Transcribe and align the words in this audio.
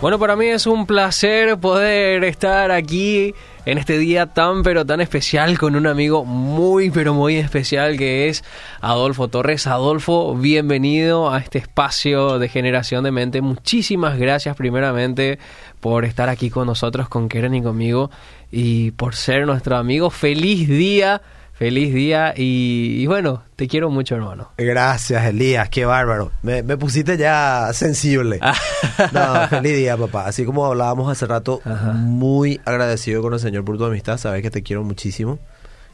Bueno, 0.00 0.18
para 0.18 0.34
mí 0.34 0.46
es 0.46 0.66
un 0.66 0.86
placer 0.86 1.58
poder 1.58 2.24
estar 2.24 2.70
aquí 2.70 3.34
en 3.66 3.76
este 3.76 3.98
día 3.98 4.24
tan 4.24 4.62
pero 4.62 4.86
tan 4.86 5.02
especial 5.02 5.58
con 5.58 5.76
un 5.76 5.86
amigo 5.86 6.24
muy 6.24 6.88
pero 6.88 7.12
muy 7.12 7.36
especial 7.36 7.98
que 7.98 8.30
es 8.30 8.42
Adolfo 8.80 9.28
Torres. 9.28 9.66
Adolfo, 9.66 10.34
bienvenido 10.34 11.30
a 11.30 11.36
este 11.36 11.58
espacio 11.58 12.38
de 12.38 12.48
generación 12.48 13.04
de 13.04 13.10
mente. 13.10 13.42
Muchísimas 13.42 14.18
gracias 14.18 14.56
primeramente 14.56 15.38
por 15.80 16.06
estar 16.06 16.30
aquí 16.30 16.48
con 16.48 16.66
nosotros, 16.66 17.10
con 17.10 17.28
Keren 17.28 17.54
y 17.54 17.62
conmigo 17.62 18.10
y 18.50 18.92
por 18.92 19.14
ser 19.14 19.44
nuestro 19.44 19.76
amigo. 19.76 20.08
Feliz 20.08 20.66
día 20.66 21.20
Feliz 21.60 21.92
día 21.92 22.32
y, 22.34 23.06
bueno, 23.06 23.42
te 23.54 23.68
quiero 23.68 23.90
mucho, 23.90 24.14
hermano. 24.14 24.50
Gracias, 24.56 25.26
Elías, 25.26 25.68
qué 25.68 25.84
bárbaro. 25.84 26.32
Me, 26.40 26.62
pusiste 26.78 27.18
ya 27.18 27.68
sensible. 27.74 28.40
no, 29.12 29.46
feliz 29.48 29.76
día, 29.76 29.94
papá. 29.98 30.24
Así 30.24 30.46
como 30.46 30.64
hablábamos 30.64 31.12
hace 31.12 31.26
rato, 31.26 31.60
muy 31.96 32.62
agradecido 32.64 33.20
con 33.20 33.34
el 33.34 33.40
Señor 33.40 33.66
por 33.66 33.76
tu 33.76 33.84
amistad. 33.84 34.16
Sabes 34.16 34.40
que 34.40 34.50
te 34.50 34.62
quiero 34.62 34.84
muchísimo. 34.84 35.38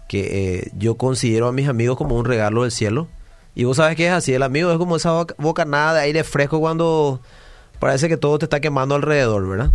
Que 0.06 0.60
eh, 0.60 0.70
yo 0.78 0.94
considero 0.94 1.48
a 1.48 1.52
mis 1.52 1.66
amigos 1.66 1.96
como 1.96 2.14
un 2.14 2.27
regalo 2.27 2.62
del 2.62 2.70
cielo. 2.70 3.08
Y 3.56 3.64
vos 3.64 3.78
sabes 3.78 3.96
que 3.96 4.06
es 4.06 4.12
así, 4.12 4.33
el 4.34 4.44
amigo 4.44 4.70
es 4.70 4.78
como 4.78 4.94
esa 4.94 5.27
bocanada 5.36 5.94
de 5.94 6.00
aire 6.02 6.22
fresco 6.22 6.60
cuando 6.60 7.20
parece 7.78 8.08
que 8.08 8.16
todo 8.16 8.38
te 8.38 8.46
está 8.46 8.60
quemando 8.60 8.94
alrededor, 8.94 9.48
¿verdad? 9.48 9.70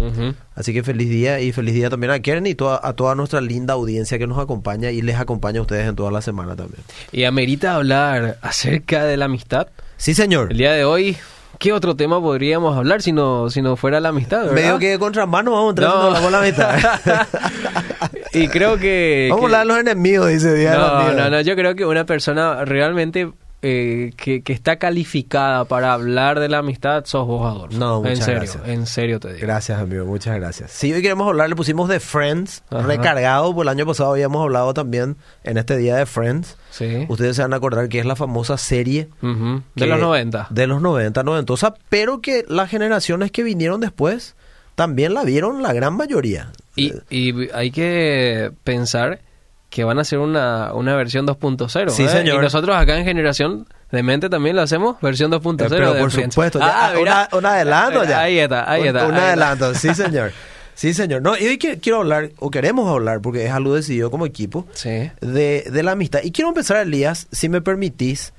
Así 0.55 0.73
que 0.73 0.83
feliz 0.83 1.09
día 1.09 1.39
y 1.39 1.51
feliz 1.51 1.73
día 1.73 1.89
también 1.89 2.11
a 2.11 2.19
Keren 2.19 2.45
y 2.47 2.55
a 2.59 2.93
toda 2.93 3.15
nuestra 3.15 3.41
linda 3.41 3.73
audiencia 3.73 4.17
que 4.17 4.27
nos 4.27 4.39
acompaña 4.39 4.91
y 4.91 5.01
les 5.01 5.17
acompaña 5.17 5.59
a 5.59 5.61
ustedes 5.61 5.87
en 5.87 5.95
toda 5.95 6.11
la 6.11 6.21
semana 6.21 6.55
también. 6.55 6.83
Y 7.11 7.23
amerita 7.23 7.75
hablar 7.75 8.37
acerca 8.41 9.05
de 9.05 9.17
la 9.17 9.25
amistad. 9.25 9.67
Sí, 9.97 10.13
señor. 10.13 10.51
El 10.51 10.57
día 10.57 10.73
de 10.73 10.83
hoy, 10.83 11.17
¿qué 11.59 11.73
otro 11.73 11.95
tema 11.95 12.19
podríamos 12.19 12.75
hablar 12.75 13.01
si 13.01 13.11
no, 13.11 13.49
si 13.49 13.61
no 13.61 13.75
fuera 13.75 13.99
la 13.99 14.09
amistad? 14.09 14.41
¿verdad? 14.41 14.55
Medio 14.55 14.79
que 14.79 14.97
contra 14.99 15.25
mano 15.25 15.51
vamos 15.51 15.67
a 15.67 15.69
entrar 15.69 15.89
no. 15.89 16.29
la 16.29 16.39
amistad. 16.39 16.79
y 18.33 18.47
creo 18.47 18.77
que... 18.77 19.27
Vamos 19.29 19.43
a 19.43 19.45
hablar 19.45 19.61
de 19.61 19.65
los 19.67 19.77
enemigos, 19.79 20.29
dice 20.29 20.53
Día 20.53 20.75
No, 20.75 21.13
no, 21.13 21.29
no, 21.29 21.41
yo 21.41 21.55
creo 21.55 21.75
que 21.75 21.85
una 21.85 22.05
persona 22.05 22.65
realmente 22.65 23.31
eh, 23.63 24.13
que, 24.17 24.41
está 24.47 24.77
calificada 24.77 25.65
para 25.65 25.93
hablar 25.93 26.39
de 26.39 26.49
la 26.49 26.59
amistad, 26.59 27.05
sos 27.05 27.27
vos, 27.27 27.45
Adolfo. 27.45 27.77
No, 27.77 28.01
muchas 28.01 28.19
en 28.19 28.25
serio, 28.25 28.39
gracias. 28.39 28.67
En 28.67 28.85
serio 28.87 29.19
te 29.19 29.27
digo. 29.33 29.39
Gracias, 29.41 29.79
amigo, 29.79 30.05
muchas 30.05 30.35
gracias. 30.35 30.71
Sí, 30.71 30.91
hoy 30.91 31.01
queremos 31.01 31.27
hablar, 31.27 31.47
le 31.47 31.55
pusimos 31.55 31.87
de 31.87 31.99
Friends, 31.99 32.63
recargado, 32.71 33.53
por 33.53 33.65
el 33.65 33.69
año 33.69 33.85
pasado 33.85 34.13
habíamos 34.13 34.41
hablado 34.41 34.73
también 34.73 35.15
en 35.43 35.57
este 35.57 35.77
día 35.77 35.95
de 35.95 36.07
Friends. 36.07 36.57
Sí. 36.71 37.05
Ustedes 37.07 37.35
se 37.35 37.43
van 37.43 37.53
a 37.53 37.57
acordar 37.57 37.87
que 37.87 37.99
es 37.99 38.05
la 38.05 38.15
famosa 38.15 38.57
serie 38.57 39.09
de 39.21 39.85
los 39.85 39.99
90. 39.99 40.47
De 40.49 40.65
los 40.65 40.81
90, 40.81 41.21
noventosa, 41.21 41.75
pero 41.89 42.19
que 42.19 42.43
las 42.47 42.69
generaciones 42.69 43.31
que 43.31 43.43
vinieron 43.43 43.79
después 43.79 44.35
también 44.73 45.13
la 45.13 45.23
vieron 45.23 45.61
la 45.61 45.73
gran 45.73 45.93
mayoría. 45.93 46.51
Y, 46.75 46.93
y 47.11 47.49
hay 47.53 47.69
que 47.69 48.51
pensar 48.63 49.19
que 49.71 49.85
van 49.85 49.97
a 49.99 50.03
ser 50.03 50.19
una, 50.19 50.73
una 50.73 50.95
versión 50.97 51.25
2.0. 51.25 51.89
Sí, 51.89 52.03
¿eh? 52.03 52.09
señor. 52.09 52.35
Y 52.35 52.43
nosotros 52.43 52.75
acá 52.75 52.97
en 52.97 53.05
Generación 53.05 53.65
de 53.89 54.03
Mente 54.03 54.29
también 54.29 54.57
lo 54.57 54.61
hacemos, 54.61 54.97
versión 55.01 55.31
2.0. 55.31 55.63
Eh, 55.63 55.67
pero 55.69 55.97
por 55.97 56.11
supuesto, 56.11 56.59
ya, 56.59 56.91
ah, 56.93 57.29
un 57.31 57.45
adelanto 57.45 58.03
ya. 58.03 58.19
Ahí 58.19 58.37
está, 58.37 58.69
ahí 58.69 58.85
está. 58.85 59.07
Un, 59.07 59.15
adelanto, 59.15 59.73
sí, 59.73 59.93
señor. 59.95 60.33
Sí, 60.75 60.93
señor. 60.93 61.21
No, 61.21 61.37
y 61.37 61.47
hoy 61.47 61.57
quiero 61.57 61.99
hablar, 61.99 62.31
o 62.39 62.51
queremos 62.51 62.89
hablar, 62.89 63.21
porque 63.21 63.45
es 63.45 63.51
algo 63.51 63.73
decidido 63.73 64.11
como 64.11 64.25
equipo, 64.25 64.67
sí. 64.73 65.09
de, 65.21 65.63
de 65.71 65.83
la 65.83 65.93
amistad. 65.93 66.19
Y 66.21 66.31
quiero 66.33 66.49
empezar, 66.49 66.75
Elías, 66.77 67.27
si 67.31 67.47
me 67.47 67.61
permitís, 67.61 68.33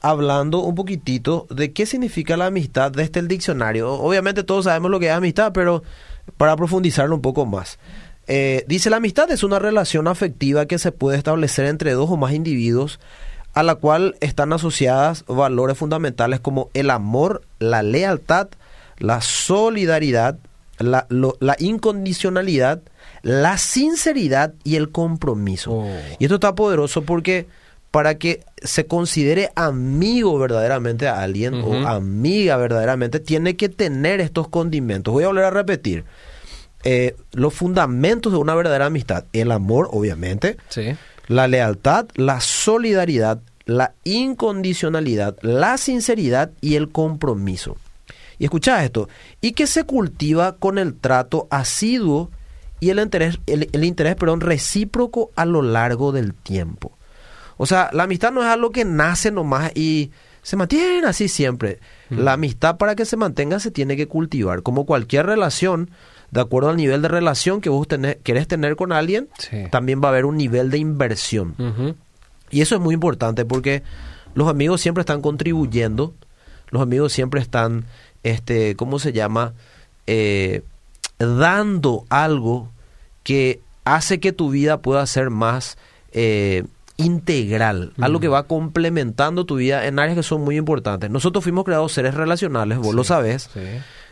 hablando 0.00 0.60
un 0.60 0.76
poquitito 0.76 1.48
de 1.50 1.72
qué 1.72 1.86
significa 1.86 2.36
la 2.36 2.46
amistad 2.46 2.92
desde 2.92 3.18
el 3.18 3.26
diccionario. 3.26 3.92
Obviamente 3.94 4.44
todos 4.44 4.66
sabemos 4.66 4.92
lo 4.92 5.00
que 5.00 5.06
es 5.06 5.12
amistad, 5.12 5.50
pero 5.52 5.82
para 6.36 6.54
profundizarlo 6.54 7.16
un 7.16 7.22
poco 7.22 7.46
más. 7.46 7.80
Eh, 8.28 8.64
dice, 8.68 8.90
la 8.90 8.98
amistad 8.98 9.30
es 9.30 9.42
una 9.42 9.58
relación 9.58 10.06
afectiva 10.06 10.66
que 10.66 10.78
se 10.78 10.92
puede 10.92 11.16
establecer 11.16 11.64
entre 11.64 11.92
dos 11.92 12.10
o 12.10 12.16
más 12.16 12.32
individuos 12.32 13.00
a 13.54 13.62
la 13.62 13.74
cual 13.74 14.16
están 14.20 14.52
asociadas 14.52 15.24
valores 15.26 15.76
fundamentales 15.76 16.38
como 16.38 16.70
el 16.74 16.90
amor, 16.90 17.42
la 17.58 17.82
lealtad, 17.82 18.48
la 18.98 19.20
solidaridad, 19.22 20.38
la, 20.78 21.06
incondicionalidad, 21.58 22.82
la 23.22 23.58
sinceridad 23.58 24.54
y 24.62 24.76
el 24.76 24.90
compromiso. 24.90 25.72
Oh. 25.72 25.90
Y 26.18 26.24
esto 26.24 26.36
está 26.36 26.54
poderoso 26.54 27.02
porque 27.02 27.46
para 27.90 28.18
que 28.18 28.44
se 28.62 28.86
considere 28.86 29.50
amigo 29.56 30.38
verdaderamente 30.38 31.08
a 31.08 31.22
alguien 31.22 31.54
o 31.54 31.88
amiga 31.88 32.56
verdaderamente, 32.58 33.18
tiene 33.18 33.56
que 33.56 33.70
tener 33.70 34.20
estos 34.20 34.48
condimentos. 34.48 35.12
Voy 35.12 35.24
a 35.24 35.28
volver 35.28 35.44
a 35.44 35.50
repetir. 35.50 36.04
Eh, 36.90 37.16
los 37.32 37.52
fundamentos 37.52 38.32
de 38.32 38.38
una 38.38 38.54
verdadera 38.54 38.86
amistad. 38.86 39.24
El 39.34 39.52
amor, 39.52 39.90
obviamente. 39.92 40.56
La 41.26 41.46
lealtad, 41.46 42.06
la 42.14 42.40
solidaridad, 42.40 43.42
la 43.66 43.92
incondicionalidad, 44.04 45.36
la 45.42 45.76
sinceridad 45.76 46.50
y 46.62 46.76
el 46.76 46.88
compromiso. 46.88 47.76
Y 48.38 48.44
escucha 48.44 48.82
esto. 48.86 49.10
Y 49.42 49.52
que 49.52 49.66
se 49.66 49.84
cultiva 49.84 50.56
con 50.56 50.78
el 50.78 50.94
trato 50.94 51.46
asiduo 51.50 52.30
y 52.80 52.88
el 52.88 53.00
interés, 53.00 53.38
el, 53.44 53.84
interés 53.84 54.14
perdón, 54.14 54.40
recíproco 54.40 55.30
a 55.36 55.44
lo 55.44 55.60
largo 55.60 56.10
del 56.12 56.32
tiempo. 56.32 56.96
O 57.58 57.66
sea, 57.66 57.90
la 57.92 58.04
amistad 58.04 58.32
no 58.32 58.40
es 58.40 58.48
algo 58.48 58.70
que 58.70 58.86
nace 58.86 59.30
nomás 59.30 59.72
y 59.74 60.10
se 60.40 60.56
mantiene 60.56 61.06
así 61.06 61.28
siempre. 61.28 61.80
Mm. 62.08 62.20
La 62.20 62.32
amistad 62.32 62.78
para 62.78 62.94
que 62.94 63.04
se 63.04 63.18
mantenga 63.18 63.60
se 63.60 63.70
tiene 63.70 63.94
que 63.94 64.08
cultivar. 64.08 64.62
Como 64.62 64.86
cualquier 64.86 65.26
relación, 65.26 65.90
de 66.30 66.40
acuerdo 66.40 66.70
al 66.70 66.76
nivel 66.76 67.02
de 67.02 67.08
relación 67.08 67.60
que 67.60 67.70
vos 67.70 67.86
querés 68.22 68.48
tener 68.48 68.76
con 68.76 68.92
alguien, 68.92 69.28
también 69.70 70.00
va 70.02 70.08
a 70.08 70.10
haber 70.10 70.26
un 70.26 70.36
nivel 70.36 70.70
de 70.70 70.78
inversión. 70.78 71.54
Y 72.50 72.60
eso 72.60 72.74
es 72.74 72.80
muy 72.80 72.94
importante 72.94 73.44
porque 73.44 73.82
los 74.34 74.48
amigos 74.48 74.80
siempre 74.80 75.00
están 75.02 75.22
contribuyendo, 75.22 76.14
los 76.70 76.82
amigos 76.82 77.12
siempre 77.12 77.40
están, 77.40 77.84
este, 78.22 78.76
¿cómo 78.76 78.98
se 78.98 79.12
llama? 79.12 79.54
Eh, 80.06 80.62
dando 81.18 82.04
algo 82.08 82.70
que 83.22 83.60
hace 83.84 84.20
que 84.20 84.32
tu 84.32 84.50
vida 84.50 84.80
pueda 84.80 85.04
ser 85.06 85.30
más 85.30 85.78
eh, 86.12 86.64
integral, 86.98 87.92
algo 88.00 88.18
que 88.18 88.26
va 88.26 88.42
complementando 88.42 89.46
tu 89.46 89.54
vida 89.54 89.86
en 89.86 90.00
áreas 90.00 90.16
que 90.16 90.22
son 90.24 90.42
muy 90.42 90.56
importantes. 90.56 91.08
Nosotros 91.08 91.44
fuimos 91.44 91.64
creados 91.64 91.92
seres 91.92 92.14
relacionales, 92.14 92.78
vos 92.78 92.94
lo 92.94 93.04
sabés. 93.04 93.48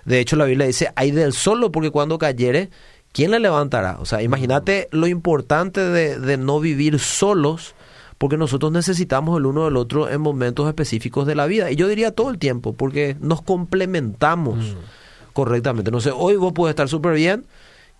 De 0.04 0.20
hecho, 0.20 0.36
la 0.36 0.44
Biblia 0.44 0.69
dice, 0.69 0.92
hay 0.94 1.10
del 1.10 1.32
solo, 1.32 1.72
porque 1.72 1.91
cuando 1.91 2.16
cayere, 2.16 2.70
¿quién 3.12 3.32
le 3.32 3.41
levantará? 3.41 3.98
O 4.00 4.04
sea, 4.04 4.22
imagínate 4.22 4.88
lo 4.92 5.08
importante 5.08 5.80
de, 5.80 6.36
no 6.36 6.60
vivir 6.60 7.00
solos, 7.00 7.74
porque 8.19 8.36
nosotros 8.36 8.70
necesitamos 8.70 9.36
el 9.36 9.47
uno 9.47 9.64
del 9.64 9.76
otro 9.76 10.08
en 10.08 10.20
momentos 10.20 10.68
específicos 10.68 11.26
de 11.26 11.34
la 11.34 11.47
vida. 11.47 11.72
Y 11.72 11.76
yo 11.76 11.88
diría 11.88 12.12
todo 12.12 12.30
el 12.30 12.38
tiempo, 12.38 12.72
porque 12.72 13.16
nos 13.20 13.42
complementamos 13.42 14.58
mm. 14.58 15.32
correctamente. 15.32 15.91
No 15.91 16.00
sé, 16.00 16.12
hoy 16.12 16.36
vos 16.36 16.53
puedes 16.53 16.70
estar 16.70 16.88
súper 16.88 17.14
bien 17.14 17.47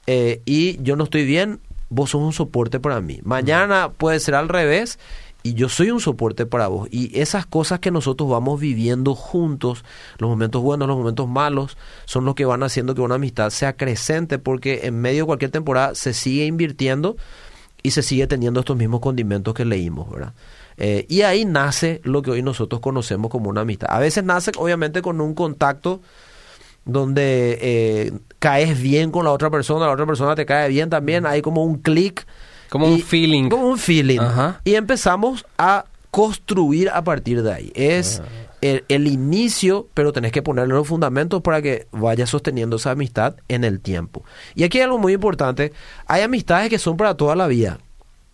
eh, 0.07 0.43
y 0.45 0.81
yo 0.81 0.95
no 0.95 1.05
estoy 1.05 1.25
bien, 1.25 1.59
vos 1.89 2.11
sos 2.11 2.23
un 2.23 2.33
soporte 2.33 2.81
para 2.81 3.01
mí. 3.01 3.21
Mañana 3.23 3.93
puede 3.97 4.21
ser 4.21 4.35
al 4.35 4.49
revés 4.49 4.99
y 5.43 5.55
yo 5.55 5.69
soy 5.69 5.93
un 5.93 6.01
soporte 6.01 6.45
para 6.45 6.67
vos. 6.67 6.89
Y 6.91 7.17
esas 7.19 7.47
cosas 7.47 7.79
que 7.79 7.93
nosotros 7.93 8.29
vamos 8.29 8.59
viviendo 8.59 9.15
juntos, 9.15 9.85
los 10.19 10.29
momentos 10.29 10.61
buenos, 10.61 10.89
los 10.89 10.97
momentos 10.97 11.29
malos, 11.29 11.77
son 12.05 12.25
los 12.25 12.35
que 12.35 12.45
van 12.45 12.65
haciendo 12.65 12.97
que 12.97 13.01
una 13.01 13.15
amistad 13.15 13.51
sea 13.51 13.77
creciente 13.77 14.39
porque 14.39 14.81
en 14.85 15.01
medio 15.01 15.23
de 15.23 15.27
cualquier 15.27 15.53
temporada 15.53 15.95
se 15.95 16.15
sigue 16.15 16.47
invirtiendo 16.47 17.17
y 17.83 17.93
se 17.93 18.03
sigue 18.03 18.27
teniendo 18.27 18.59
estos 18.59 18.77
mismos 18.77 19.01
condimentos 19.01 19.55
que 19.55 19.65
leímos, 19.65 20.11
¿verdad? 20.11 20.35
Eh, 20.79 21.07
y 21.09 21.23
ahí 21.23 21.45
nace 21.45 22.01
lo 22.03 22.23
que 22.23 22.33
hoy 22.33 22.43
nosotros 22.43 22.81
conocemos 22.81 23.31
como 23.31 23.49
una 23.49 23.61
amistad. 23.61 23.89
A 23.91 24.01
veces 24.01 24.25
nace 24.25 24.51
obviamente 24.59 25.01
con 25.01 25.21
un 25.21 25.35
contacto 25.35 26.01
donde 26.87 27.59
eh, 27.61 28.13
caes 28.39 28.81
bien 28.81 29.11
con 29.11 29.27
la 29.27 29.33
otra 29.33 29.51
persona, 29.51 29.87
la 29.87 29.93
otra 29.93 30.07
persona 30.07 30.35
te 30.35 30.47
cae 30.47 30.71
bien 30.71 30.89
también, 30.89 31.27
hay 31.27 31.43
como 31.43 31.63
un 31.63 31.77
clic 31.77 32.27
como 32.69 32.87
un 32.87 33.01
feeling. 33.01 33.49
Como 33.49 33.69
un 33.69 33.79
feeling. 33.79 34.21
Y 34.65 34.75
empezamos 34.75 35.47
a 35.59 35.87
construir 36.11 36.91
a 36.91 37.03
partir 37.05 37.43
de 37.43 37.53
ahí. 37.53 37.73
Es 37.75 38.21
ah. 38.21 38.27
el, 38.61 39.07
inicio, 39.07 39.89
pero 39.95 40.13
tenés 40.13 40.33
que 40.33 40.43
ponerle 40.43 40.75
los 40.75 40.89
fundamentos 40.89 41.43
para 41.43 41.63
que 41.63 41.87
vaya 41.93 42.27
sosteniendo 42.27 42.77
esa 42.77 42.93
amistad 42.93 43.37
en 43.49 43.65
el 43.65 43.81
tiempo. 43.81 44.25
Y 44.55 44.65
aquí 44.65 44.79
hay 44.79 44.85
algo 44.85 44.99
muy 44.99 45.13
importante. 45.13 45.73
Hay 46.07 46.23
amistades 46.23 46.71
que 46.71 46.79
son 46.79 46.97
para 46.97 47.17
toda 47.17 47.37
la 47.37 47.47
vida. 47.47 47.79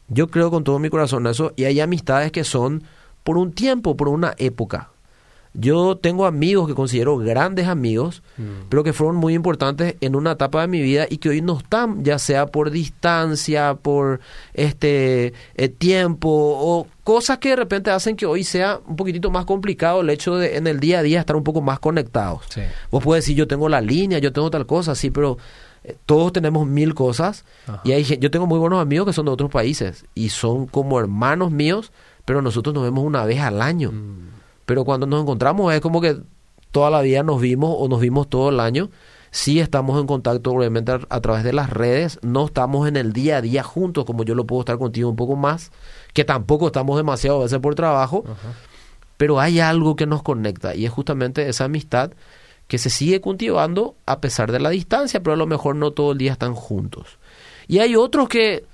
Yo 0.08 0.28
creo 0.28 0.50
con 0.50 0.64
todo 0.64 0.78
mi 0.78 0.90
corazón 0.90 1.26
eso. 1.26 1.52
Y 1.56 1.64
hay 1.64 1.80
amistades 1.80 2.32
que 2.32 2.44
son 2.44 2.84
por 3.24 3.36
un 3.36 3.52
tiempo, 3.52 3.96
por 3.96 4.08
una 4.08 4.34
época. 4.38 4.91
Yo 5.54 5.96
tengo 5.98 6.24
amigos 6.24 6.66
que 6.66 6.74
considero 6.74 7.18
grandes 7.18 7.66
amigos, 7.66 8.22
Mm. 8.38 8.68
pero 8.70 8.82
que 8.82 8.94
fueron 8.94 9.16
muy 9.16 9.34
importantes 9.34 9.96
en 10.00 10.16
una 10.16 10.32
etapa 10.32 10.62
de 10.62 10.68
mi 10.68 10.80
vida 10.80 11.06
y 11.10 11.18
que 11.18 11.28
hoy 11.28 11.42
no 11.42 11.58
están, 11.58 12.04
ya 12.04 12.18
sea 12.18 12.46
por 12.46 12.70
distancia, 12.70 13.74
por 13.74 14.20
este 14.54 15.34
eh, 15.56 15.68
tiempo 15.68 16.28
o 16.30 16.86
cosas 17.04 17.38
que 17.38 17.50
de 17.50 17.56
repente 17.56 17.90
hacen 17.90 18.16
que 18.16 18.24
hoy 18.26 18.44
sea 18.44 18.80
un 18.86 18.96
poquitito 18.96 19.30
más 19.30 19.44
complicado 19.44 20.00
el 20.00 20.10
hecho 20.10 20.36
de 20.36 20.56
en 20.56 20.66
el 20.66 20.80
día 20.80 21.00
a 21.00 21.02
día 21.02 21.20
estar 21.20 21.36
un 21.36 21.44
poco 21.44 21.60
más 21.60 21.78
conectados. 21.80 22.42
Sí. 22.48 22.62
Vos 22.90 23.02
puedes 23.02 23.24
decir, 23.24 23.36
yo 23.36 23.46
tengo 23.46 23.68
la 23.68 23.80
línea, 23.80 24.18
yo 24.20 24.32
tengo 24.32 24.50
tal 24.50 24.64
cosa, 24.66 24.94
sí, 24.94 25.10
pero 25.10 25.36
eh, 25.84 25.96
todos 26.06 26.32
tenemos 26.32 26.66
mil 26.66 26.94
cosas. 26.94 27.44
Ajá. 27.66 27.80
Y 27.84 27.92
hay, 27.92 28.04
yo 28.04 28.30
tengo 28.30 28.46
muy 28.46 28.58
buenos 28.58 28.80
amigos 28.80 29.06
que 29.06 29.12
son 29.12 29.26
de 29.26 29.32
otros 29.32 29.50
países 29.50 30.06
y 30.14 30.30
son 30.30 30.66
como 30.66 30.98
hermanos 30.98 31.50
míos, 31.50 31.92
pero 32.24 32.40
nosotros 32.40 32.72
nos 32.74 32.84
vemos 32.84 33.04
una 33.04 33.24
vez 33.26 33.40
al 33.40 33.60
año. 33.60 33.92
Mm. 33.92 34.41
Pero 34.72 34.86
cuando 34.86 35.06
nos 35.06 35.20
encontramos 35.20 35.70
es 35.74 35.82
como 35.82 36.00
que 36.00 36.16
toda 36.70 36.88
la 36.88 37.02
vida 37.02 37.22
nos 37.22 37.38
vimos 37.42 37.76
o 37.78 37.88
nos 37.88 38.00
vimos 38.00 38.30
todo 38.30 38.48
el 38.48 38.58
año. 38.58 38.88
Sí 39.30 39.60
estamos 39.60 40.00
en 40.00 40.06
contacto 40.06 40.50
obviamente 40.50 40.92
a, 40.92 41.00
a 41.10 41.20
través 41.20 41.44
de 41.44 41.52
las 41.52 41.68
redes, 41.68 42.18
no 42.22 42.46
estamos 42.46 42.88
en 42.88 42.96
el 42.96 43.12
día 43.12 43.36
a 43.36 43.42
día 43.42 43.62
juntos 43.62 44.06
como 44.06 44.24
yo 44.24 44.34
lo 44.34 44.46
puedo 44.46 44.60
estar 44.62 44.78
contigo 44.78 45.10
un 45.10 45.16
poco 45.16 45.36
más, 45.36 45.72
que 46.14 46.24
tampoco 46.24 46.68
estamos 46.68 46.96
demasiado 46.96 47.40
a 47.40 47.42
veces 47.42 47.58
por 47.58 47.74
trabajo, 47.74 48.24
Ajá. 48.24 48.54
pero 49.18 49.40
hay 49.40 49.60
algo 49.60 49.94
que 49.94 50.06
nos 50.06 50.22
conecta 50.22 50.74
y 50.74 50.86
es 50.86 50.90
justamente 50.90 51.46
esa 51.50 51.64
amistad 51.64 52.12
que 52.66 52.78
se 52.78 52.88
sigue 52.88 53.20
cultivando 53.20 53.96
a 54.06 54.22
pesar 54.22 54.52
de 54.52 54.60
la 54.60 54.70
distancia, 54.70 55.22
pero 55.22 55.34
a 55.34 55.36
lo 55.36 55.46
mejor 55.46 55.76
no 55.76 55.90
todo 55.90 56.12
el 56.12 56.18
día 56.18 56.32
están 56.32 56.54
juntos. 56.54 57.18
Y 57.68 57.80
hay 57.80 57.94
otros 57.94 58.26
que 58.26 58.64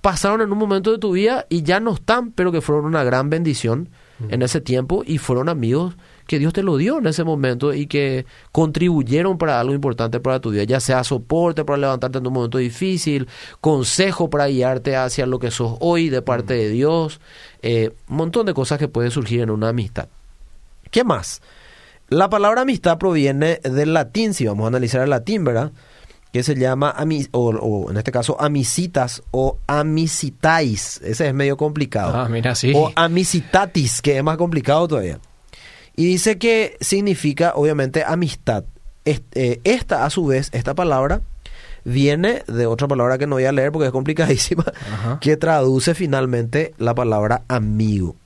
pasaron 0.00 0.40
en 0.40 0.50
un 0.50 0.56
momento 0.56 0.90
de 0.90 0.96
tu 0.96 1.12
vida 1.12 1.44
y 1.50 1.64
ya 1.64 1.80
no 1.80 1.92
están, 1.92 2.32
pero 2.32 2.50
que 2.50 2.62
fueron 2.62 2.86
una 2.86 3.04
gran 3.04 3.28
bendición 3.28 3.90
en 4.28 4.42
ese 4.42 4.60
tiempo 4.60 5.02
y 5.04 5.18
fueron 5.18 5.48
amigos 5.48 5.96
que 6.26 6.38
Dios 6.38 6.52
te 6.52 6.62
lo 6.62 6.76
dio 6.76 6.98
en 6.98 7.06
ese 7.06 7.24
momento 7.24 7.74
y 7.74 7.86
que 7.86 8.26
contribuyeron 8.52 9.36
para 9.36 9.60
algo 9.60 9.74
importante 9.74 10.20
para 10.20 10.40
tu 10.40 10.50
vida, 10.50 10.64
ya 10.64 10.80
sea 10.80 11.04
soporte 11.04 11.64
para 11.64 11.76
levantarte 11.76 12.18
en 12.18 12.26
un 12.26 12.32
momento 12.32 12.58
difícil, 12.58 13.28
consejo 13.60 14.30
para 14.30 14.46
guiarte 14.46 14.96
hacia 14.96 15.26
lo 15.26 15.38
que 15.38 15.50
sos 15.50 15.76
hoy 15.80 16.08
de 16.08 16.22
parte 16.22 16.54
de 16.54 16.68
Dios, 16.70 17.20
eh, 17.62 17.90
un 18.08 18.16
montón 18.16 18.46
de 18.46 18.54
cosas 18.54 18.78
que 18.78 18.88
pueden 18.88 19.10
surgir 19.10 19.40
en 19.42 19.50
una 19.50 19.68
amistad. 19.68 20.08
¿Qué 20.90 21.04
más? 21.04 21.42
La 22.08 22.30
palabra 22.30 22.62
amistad 22.62 22.98
proviene 22.98 23.60
del 23.62 23.92
latín, 23.94 24.34
si 24.34 24.46
vamos 24.46 24.64
a 24.64 24.68
analizar 24.68 25.02
el 25.02 25.10
latín, 25.10 25.44
¿verdad? 25.44 25.72
Que 26.34 26.42
se 26.42 26.56
llama, 26.56 26.92
ami- 26.98 27.28
o, 27.30 27.50
o 27.50 27.90
en 27.92 27.96
este 27.96 28.10
caso, 28.10 28.36
amicitas 28.40 29.22
o 29.30 29.56
amicitais. 29.68 31.00
Ese 31.04 31.28
es 31.28 31.32
medio 31.32 31.56
complicado. 31.56 32.12
Ah, 32.16 32.28
mira, 32.28 32.56
sí. 32.56 32.72
O 32.74 32.90
amicitatis, 32.96 34.02
que 34.02 34.16
es 34.18 34.24
más 34.24 34.36
complicado 34.36 34.88
todavía. 34.88 35.20
Y 35.94 36.06
dice 36.06 36.36
que 36.36 36.76
significa, 36.80 37.52
obviamente, 37.54 38.02
amistad. 38.04 38.64
Eh, 39.04 39.60
Esta, 39.62 40.04
a 40.04 40.10
su 40.10 40.26
vez, 40.26 40.48
esta 40.52 40.74
palabra 40.74 41.20
viene 41.84 42.42
de 42.48 42.66
otra 42.66 42.88
palabra 42.88 43.16
que 43.16 43.28
no 43.28 43.36
voy 43.36 43.44
a 43.44 43.52
leer 43.52 43.70
porque 43.70 43.86
es 43.86 43.92
complicadísima, 43.92 44.64
Ajá. 44.92 45.18
que 45.20 45.36
traduce 45.36 45.94
finalmente 45.94 46.74
la 46.78 46.94
palabra 46.96 47.42
amigo. 47.46 48.16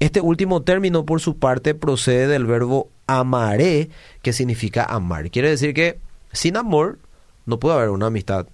Este 0.00 0.20
último 0.20 0.62
término, 0.62 1.04
por 1.04 1.20
su 1.20 1.36
parte, 1.38 1.74
procede 1.76 2.26
del 2.26 2.46
verbo 2.46 2.88
amaré, 3.06 3.90
que 4.22 4.32
significa 4.32 4.82
amar. 4.84 5.30
Quiere 5.30 5.50
decir 5.50 5.72
que 5.72 5.98
sin 6.32 6.56
amor 6.56 6.98
no 7.46 7.58
puede 7.58 7.76
haber 7.76 7.90
una 7.90 8.06
amistad 8.06 8.46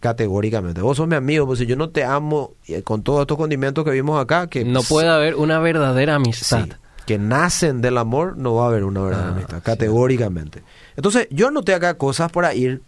categóricamente. 0.00 0.80
Vos 0.82 0.96
sos 0.98 1.08
mi 1.08 1.14
amigo, 1.16 1.46
pues 1.46 1.58
si 1.60 1.66
yo 1.66 1.76
no 1.76 1.88
te 1.90 2.04
amo 2.04 2.52
eh, 2.68 2.82
con 2.82 3.02
todos 3.02 3.22
estos 3.22 3.38
condimentos 3.38 3.84
que 3.84 3.90
vimos 3.90 4.20
acá, 4.22 4.48
que 4.48 4.64
No 4.64 4.82
puede 4.82 5.08
haber 5.08 5.34
una 5.36 5.58
verdadera 5.60 6.16
amistad. 6.16 6.64
Sí, 6.66 6.72
que 7.06 7.18
nacen 7.18 7.80
del 7.80 7.96
amor, 7.98 8.36
no 8.36 8.54
va 8.54 8.64
a 8.64 8.68
haber 8.68 8.84
una 8.84 9.00
verdadera 9.02 9.28
Ah, 9.28 9.32
amistad, 9.32 9.56
sí. 9.58 9.62
categóricamente. 9.62 10.62
Entonces, 10.96 11.26
yo 11.30 11.48
anoté 11.48 11.72
acá 11.74 11.94
cosas 11.98 12.30
para 12.30 12.54
ir 12.54 12.82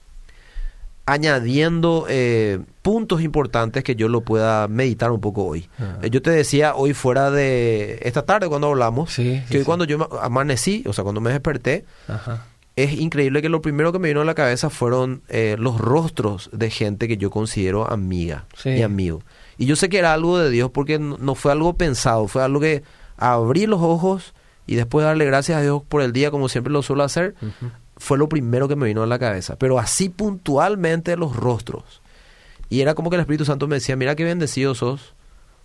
añadiendo 1.09 2.07
eh, 2.09 2.59
puntos 2.83 3.21
importantes 3.23 3.85
que 3.85 3.95
yo 3.95 4.09
lo 4.09 4.23
pueda 4.23 4.67
meditar 4.69 5.13
un 5.13 5.21
poco 5.21 5.45
hoy. 5.45 5.69
Ah. 5.79 5.99
Eh, 6.03 6.11
yo 6.11 6.21
te 6.21 6.31
decía 6.31 6.75
hoy 6.75 6.95
fuera 6.95 7.31
de 7.31 8.01
esta 8.03 8.23
tarde 8.23 8.49
cuando 8.49 8.67
hablamos, 8.69 9.13
Sí, 9.13 9.43
que 9.49 9.59
hoy 9.59 9.65
cuando 9.65 9.85
yo 9.85 9.99
ma- 9.99 10.09
amanecí, 10.21 10.83
o 10.87 10.93
sea, 10.93 11.05
cuando 11.05 11.21
me 11.21 11.31
desperté, 11.31 11.85
Ajá. 12.09 12.47
Es 12.77 12.93
increíble 12.93 13.41
que 13.43 13.49
lo 13.49 13.63
primero 13.63 13.91
que 13.93 13.99
me 13.99 14.09
vino 14.09 14.21
a 14.21 14.25
la 14.25 14.35
cabeza 14.35 14.69
fueron 14.71 15.23
eh, 15.29 15.57
los 15.59 15.79
rostros 15.81 16.51
de 16.53 16.69
gente 16.71 17.09
que 17.09 17.17
yo 17.17 17.31
considero 17.31 17.91
amiga 17.91 18.45
Sí. 18.57 18.69
y 18.71 18.83
amigo. 18.83 19.23
Y 19.59 19.65
yo 19.67 19.77
sé 19.77 19.89
que 19.89 19.99
era 19.99 20.13
algo 20.13 20.39
de 20.39 20.51
Dios 20.51 20.71
porque 20.71 20.99
no, 20.99 21.17
no 21.19 21.35
fue 21.35 21.53
algo 21.53 21.73
pensado, 21.75 22.29
fue 22.29 22.43
algo 22.43 22.61
que 22.61 22.83
abrí 23.17 23.67
los 23.67 23.81
ojos 23.81 24.35
y 24.67 24.75
después 24.75 25.03
de 25.03 25.07
darle 25.09 25.25
gracias 25.25 25.57
a 25.59 25.63
Dios 25.63 25.83
por 25.89 26.03
el 26.03 26.13
día 26.13 26.31
como 26.31 26.49
siempre 26.51 26.71
lo 26.73 26.83
suelo 26.83 27.03
hacer, 27.05 27.35
fue 27.97 28.19
lo 28.19 28.29
primero 28.29 28.69
que 28.69 28.77
me 28.77 28.87
vino 28.87 29.03
a 29.03 29.07
la 29.07 29.19
cabeza. 29.19 29.57
Pero 29.57 29.79
así 29.79 30.11
puntualmente 30.11 31.17
los 31.17 31.35
rostros. 31.35 32.03
Y 32.69 32.81
era 32.81 32.95
como 32.95 33.09
que 33.09 33.17
el 33.17 33.21
Espíritu 33.21 33.45
Santo 33.47 33.69
me 33.69 33.77
decía, 33.77 33.97
mira 33.97 34.17
qué 34.17 34.25
bendecido 34.25 34.75
sos, 34.75 35.15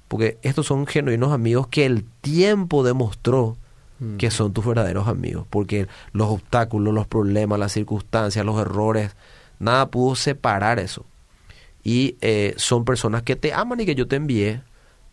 porque 0.07 0.37
estos 0.43 0.67
son 0.67 0.87
genuinos 0.87 1.33
amigos 1.33 1.67
que 1.67 1.85
el 1.85 2.05
tiempo 2.21 2.83
demostró 2.83 3.57
Mm. 4.01 4.17
que 4.17 4.31
son 4.31 4.51
tus 4.51 4.65
verdaderos 4.65 5.07
amigos, 5.07 5.45
porque 5.49 5.87
los 6.11 6.27
obstáculos, 6.27 6.91
los 6.93 7.05
problemas, 7.05 7.59
las 7.59 7.71
circunstancias, 7.71 8.43
los 8.43 8.59
errores, 8.59 9.11
nada 9.59 9.89
pudo 9.91 10.15
separar 10.15 10.79
eso. 10.79 11.05
Y 11.83 12.15
eh, 12.21 12.55
son 12.57 12.83
personas 12.83 13.21
que 13.23 13.35
te 13.35 13.53
aman 13.53 13.79
y 13.79 13.85
que 13.85 13.93
yo 13.95 14.07
te 14.07 14.15
envié 14.15 14.61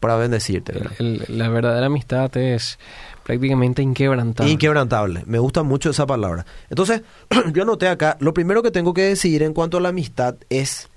para 0.01 0.17
bendecirte. 0.17 0.73
¿verdad? 0.73 0.93
El- 0.99 1.25
el- 1.29 1.39
la 1.39 1.49
verdadera 1.51 1.87
amistad 1.87 2.35
es 2.37 2.79
prácticamente 3.25 3.83
inquebrantable. 3.83 4.51
Inquebrantable. 4.53 5.23
Me 5.27 5.39
gusta 5.39 5.63
mucho 5.63 5.91
esa 5.91 6.07
palabra. 6.07 6.47
Entonces, 6.71 7.03
yo 7.53 7.65
anoté 7.65 7.89
acá, 7.89 8.17
lo 8.21 8.33
primero 8.33 8.63
que 8.63 8.71
tengo 8.71 8.95
que 8.95 9.03
decidir 9.03 9.43
en 9.43 9.53
cuanto 9.53 9.77
a 9.77 9.81
la 9.83 9.91
amistad 9.91 10.37
es, 10.49 10.89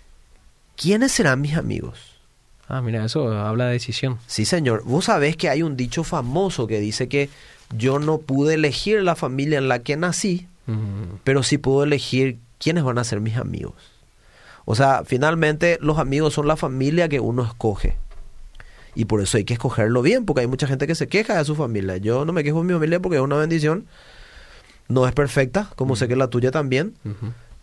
¿quiénes 0.78 1.12
serán 1.12 1.42
mis 1.42 1.56
amigos? 1.58 2.11
Ah, 2.74 2.82
mira, 2.82 3.04
eso 3.04 3.30
habla 3.38 3.66
de 3.66 3.74
decisión. 3.74 4.18
Sí, 4.28 4.46
señor. 4.46 4.84
Vos 4.86 5.06
sabés 5.06 5.36
que 5.36 5.50
hay 5.50 5.62
un 5.62 5.76
dicho 5.76 6.06
famoso 6.06 6.68
que 6.68 6.80
dice 6.80 7.10
que 7.10 7.30
yo 7.76 8.00
no 8.00 8.20
pude 8.20 8.54
elegir 8.54 9.04
la 9.04 9.16
familia 9.16 9.58
en 9.58 9.68
la 9.68 9.80
que 9.80 9.98
nací, 9.98 10.48
pero 11.26 11.44
sí 11.44 11.58
puedo 11.58 11.84
elegir 11.84 12.38
quiénes 12.60 12.86
van 12.86 12.98
a 12.98 13.04
ser 13.04 13.20
mis 13.20 13.36
amigos. 13.36 13.74
O 14.64 14.76
sea, 14.76 15.04
finalmente 15.06 15.80
los 15.82 16.00
amigos 16.00 16.34
son 16.34 16.48
la 16.48 16.56
familia 16.56 17.10
que 17.10 17.20
uno 17.20 17.44
escoge. 17.44 17.98
Y 18.96 19.04
por 19.04 19.20
eso 19.20 19.36
hay 19.36 19.44
que 19.44 19.56
escogerlo 19.56 20.02
bien, 20.02 20.26
porque 20.26 20.40
hay 20.40 20.48
mucha 20.48 20.66
gente 20.66 20.88
que 20.88 20.96
se 20.96 21.10
queja 21.10 21.38
de 21.38 21.44
su 21.44 21.58
familia. 21.58 21.98
Yo 21.98 22.24
no 22.24 22.32
me 22.32 22.42
quejo 22.42 22.60
de 22.60 22.68
mi 22.68 22.74
familia 22.74 23.02
porque 23.02 23.18
es 23.18 23.22
una 23.22 23.36
bendición. 23.36 23.86
No 24.88 25.06
es 25.06 25.14
perfecta, 25.14 25.70
como 25.76 25.98
sé 25.98 26.08
que 26.08 26.16
la 26.16 26.30
tuya 26.30 26.52
también. 26.52 26.94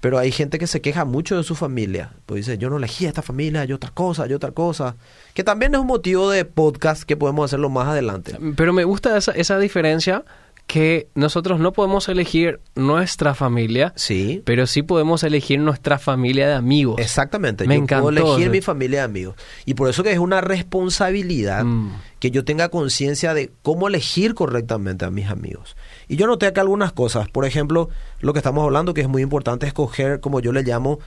Pero 0.00 0.18
hay 0.18 0.30
gente 0.30 0.58
que 0.58 0.66
se 0.66 0.80
queja 0.80 1.04
mucho 1.04 1.36
de 1.36 1.42
su 1.42 1.54
familia. 1.54 2.12
Pues 2.26 2.46
dice, 2.46 2.58
yo 2.58 2.70
no 2.70 2.76
elegí 2.76 3.06
a 3.06 3.08
esta 3.08 3.22
familia, 3.22 3.64
yo 3.64 3.76
otra 3.76 3.90
cosa, 3.90 4.26
yo 4.26 4.36
otra 4.36 4.52
cosa. 4.52 4.96
Que 5.34 5.42
también 5.42 5.74
es 5.74 5.80
un 5.80 5.88
motivo 5.88 6.30
de 6.30 6.44
podcast 6.44 7.02
que 7.02 7.16
podemos 7.16 7.46
hacerlo 7.46 7.68
más 7.68 7.88
adelante. 7.88 8.38
Pero 8.56 8.72
me 8.72 8.84
gusta 8.84 9.16
esa, 9.16 9.32
esa 9.32 9.58
diferencia 9.58 10.24
que 10.68 11.08
nosotros 11.14 11.58
no 11.60 11.72
podemos 11.72 12.10
elegir 12.10 12.60
nuestra 12.76 13.34
familia, 13.34 13.94
Sí. 13.96 14.42
pero 14.44 14.66
sí 14.66 14.82
podemos 14.82 15.24
elegir 15.24 15.58
nuestra 15.60 15.98
familia 15.98 16.46
de 16.46 16.54
amigos. 16.54 16.96
Exactamente. 17.00 17.66
Me 17.66 17.76
yo 17.76 17.82
encantó 17.82 18.10
puedo 18.10 18.34
elegir 18.34 18.50
mi 18.50 18.60
familia 18.60 18.98
de 19.00 19.04
amigos. 19.06 19.34
Y 19.64 19.72
por 19.74 19.88
eso 19.88 20.02
que 20.02 20.12
es 20.12 20.18
una 20.18 20.42
responsabilidad 20.42 21.64
Mm. 21.64 21.92
que 22.20 22.30
yo 22.30 22.44
tenga 22.44 22.68
conciencia 22.68 23.32
de 23.32 23.50
cómo 23.62 23.88
elegir 23.88 24.34
correctamente 24.34 25.06
a 25.06 25.10
mis 25.10 25.28
amigos. 25.28 25.74
Y 26.06 26.16
yo 26.16 26.26
noté 26.26 26.46
acá 26.46 26.60
algunas 26.60 26.92
cosas. 26.92 27.30
Por 27.30 27.46
ejemplo, 27.46 27.88
lo 28.20 28.34
que 28.34 28.40
estamos 28.40 28.62
hablando, 28.62 28.92
que 28.92 29.00
es 29.00 29.08
muy 29.08 29.22
importante 29.22 29.66
escoger, 29.66 30.20
como 30.20 30.40
yo 30.40 30.52
le 30.52 30.62
llamo, 30.64 30.98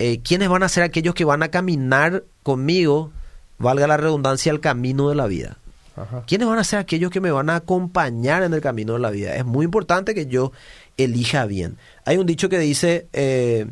eh, 0.00 0.20
quiénes 0.24 0.48
van 0.48 0.64
a 0.64 0.68
ser 0.68 0.82
aquellos 0.82 1.14
que 1.14 1.24
van 1.24 1.44
a 1.44 1.48
caminar 1.52 2.24
conmigo, 2.42 3.12
valga 3.58 3.86
la 3.86 3.96
redundancia, 3.96 4.50
el 4.50 4.58
camino 4.58 5.08
de 5.08 5.14
la 5.14 5.26
vida. 5.28 5.58
Ajá. 5.96 6.24
¿Quiénes 6.26 6.48
van 6.48 6.58
a 6.58 6.64
ser 6.64 6.78
aquellos 6.78 7.10
que 7.10 7.20
me 7.20 7.30
van 7.30 7.50
a 7.50 7.56
acompañar 7.56 8.42
en 8.42 8.52
el 8.54 8.60
camino 8.60 8.94
de 8.94 8.98
la 8.98 9.10
vida? 9.10 9.36
Es 9.36 9.44
muy 9.44 9.64
importante 9.64 10.14
que 10.14 10.26
yo 10.26 10.52
elija 10.96 11.46
bien. 11.46 11.76
Hay 12.04 12.16
un 12.18 12.26
dicho 12.26 12.48
que 12.48 12.58
dice, 12.58 13.06
eh, 13.12 13.66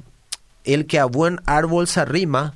el 0.65 0.87
que 0.87 0.99
a 0.99 1.05
buen 1.07 1.41
árbol 1.47 1.87
se 1.89 2.01
arrima, 2.01 2.55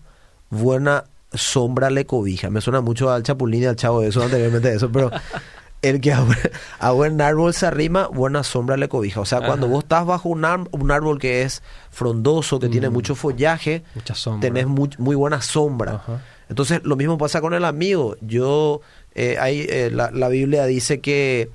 buena 0.50 1.04
sombra 1.32 1.90
le 1.90 2.06
cobija. 2.06 2.50
Me 2.50 2.60
suena 2.60 2.80
mucho 2.80 3.10
al 3.10 3.22
Chapulín 3.22 3.62
y 3.62 3.66
al 3.66 3.76
Chavo 3.76 4.00
de 4.00 4.08
eso 4.08 4.22
anteriormente 4.22 4.68
de 4.70 4.76
eso, 4.76 4.90
pero 4.92 5.10
el 5.82 6.00
que 6.00 6.12
a 6.12 6.20
buen, 6.20 6.38
a 6.78 6.90
buen 6.92 7.20
árbol 7.20 7.52
se 7.52 7.66
arrima, 7.66 8.06
buena 8.08 8.42
sombra 8.44 8.76
le 8.76 8.88
cobija. 8.88 9.20
O 9.20 9.24
sea, 9.26 9.40
cuando 9.44 9.66
vos 9.68 9.82
estás 9.84 10.06
bajo 10.06 10.28
un, 10.28 10.44
ar- 10.44 10.68
un 10.70 10.90
árbol 10.90 11.18
que 11.18 11.42
es 11.42 11.62
frondoso, 11.90 12.58
que 12.60 12.68
tiene 12.68 12.88
Mm. 12.88 12.92
mucho 12.92 13.14
follaje, 13.16 13.82
Mucha 13.96 14.14
sombra. 14.14 14.40
tenés 14.48 14.66
muy, 14.68 14.90
muy 14.98 15.16
buena 15.16 15.42
sombra. 15.42 15.94
Ajá. 15.96 16.22
Entonces, 16.48 16.80
lo 16.84 16.94
mismo 16.94 17.18
pasa 17.18 17.40
con 17.40 17.54
el 17.54 17.64
amigo. 17.64 18.16
Yo, 18.20 18.80
eh, 19.16 19.36
hay, 19.40 19.66
eh, 19.68 19.90
la, 19.90 20.12
la 20.12 20.28
Biblia 20.28 20.66
dice 20.66 21.00
que 21.00 21.50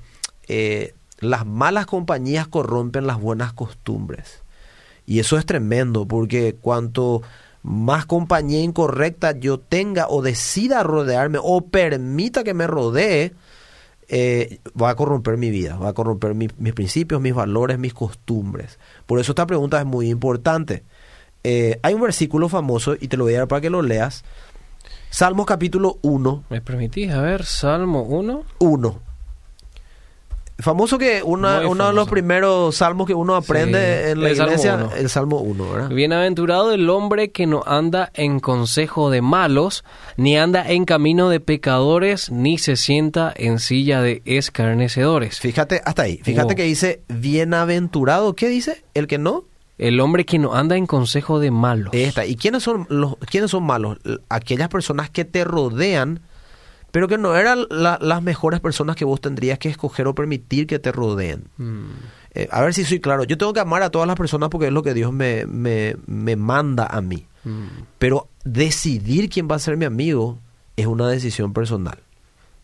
eh, 0.48 0.92
las 1.20 1.46
malas 1.46 1.86
compañías 1.86 2.48
corrompen 2.48 3.06
las 3.06 3.18
buenas 3.20 3.52
costumbres. 3.54 4.42
Y 5.06 5.20
eso 5.20 5.38
es 5.38 5.46
tremendo, 5.46 6.04
porque 6.06 6.56
cuanto 6.60 7.22
más 7.62 8.04
compañía 8.06 8.60
incorrecta 8.60 9.38
yo 9.38 9.58
tenga 9.58 10.08
o 10.08 10.20
decida 10.20 10.82
rodearme 10.82 11.38
o 11.40 11.60
permita 11.62 12.44
que 12.44 12.52
me 12.52 12.66
rodee, 12.66 13.32
va 14.80 14.90
a 14.90 14.94
corromper 14.96 15.38
mi 15.38 15.50
vida, 15.50 15.76
va 15.76 15.88
a 15.90 15.92
corromper 15.94 16.34
mi- 16.34 16.50
mis 16.58 16.74
principios, 16.74 17.20
mis 17.20 17.34
valores, 17.34 17.78
mis 17.78 17.94
costumbres. 17.94 18.78
Por 19.06 19.20
eso 19.20 19.32
esta 19.32 19.46
pregunta 19.46 19.78
es 19.78 19.86
muy 19.86 20.10
importante. 20.10 20.82
Hay 21.44 21.94
un 21.94 22.00
versículo 22.02 22.48
famoso, 22.48 22.94
y 23.00 23.08
te 23.08 23.16
lo 23.16 23.24
voy 23.24 23.34
a 23.34 23.38
dar 23.38 23.48
para 23.48 23.60
que 23.60 23.70
lo 23.70 23.80
leas. 23.80 24.24
Salmos 25.14 25.44
capítulo 25.44 25.98
1, 26.00 26.44
¿Me 26.48 26.62
permitís? 26.62 27.10
A 27.12 27.20
ver, 27.20 27.44
Salmo 27.44 28.02
1. 28.02 28.44
1. 28.60 29.00
Famoso 30.58 30.96
que 30.96 31.22
una- 31.24 31.66
uno 31.68 31.88
de 31.88 31.92
los 31.92 32.08
primeros 32.08 32.76
salmos 32.76 33.06
que 33.06 33.14
uno 33.14 33.34
aprende 33.34 34.04
Sí, 34.04 34.10
en 34.12 34.22
la 34.22 34.28
el 34.30 34.36
Salmo 34.36 34.52
iglesia, 34.52 34.74
uno. 34.76 34.90
el 34.94 35.08
Salmo 35.10 35.38
1, 35.40 35.70
¿verdad? 35.72 35.88
Bienaventurado 35.90 36.72
el 36.72 36.88
hombre 36.88 37.30
que 37.30 37.46
no 37.46 37.62
anda 37.66 38.10
en 38.14 38.38
consejo 38.40 39.10
de 39.10 39.20
malos, 39.22 39.84
ni 40.16 40.38
anda 40.38 40.66
en 40.70 40.84
camino 40.86 41.28
de 41.28 41.40
pecadores, 41.40 42.30
ni 42.30 42.56
se 42.58 42.76
sienta 42.76 43.34
en 43.36 43.58
silla 43.58 44.00
de 44.00 44.22
escarnecedores. 44.24 45.40
Fíjate 45.40 45.82
hasta 45.84 46.02
ahí. 46.02 46.20
Fíjate 46.22 46.48
Wow. 46.48 46.56
que 46.56 46.62
dice 46.64 47.02
bienaventurado. 47.08 48.34
¿Qué 48.34 48.48
dice? 48.48 48.82
El 48.94 49.08
que 49.08 49.18
no. 49.18 49.44
El 49.82 50.00
hombre 50.00 50.24
que 50.24 50.38
no 50.38 50.54
anda 50.54 50.76
en 50.76 50.86
consejo 50.86 51.40
de 51.40 51.50
malos. 51.50 51.90
Esta. 51.92 52.24
¿Y 52.26 52.36
quiénes 52.36 52.62
son 52.62 52.86
los 52.88 53.16
quiénes 53.30 53.50
son 53.50 53.64
malos? 53.64 53.98
Aquellas 54.28 54.68
personas 54.68 55.10
que 55.10 55.24
te 55.24 55.44
rodean, 55.44 56.20
pero 56.90 57.08
que 57.08 57.18
no 57.18 57.34
eran 57.36 57.66
la- 57.70 57.98
las 58.00 58.22
mejores 58.22 58.60
personas 58.60 58.96
que 58.96 59.04
vos 59.04 59.20
tendrías 59.20 59.58
que 59.58 59.68
escoger 59.68 60.06
o 60.06 60.14
permitir 60.14 60.66
que 60.66 60.78
te 60.78 60.92
rodeen. 60.92 61.44
Mm, 61.56 61.84
Eh, 62.34 62.48
a 62.50 62.62
ver 62.62 62.72
si 62.72 62.84
soy 62.86 62.98
claro. 63.00 63.24
Yo 63.24 63.36
tengo 63.36 63.52
que 63.52 63.60
amar 63.60 63.82
a 63.82 63.90
todas 63.90 64.06
las 64.08 64.16
personas 64.16 64.48
porque 64.48 64.68
es 64.68 64.72
lo 64.72 64.82
que 64.82 64.94
Dios 64.94 65.12
me, 65.12 65.44
me, 65.46 65.96
me 66.06 66.34
manda 66.36 66.86
a 66.86 67.00
mí. 67.02 67.26
mm. 67.44 67.66
Pero 67.98 68.28
decidir 68.44 69.28
quién 69.28 69.48
va 69.50 69.56
a 69.56 69.58
ser 69.58 69.76
mi 69.76 69.84
amigo 69.84 70.38
es 70.76 70.86
una 70.86 71.08
decisión 71.08 71.52
personal. 71.52 71.98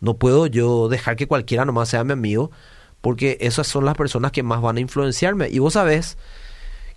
No 0.01 0.15
puedo 0.15 0.47
yo 0.47 0.89
dejar 0.89 1.17
que 1.17 1.27
cualquiera 1.27 1.65
nomás 1.67 1.89
sea 1.91 2.05
mi 2.05 2.13
amigo 2.13 2.51
porque 3.03 3.37
esas 3.41 3.67
son 3.67 3.85
las 3.85 3.95
personas 3.97 4.33
que 4.33 4.43
más 4.43 4.63
van 4.63 4.77
a 4.77 4.81
influenciarme. 4.81 5.49
Y 5.51 5.59
vos 5.59 5.75
sabés 5.75 6.17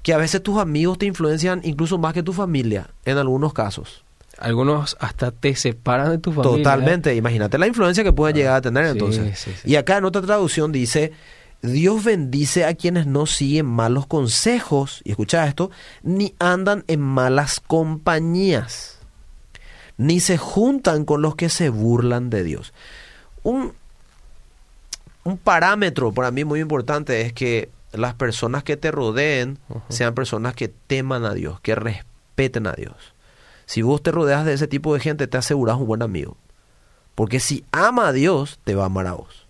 que 0.04 0.14
a 0.14 0.18
veces 0.18 0.42
tus 0.42 0.58
amigos 0.58 0.98
te 0.98 1.06
influencian 1.06 1.62
incluso 1.64 1.98
más 1.98 2.14
que 2.14 2.24
tu 2.24 2.34
familia, 2.34 2.90
en 3.06 3.18
algunos 3.18 3.54
casos. 3.54 4.04
Algunos 4.38 4.98
hasta 5.00 5.32
te 5.32 5.56
separan 5.56 6.10
de 6.10 6.18
tu 6.18 6.32
familia. 6.32 6.58
Totalmente. 6.58 7.16
Imagínate 7.16 7.60
la 7.60 7.68
influencia 7.68 8.04
que 8.04 8.12
pueden 8.12 8.36
llegar 8.36 8.56
a 8.56 8.62
tener 8.62 8.86
sí, 8.86 8.92
entonces. 8.92 9.40
sí, 9.40 9.52
sí. 9.62 9.70
Y 9.70 9.76
acá 9.76 9.98
en 9.98 10.06
otra 10.06 10.22
traducción 10.22 10.72
dice, 10.72 11.12
Dios 11.62 12.04
bendice 12.04 12.66
a 12.66 12.74
quienes 12.74 13.06
no 13.06 13.28
siguen 13.28 13.68
malos 13.68 14.08
consejos, 14.08 15.02
y 15.04 15.12
escucha 15.12 15.46
esto, 15.48 15.70
ni 16.02 16.34
andan 16.40 16.84
en 16.88 17.02
malas 17.02 17.60
compañías, 17.60 18.98
ni 19.98 20.20
se 20.20 20.40
juntan 20.40 21.06
con 21.06 21.22
los 21.22 21.36
que 21.36 21.50
se 21.50 21.70
burlan 21.70 22.32
de 22.32 22.44
Dios. 22.44 22.74
Un, 23.44 23.74
un 25.24 25.38
parámetro 25.38 26.12
para 26.12 26.32
mí 26.32 26.44
muy 26.44 26.62
importante 26.62 27.22
es 27.22 27.34
que 27.34 27.70
las 27.94 28.14
personas 28.14 28.64
que 28.64 28.78
te 28.78 28.92
rodeen 28.92 29.60
sean 29.90 30.14
personas 30.14 30.54
que 30.56 30.68
teman 30.70 31.26
a 31.26 31.34
Dios, 31.34 31.60
que 31.62 31.76
respeten 31.76 32.68
a 32.68 32.74
Dios. 32.74 32.96
Si 33.66 33.82
vos 33.82 34.02
te 34.04 34.12
rodeas 34.12 34.46
de 34.46 34.54
ese 34.54 34.68
tipo 34.68 34.94
de 34.94 35.00
gente, 35.00 35.28
te 35.28 35.38
aseguras 35.38 35.78
un 35.78 35.88
buen 35.88 36.02
amigo. 36.02 36.38
Porque 37.16 37.40
si 37.40 37.64
ama 37.72 38.08
a 38.08 38.12
Dios, 38.14 38.60
te 38.64 38.76
va 38.76 38.84
a 38.84 38.86
amar 38.88 39.08
a 39.08 39.14
vos. 39.14 39.46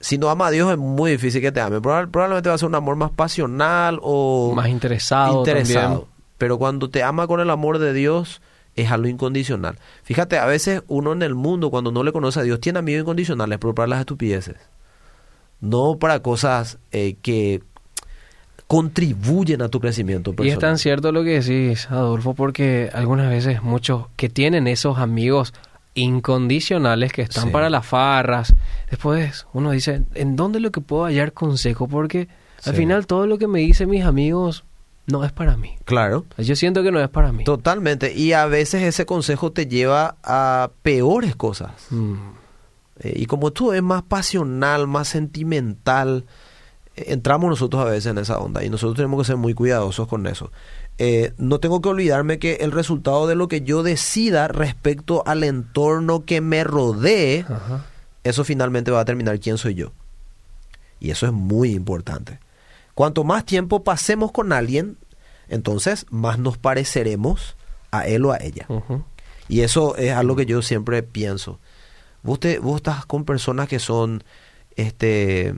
Si 0.00 0.18
no 0.18 0.28
ama 0.28 0.48
a 0.48 0.50
Dios, 0.50 0.70
es 0.70 0.78
muy 0.78 1.12
difícil 1.12 1.40
que 1.40 1.50
te 1.52 1.60
ame. 1.60 1.78
Probab- 1.80 2.10
Probablemente 2.10 2.48
va 2.48 2.54
a 2.56 2.58
ser 2.58 2.68
un 2.68 2.74
amor 2.74 2.96
más 2.96 3.10
pasional 3.10 3.98
o 4.02 4.52
Más 4.54 4.68
interesado, 4.68 5.38
interesado. 5.38 5.88
también. 5.88 6.08
Pero 6.38 6.58
cuando 6.58 6.90
te 6.90 7.02
ama 7.02 7.26
con 7.26 7.40
el 7.40 7.48
amor 7.50 7.78
de 7.78 7.92
Dios, 7.92 8.42
es 8.76 8.90
algo 8.90 9.08
incondicional. 9.08 9.78
Fíjate, 10.02 10.38
a 10.38 10.46
veces 10.46 10.82
uno 10.88 11.12
en 11.12 11.22
el 11.22 11.34
mundo, 11.34 11.70
cuando 11.70 11.90
no 11.92 12.02
le 12.02 12.12
conoce 12.12 12.40
a 12.40 12.42
Dios, 12.42 12.60
tiene 12.60 12.80
amigos 12.80 13.02
incondicionales, 13.02 13.58
pero 13.58 13.74
para 13.74 13.86
las 13.88 14.00
estupideces. 14.00 14.56
No 15.60 15.96
para 15.98 16.20
cosas 16.20 16.78
eh, 16.92 17.16
que 17.22 17.62
contribuyen 18.66 19.62
a 19.62 19.68
tu 19.68 19.80
crecimiento 19.80 20.30
Y 20.30 20.34
personal. 20.34 20.52
es 20.54 20.58
tan 20.60 20.78
cierto 20.78 21.12
lo 21.12 21.22
que 21.22 21.40
decís, 21.40 21.90
Adolfo, 21.90 22.34
porque 22.34 22.90
algunas 22.92 23.28
veces 23.28 23.62
muchos 23.62 24.06
que 24.16 24.28
tienen 24.28 24.66
esos 24.66 24.98
amigos 24.98 25.52
incondicionales 25.94 27.12
que 27.12 27.22
están 27.22 27.44
Sí. 27.44 27.50
para 27.50 27.70
las 27.70 27.86
farras, 27.86 28.54
después 28.90 29.46
uno 29.52 29.70
dice, 29.70 30.02
¿en 30.14 30.36
dónde 30.36 30.60
lo 30.60 30.70
que 30.72 30.80
puedo 30.80 31.04
hallar 31.04 31.32
consejo? 31.32 31.86
Porque 31.88 32.28
al 32.64 32.72
Sí. 32.74 32.80
final 32.80 33.06
todo 33.06 33.26
lo 33.26 33.38
que 33.38 33.46
me 33.46 33.60
dicen 33.60 33.90
mis 33.90 34.04
amigos 34.04 34.64
no 35.06 35.24
es 35.24 35.32
para 35.32 35.56
mí. 35.56 35.76
Claro. 35.84 36.24
Yo 36.38 36.56
siento 36.56 36.82
que 36.82 36.90
no 36.90 36.98
es 37.00 37.10
para 37.10 37.30
mí. 37.30 37.44
Totalmente. 37.44 38.14
Y 38.14 38.32
a 38.32 38.46
veces 38.46 38.82
ese 38.82 39.04
consejo 39.04 39.52
te 39.52 39.66
lleva 39.66 40.16
a 40.24 40.70
peores 40.82 41.36
cosas. 41.36 41.72
Mm. 41.90 42.14
Eh, 43.00 43.14
y 43.16 43.26
como 43.26 43.52
tú 43.52 43.72
es 43.72 43.82
más 43.82 44.02
pasional, 44.02 44.86
más 44.86 45.08
sentimental, 45.08 46.24
eh, 46.96 47.04
entramos 47.08 47.50
nosotros 47.50 47.82
a 47.82 47.90
veces 47.90 48.06
en 48.06 48.18
esa 48.18 48.38
onda 48.38 48.64
y 48.64 48.70
nosotros 48.70 48.96
tenemos 48.96 49.20
que 49.20 49.26
ser 49.26 49.36
muy 49.36 49.54
cuidadosos 49.54 50.06
con 50.08 50.26
eso. 50.26 50.50
Eh, 50.98 51.32
no 51.38 51.58
tengo 51.58 51.80
que 51.80 51.88
olvidarme 51.88 52.38
que 52.38 52.56
el 52.56 52.70
resultado 52.70 53.26
de 53.26 53.34
lo 53.34 53.48
que 53.48 53.62
yo 53.62 53.82
decida 53.82 54.46
respecto 54.46 55.24
al 55.26 55.42
entorno 55.42 56.24
que 56.24 56.40
me 56.40 56.62
rodee, 56.62 57.40
Ajá. 57.48 57.86
eso 58.22 58.44
finalmente 58.44 58.92
va 58.92 58.98
a 58.98 59.04
determinar 59.04 59.40
quién 59.40 59.58
soy 59.58 59.74
yo. 59.74 59.92
Y 61.00 61.10
eso 61.10 61.26
es 61.26 61.32
muy 61.32 61.72
importante. 61.72 62.38
Cuanto 62.94 63.24
más 63.24 63.44
tiempo 63.44 63.82
pasemos 63.82 64.30
con 64.30 64.52
alguien, 64.52 64.96
entonces 65.48 66.06
más 66.10 66.38
nos 66.38 66.58
pareceremos 66.58 67.56
a 67.90 68.06
él 68.06 68.24
o 68.24 68.32
a 68.32 68.38
ella. 68.38 68.66
Y 69.48 69.60
eso 69.60 69.96
es 69.96 70.12
algo 70.12 70.36
que 70.36 70.46
yo 70.46 70.62
siempre 70.62 71.02
pienso. 71.02 71.58
Vos, 72.24 72.40
te, 72.40 72.58
vos 72.58 72.76
estás 72.76 73.06
con 73.06 73.24
personas 73.24 73.68
que 73.68 73.78
son 73.78 74.24
este, 74.76 75.54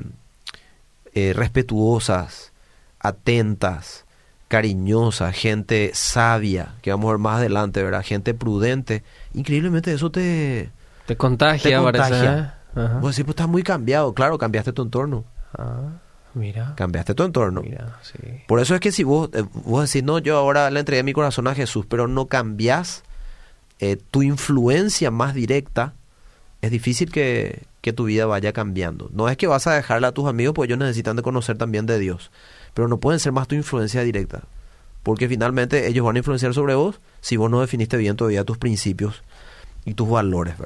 eh, 1.15 1.33
respetuosas, 1.35 2.53
atentas, 3.01 4.05
cariñosas, 4.49 5.35
gente 5.35 5.93
sabia, 5.95 6.75
que 6.83 6.91
vamos 6.91 7.09
a 7.09 7.13
ver 7.13 7.19
más 7.19 7.37
adelante, 7.39 7.83
¿verdad? 7.83 8.03
Gente 8.05 8.35
prudente. 8.35 9.03
Increíblemente 9.33 9.93
eso 9.93 10.11
te... 10.11 10.71
Te 11.07 11.17
contagia, 11.17 11.79
Te 11.79 11.85
parece. 11.85 12.11
contagia. 12.11 12.39
¿eh? 12.75 12.81
Ajá. 12.81 12.99
Vos 12.99 13.13
decís, 13.13 13.25
pues 13.25 13.35
estás 13.35 13.49
muy 13.49 13.63
cambiado. 13.63 14.13
Claro, 14.13 14.37
cambiaste 14.37 14.73
tu 14.73 14.83
entorno. 14.83 15.25
Ah, 15.57 15.93
mira. 16.35 16.75
Cambiaste 16.77 17.15
tu 17.15 17.23
entorno. 17.23 17.63
Mira, 17.63 17.99
sí. 18.03 18.19
Por 18.47 18.61
eso 18.61 18.75
es 18.75 18.81
que 18.81 18.93
si 18.93 19.05
vos, 19.05 19.31
eh, 19.33 19.45
vos 19.65 19.89
decís, 19.89 20.05
no, 20.05 20.19
yo 20.19 20.37
ahora 20.37 20.69
le 20.71 20.81
entregué 20.81 21.03
mi 21.05 21.13
corazón 21.13 21.47
a 21.47 21.55
Jesús, 21.55 21.87
pero 21.89 22.09
no 22.09 22.27
cambias 22.27 23.05
eh, 23.79 23.97
tu 24.11 24.23
influencia 24.23 25.11
más 25.11 25.33
directa, 25.33 25.95
es 26.63 26.71
difícil 26.71 27.11
que, 27.11 27.63
que 27.81 27.93
tu 27.93 28.05
vida 28.05 28.27
vaya 28.27 28.53
cambiando. 28.53 29.11
No 29.13 29.29
es 29.29 29.37
que 29.37 29.47
vas 29.47 29.67
a 29.67 29.75
dejarle 29.75 30.07
a 30.07 30.13
tus 30.13 30.27
amigos, 30.27 30.55
porque 30.55 30.73
ellos 30.73 30.79
necesitan 30.79 31.17
de 31.17 31.23
conocer 31.23 31.57
también 31.57 31.87
de 31.87 31.99
Dios, 31.99 32.31
pero 32.75 32.89
no 32.89 32.99
pueden 32.99 33.21
ser 33.21 33.33
más 33.33 33.49
tu 33.49 33.55
influencia 33.55 34.03
directa, 34.03 34.43
porque 35.03 35.29
finalmente 35.29 35.87
ellos 35.87 36.05
van 36.05 36.17
a 36.17 36.19
influenciar 36.19 36.55
sobre 36.55 36.75
vos 36.75 37.01
si 37.21 37.37
vos 37.37 37.51
no 37.51 37.61
definiste 37.61 37.97
bien 37.97 38.17
todavía 38.17 38.45
tus 38.45 38.59
principios 38.59 39.23
y 39.85 39.95
tus 39.95 40.11
valores. 40.11 40.57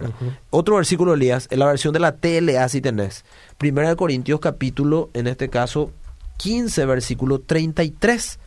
Otro 0.48 0.76
versículo, 0.76 1.12
Elías, 1.12 1.46
en 1.50 1.58
la 1.58 1.66
versión 1.66 1.92
de 1.92 2.00
la 2.00 2.16
TLA, 2.16 2.66
si 2.70 2.80
tenés. 2.80 3.24
Primera 3.58 3.90
de 3.90 3.96
Corintios, 3.96 4.40
capítulo, 4.40 5.10
en 5.12 5.26
este 5.26 5.50
caso, 5.50 5.92
15, 6.38 6.86
versículo 6.86 7.38
33. 7.38 8.38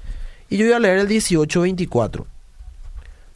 Y 0.50 0.58
yo 0.58 0.66
voy 0.66 0.74
a 0.74 0.80
leer 0.80 0.98
el 0.98 1.08
18, 1.08 1.62
24. 1.62 2.26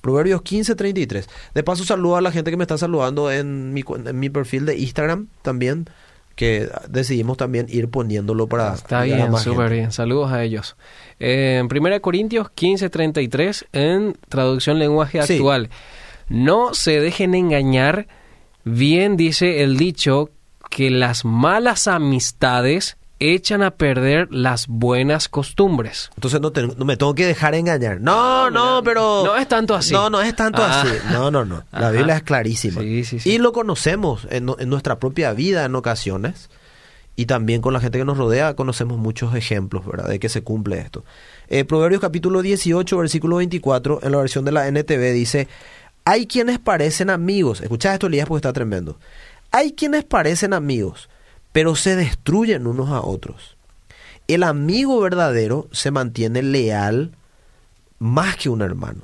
Proverbios 0.08 0.42
15, 0.42 0.74
33. 0.76 1.28
De 1.54 1.64
paso, 1.64 1.84
saludo 1.84 2.16
a 2.16 2.22
la 2.22 2.32
gente 2.32 2.50
que 2.50 2.56
me 2.56 2.64
está 2.64 2.78
saludando 2.78 3.30
en 3.30 3.74
mi, 3.74 3.84
cu- 3.84 3.98
en 3.98 4.18
mi 4.18 4.30
perfil 4.30 4.66
de 4.66 4.78
Instagram 4.78 5.28
también, 5.42 5.90
que 6.36 6.70
decidimos 6.88 7.36
también 7.36 7.66
ir 7.68 7.90
poniéndolo 7.90 8.48
para... 8.48 8.74
Está 8.74 9.02
bien, 9.02 9.38
súper 9.38 9.70
bien. 9.70 9.92
Saludos 9.92 10.32
a 10.32 10.44
ellos. 10.46 10.78
Eh, 11.20 11.58
en 11.60 11.66
1 11.66 12.02
Corintios 12.02 12.48
15:33, 12.56 13.66
en 13.74 14.16
traducción 14.30 14.80
lenguaje 14.80 15.22
Sí. 15.24 15.34
actual. 15.34 15.70
No 16.30 16.74
se 16.74 17.02
dejen 17.02 17.36
engañar. 17.36 18.08
Bien 18.64 19.18
dice 19.18 19.62
el 19.64 19.76
dicho 19.76 20.30
que 20.70 20.90
las 20.90 21.26
malas 21.26 21.90
amistades 21.90 22.96
echan 23.19 23.63
a 23.63 23.71
perder 23.71 24.27
las 24.31 24.67
buenas 24.67 25.27
costumbres. 25.27 26.12
Entonces 26.15 26.39
no, 26.41 26.51
te- 26.51 26.67
no 26.67 26.86
me 26.86 26.97
tengo 26.97 27.15
que 27.15 27.25
dejar 27.25 27.55
engañar. 27.55 28.00
No, 28.00 28.50
no, 28.51 28.81
pero... 28.83 29.24
No 29.25 29.36
es 29.38 29.47
tanto 29.47 29.74
así. 29.75 29.93
No, 29.93 30.09
no 30.09 30.21
es 30.21 30.36
tanto 30.36 30.62
Ah. 30.63 30.81
así. 30.81 30.89
No, 31.12 31.31
no, 31.31 31.43
no. 31.45 31.63
La 31.71 31.79
Ajá. 31.79 31.91
Biblia 31.91 32.17
es 32.17 32.24
clarísima. 32.24 32.81
Sí, 32.81 33.03
sí, 33.03 33.19
sí. 33.19 33.31
Y 33.31 33.38
lo 33.39 33.53
conocemos 33.53 34.27
en, 34.29 34.47
en 34.59 34.69
nuestra 34.69 35.00
propia 35.00 35.33
vida 35.33 35.65
en 35.65 35.75
ocasiones. 35.75 36.50
Y 37.15 37.25
también 37.25 37.62
con 37.62 37.74
la 37.74 37.79
gente 37.79 37.97
que 37.97 38.05
nos 38.05 38.17
rodea 38.19 38.55
conocemos 38.55 39.00
muchos 39.00 39.33
ejemplos, 39.33 39.83
¿verdad? 39.88 40.07
De 40.07 40.19
que 40.19 40.29
se 40.29 40.43
cumple 40.43 40.77
esto. 40.77 41.03
Eh, 41.47 41.65
Proverbios 41.65 42.00
capítulo 42.00 42.43
18, 42.43 42.95
versículo 42.95 43.38
24, 43.38 44.01
en 44.03 44.12
la 44.12 44.17
versión 44.19 44.45
de 44.45 44.51
la 44.51 44.67
NTV 44.67 45.13
dice, 45.13 45.47
hay 46.05 46.27
quienes 46.27 46.59
parecen 46.59 47.09
amigos. 47.09 47.62
Escucha 47.62 47.91
esto, 47.91 48.05
Elías, 48.05 48.27
porque 48.27 48.38
está 48.41 48.53
tremendo. 48.53 49.00
Hay 49.50 49.71
quienes 49.71 50.03
parecen 50.03 50.53
amigos, 50.53 51.09
pero 51.51 51.75
se 51.75 51.96
destruyen 51.96 52.68
unos 52.68 52.89
a 52.89 53.01
otros. 53.01 53.58
El 54.27 54.44
amigo 54.44 55.00
verdadero 55.00 55.68
se 55.72 55.92
mantiene 55.92 56.42
leal 56.42 57.12
más 58.00 58.36
que 58.36 58.50
un 58.50 58.62
hermano. 58.62 59.01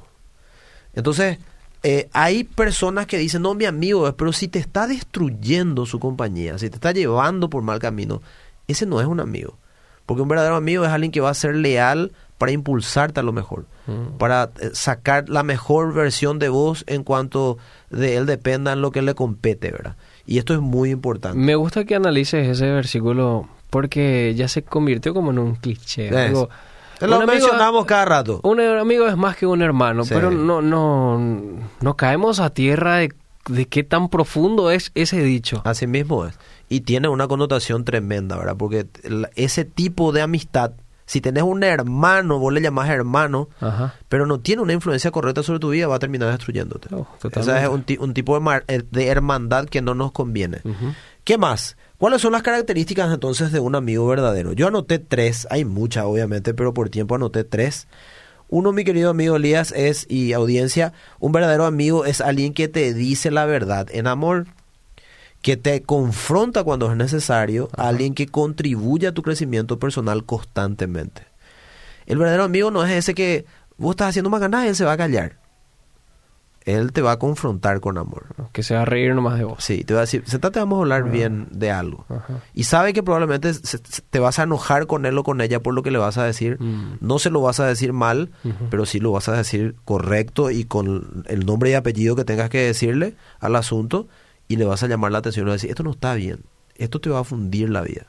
Entonces, 0.94 1.40
eh, 1.82 2.10
hay 2.14 2.44
personas 2.44 3.08
que 3.08 3.18
dicen, 3.18 3.42
no, 3.42 3.54
mi 3.56 3.66
amigo 3.66 4.08
es, 4.08 4.14
pero 4.14 4.32
si 4.34 4.48
te 4.48 4.60
está 4.60 4.88
destruyendo 4.88 5.86
su 5.86 6.00
compañía, 6.00 6.58
si 6.58 6.70
te 6.70 6.76
está 6.76 6.92
llevando 6.92 7.50
por 7.50 7.64
mal 7.64 7.80
camino, 7.80 8.22
ese 8.68 8.86
no 8.86 9.02
es 9.02 9.08
un 9.08 9.20
amigo. 9.20 9.58
Porque 10.06 10.22
un 10.22 10.28
verdadero 10.28 10.56
amigo 10.56 10.84
es 10.86 10.92
alguien 10.92 11.12
que 11.12 11.22
va 11.22 11.30
a 11.30 11.34
ser 11.34 11.56
leal 11.56 12.12
para 12.38 12.52
impulsarte 12.52 13.20
a 13.20 13.24
lo 13.24 13.32
mejor, 13.32 13.66
Mm. 13.88 14.18
para 14.18 14.50
eh, 14.62 14.70
sacar 14.74 15.28
la 15.28 15.44
mejor 15.44 15.94
versión 15.94 16.40
de 16.40 16.48
vos 16.50 16.86
en 16.88 17.04
cuanto 17.04 17.58
de 17.90 18.16
él 18.16 18.26
dependa 18.26 18.72
en 18.74 18.82
lo 18.82 18.92
que 18.92 19.02
le 19.02 19.14
compete, 19.14 19.72
¿verdad? 19.72 19.96
Y 20.26 20.38
esto 20.38 20.54
es 20.54 20.60
muy 20.62 20.92
importante. 20.92 21.38
Me 21.38 21.56
gusta 21.56 21.84
que 21.86 21.96
analices 21.96 22.48
ese 22.48 22.72
versículo 22.72 23.48
porque 23.70 24.34
ya 24.36 24.48
se 24.48 24.64
convirtió 24.64 25.14
como 25.14 25.32
en 25.32 25.40
un 25.40 25.56
cliché. 25.56 26.08
Es. 26.08 26.16
algo- 26.16 26.50
Lo 27.02 27.08
un 27.08 27.14
amigo- 27.24 27.32
mencionamos 27.34 27.86
cada 27.86 28.06
rato. 28.06 28.40
Un 28.44 28.60
amigo 28.62 29.08
es 29.08 29.18
más 29.18 29.36
que 29.36 29.46
un 29.46 29.62
hermano, 29.62 30.06
Sí. 30.06 30.12
pero 30.14 30.32
no, 30.32 30.62
no, 30.62 31.20
no 31.82 31.96
caemos 31.98 32.40
a 32.40 32.52
tierra 32.52 32.98
de, 32.98 33.12
de 33.50 33.66
qué 33.66 33.84
tan 33.84 34.08
profundo 34.10 34.72
es 34.72 34.92
ese 34.96 35.22
dicho. 35.22 35.62
Así 35.66 35.88
mismo 35.88 36.26
es. 36.26 36.38
Y 36.70 36.82
tiene 36.82 37.10
una 37.10 37.28
connotación 37.28 37.84
tremenda, 37.84 38.38
¿verdad? 38.38 38.56
Porque 38.58 38.88
ese 39.36 39.66
tipo 39.66 40.12
de 40.14 40.22
amistad, 40.22 40.72
si 41.14 41.22
tenés 41.22 41.44
un 41.44 41.64
hermano, 41.64 42.40
vos 42.40 42.52
le 42.52 42.60
llamás 42.62 42.90
hermano, 42.90 43.48
Ajá. 43.62 43.94
pero 44.10 44.26
no 44.26 44.40
tiene 44.40 44.62
una 44.64 44.74
influencia 44.74 45.12
correcta 45.12 45.44
sobre 45.44 45.60
tu 45.60 45.70
vida, 45.70 45.88
va 45.88 45.96
a 45.96 46.00
terminar 46.00 46.30
destruyéndote. 46.30 46.90
Oh, 46.94 47.08
totalmente. 47.22 47.62
es 47.64 47.98
un, 48.00 48.04
un 48.04 48.14
tipo 48.14 48.34
de, 48.34 48.40
mar- 48.40 48.64
eh, 48.68 48.82
de 48.92 49.08
hermandad 49.08 49.66
que 49.66 49.82
no 49.82 49.94
nos 49.96 50.12
conviene. 50.12 50.62
¿Qué 51.24 51.38
más? 51.38 51.78
¿Cuáles 51.98 52.22
son 52.22 52.34
las 52.34 52.42
características 52.42 53.14
entonces 53.14 53.52
de 53.52 53.60
un 53.60 53.76
amigo 53.76 54.06
verdadero? 54.08 54.52
Yo 54.54 54.68
anoté 54.68 55.00
tres, 55.00 55.48
hay 55.50 55.64
muchas 55.66 56.04
obviamente, 56.06 56.54
pero 56.54 56.74
por 56.74 56.90
tiempo 56.90 57.16
anoté 57.16 57.44
tres. 57.46 57.88
Uno, 58.50 58.72
mi 58.72 58.84
querido 58.84 59.10
amigo 59.12 59.38
Elías, 59.38 59.72
es, 59.72 60.06
y 60.10 60.34
audiencia, 60.34 60.94
un 61.20 61.32
verdadero 61.32 61.66
amigo 61.66 62.06
es 62.06 62.20
alguien 62.22 62.54
que 62.54 62.68
te 62.68 62.94
dice 62.94 63.32
la 63.32 63.46
verdad 63.46 63.88
en 63.92 64.06
amor, 64.08 64.48
que 65.44 65.58
te 65.58 65.84
confronta 65.84 66.64
cuando 66.64 66.90
es 66.90 66.98
necesario, 66.98 67.70
alguien 67.78 68.16
que 68.16 68.26
contribuye 68.28 69.06
a 69.08 69.12
tu 69.12 69.22
crecimiento 69.22 69.78
personal 69.78 70.24
constantemente. 70.26 71.28
El 72.08 72.18
verdadero 72.18 72.44
amigo 72.46 72.72
no 72.72 72.84
es 72.84 72.92
ese 72.92 73.14
que 73.14 73.46
vos 73.78 73.92
estás 73.92 74.10
haciendo 74.10 74.30
más 74.32 74.42
ganas 74.42 74.66
él 74.66 74.76
se 74.76 74.86
va 74.86 74.94
a 74.94 74.98
callar. 74.98 75.38
Él 76.66 76.94
te 76.94 77.02
va 77.02 77.12
a 77.12 77.20
confrontar 77.20 77.82
con 77.82 77.98
amor. 77.98 78.28
Que 78.54 78.64
se 78.64 78.74
va 78.74 78.84
a 78.84 78.86
reír 78.86 79.14
nomás 79.14 79.38
de 79.38 79.44
vos. 79.44 79.62
Sí, 79.62 79.84
te 79.84 79.94
va 79.94 80.00
a 80.00 80.08
decir, 80.08 80.24
sentate, 80.26 80.60
vamos 80.60 80.78
a 80.78 80.82
hablar 80.84 81.12
bien 81.12 81.48
de 81.52 81.72
algo. 81.72 82.06
Ajá. 82.08 82.40
Y 82.54 82.64
sabe 82.64 82.94
que 82.94 83.04
probablemente 83.04 83.54
se- 83.54 83.80
te 83.80 84.20
vas 84.20 84.40
a 84.40 84.44
enojar 84.44 84.88
con 84.88 85.06
él 85.06 85.18
o 85.18 85.24
con 85.24 85.42
ella 85.42 85.62
por 85.62 85.74
lo 85.74 85.84
que 85.84 85.92
le 85.92 85.98
vas 85.98 86.18
a 86.18 86.24
decir. 86.24 86.58
Mm. 86.62 87.00
No 87.02 87.20
se 87.20 87.32
lo 87.32 87.42
vas 87.42 87.60
a 87.60 87.66
decir 87.66 87.92
mal, 87.92 88.32
pero 88.70 88.86
sí 88.86 89.02
lo 89.02 89.12
vas 89.12 89.28
a 89.28 89.34
decir 89.34 89.76
correcto 89.84 90.52
y 90.52 90.64
con 90.64 91.26
el 91.28 91.46
nombre 91.46 91.72
y 91.72 91.74
apellido 91.74 92.16
que 92.16 92.24
tengas 92.24 92.50
que 92.50 92.60
decirle 92.62 93.16
al 93.42 93.58
asunto 93.58 94.08
y 94.54 94.56
le 94.56 94.66
vas 94.66 94.84
a 94.84 94.88
llamar 94.88 95.12
la 95.12 95.18
atención 95.18 95.44
y 95.44 95.46
le 95.46 95.50
vas 95.52 95.56
a 95.56 95.60
decir, 95.62 95.70
esto 95.72 95.84
no 95.84 95.92
está 95.92 96.14
bien, 96.14 96.44
esto 96.76 97.02
te 97.02 97.10
va 97.10 97.20
a 97.20 97.24
fundir 97.24 97.70
la 97.70 97.82
vida. 97.82 98.06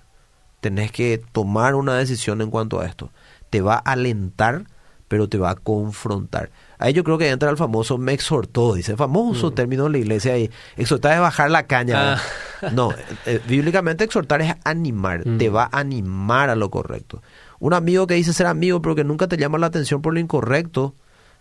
Tenés 0.61 0.93
que 0.93 1.23
tomar 1.33 1.75
una 1.75 1.95
decisión 1.97 2.41
en 2.43 2.51
cuanto 2.51 2.81
a 2.81 2.87
esto. 2.87 3.11
Te 3.51 3.61
va 3.63 3.75
a 3.77 3.93
alentar, 3.93 4.65
pero 5.09 5.29
te 5.29 5.39
va 5.39 5.51
a 5.51 5.55
confrontar. 5.55 6.51
Ahí 6.79 6.93
yo 6.93 7.03
creo 7.05 7.19
que 7.19 7.29
entra 7.31 7.51
el 7.51 7.57
famoso 7.57 7.99
me 7.99 8.13
exhortó, 8.13 8.75
dice, 8.75 8.97
famoso 8.97 9.53
término 9.53 9.87
en 9.87 9.93
la 9.93 9.99
iglesia 9.99 10.35
ahí. 10.35 10.51
Exhortar 10.77 11.15
es 11.15 11.21
bajar 11.21 11.51
la 11.51 11.67
caña. 11.67 12.17
Mm. 12.17 12.19
Ah. 12.63 12.71
No, 12.73 12.91
eh, 13.27 13.41
bíblicamente 13.47 14.05
exhortar 14.05 14.41
es 14.43 14.55
animar, 14.65 15.27
Mm. 15.27 15.39
te 15.39 15.49
va 15.51 15.65
a 15.65 15.79
animar 15.81 16.51
a 16.51 16.57
lo 16.57 16.71
correcto. 16.71 17.23
Un 17.59 17.75
amigo 17.75 18.07
que 18.07 18.15
dice 18.15 18.33
ser 18.33 18.47
amigo 18.47 18.81
pero 18.83 18.95
que 18.95 19.05
nunca 19.05 19.29
te 19.29 19.37
llama 19.37 19.59
la 19.59 19.67
atención 19.67 20.03
por 20.03 20.15
lo 20.15 20.21
incorrecto, 20.21 20.95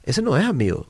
ese 0.03 0.21
no 0.21 0.37
es 0.37 0.45
amigo. 0.45 0.87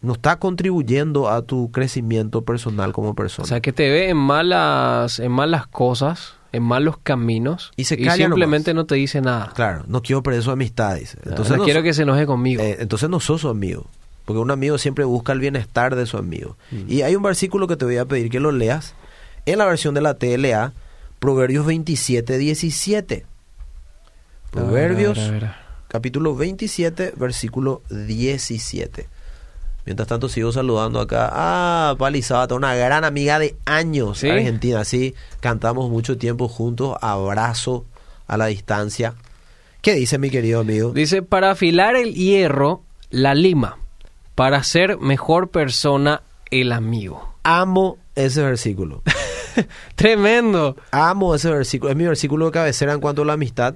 No 0.00 0.12
está 0.12 0.36
contribuyendo 0.38 1.28
a 1.28 1.42
tu 1.42 1.70
crecimiento 1.72 2.42
personal 2.42 2.92
como 2.92 3.14
persona. 3.14 3.44
O 3.44 3.48
sea, 3.48 3.60
que 3.60 3.72
te 3.72 3.90
ve 3.90 4.10
en 4.10 4.16
malas, 4.16 5.18
en 5.18 5.32
malas 5.32 5.66
cosas, 5.66 6.34
en 6.52 6.62
malos 6.62 6.96
caminos 7.02 7.72
Y 7.76 7.84
se 7.84 7.96
simplemente 7.96 8.72
nomás. 8.72 8.84
no 8.84 8.86
te 8.86 8.94
dice 8.94 9.20
nada. 9.20 9.52
claro, 9.54 9.84
no 9.88 10.02
quiero 10.02 10.22
perder 10.22 10.42
su 10.42 10.50
amistad, 10.50 10.96
dice. 10.96 11.18
Entonces 11.24 11.52
no, 11.52 11.58
no 11.58 11.64
quiero 11.64 11.82
que 11.82 11.92
se 11.92 12.02
enoje 12.02 12.26
conmigo. 12.26 12.62
eh, 12.62 12.76
entonces 12.80 13.10
no 13.10 13.18
sos 13.20 13.40
su 13.40 13.48
amigo. 13.48 13.86
Porque 14.24 14.40
un 14.40 14.50
amigo 14.50 14.76
siempre 14.78 15.04
busca 15.04 15.32
el 15.32 15.40
bienestar 15.40 15.96
de 15.96 16.04
su 16.06 16.16
amigo. 16.16 16.56
Mm. 16.70 16.82
Y 16.92 17.02
hay 17.02 17.16
un 17.16 17.22
versículo 17.22 17.66
que 17.66 17.76
te 17.76 17.84
voy 17.84 17.96
a 17.96 18.04
pedir 18.04 18.30
que 18.30 18.40
lo 18.40 18.52
leas 18.52 18.94
en 19.46 19.58
la 19.58 19.64
versión 19.64 19.94
de 19.94 20.02
la 20.02 20.14
TLA, 20.14 20.74
Proverbios 21.18 21.64
27, 21.66 22.36
17. 22.38 23.14
A 23.14 23.18
ver, 23.18 23.26
Proverbios 24.50 25.18
a 25.18 25.22
ver, 25.22 25.28
a 25.30 25.32
ver, 25.32 25.44
a 25.44 25.48
ver. 25.48 25.56
capítulo 25.88 26.36
27, 26.36 27.14
versículo 27.16 27.82
17. 27.90 29.08
Mientras 29.88 30.06
tanto 30.06 30.28
sigo 30.28 30.52
saludando 30.52 31.00
acá 31.00 31.30
a 31.32 31.96
Pali 31.96 32.22
una 32.50 32.74
gran 32.74 33.04
amiga 33.04 33.38
de 33.38 33.56
años 33.64 34.18
¿Sí? 34.18 34.28
argentina, 34.28 34.84
sí, 34.84 35.14
cantamos 35.40 35.88
mucho 35.88 36.18
tiempo 36.18 36.46
juntos, 36.46 36.94
abrazo 37.00 37.86
a 38.26 38.36
la 38.36 38.44
distancia. 38.48 39.14
¿Qué 39.80 39.94
dice 39.94 40.18
mi 40.18 40.28
querido 40.28 40.60
amigo? 40.60 40.90
Dice, 40.90 41.22
para 41.22 41.52
afilar 41.52 41.96
el 41.96 42.12
hierro, 42.12 42.82
la 43.08 43.34
lima. 43.34 43.78
Para 44.34 44.62
ser 44.62 44.98
mejor 44.98 45.48
persona, 45.48 46.20
el 46.50 46.72
amigo. 46.72 47.36
Amo 47.42 47.96
ese 48.14 48.42
versículo. 48.42 49.02
Tremendo. 49.94 50.76
Amo 50.90 51.34
ese 51.34 51.50
versículo. 51.50 51.92
Es 51.92 51.96
mi 51.96 52.04
versículo 52.04 52.44
de 52.44 52.52
cabecera 52.52 52.92
en 52.92 53.00
cuanto 53.00 53.22
a 53.22 53.24
la 53.24 53.32
amistad. 53.32 53.74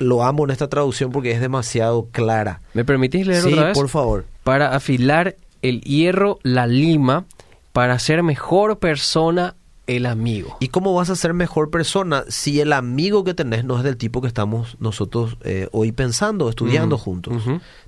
Lo 0.00 0.24
amo 0.24 0.44
en 0.44 0.50
esta 0.50 0.68
traducción 0.68 1.12
porque 1.12 1.30
es 1.30 1.40
demasiado 1.40 2.08
clara. 2.10 2.60
¿Me 2.74 2.84
permitís 2.84 3.26
leer 3.26 3.42
Sí, 3.42 3.52
otra 3.52 3.66
vez? 3.66 3.78
por 3.78 3.88
favor. 3.88 4.24
Para 4.42 4.74
afilar 4.74 5.36
el 5.62 5.80
hierro, 5.82 6.38
la 6.42 6.66
lima. 6.66 7.24
Para 7.72 7.96
ser 8.00 8.22
mejor 8.24 8.78
persona, 8.80 9.54
el 9.86 10.06
amigo. 10.06 10.56
¿Y 10.60 10.68
cómo 10.68 10.94
vas 10.94 11.10
a 11.10 11.16
ser 11.16 11.34
mejor 11.34 11.70
persona 11.70 12.24
si 12.28 12.60
el 12.60 12.72
amigo 12.72 13.22
que 13.24 13.34
tenés 13.34 13.64
no 13.64 13.76
es 13.76 13.84
del 13.84 13.96
tipo 13.96 14.20
que 14.20 14.28
estamos 14.28 14.76
nosotros 14.80 15.36
eh, 15.44 15.68
hoy 15.72 15.92
pensando, 15.92 16.48
estudiando 16.48 16.98
juntos? 16.98 17.42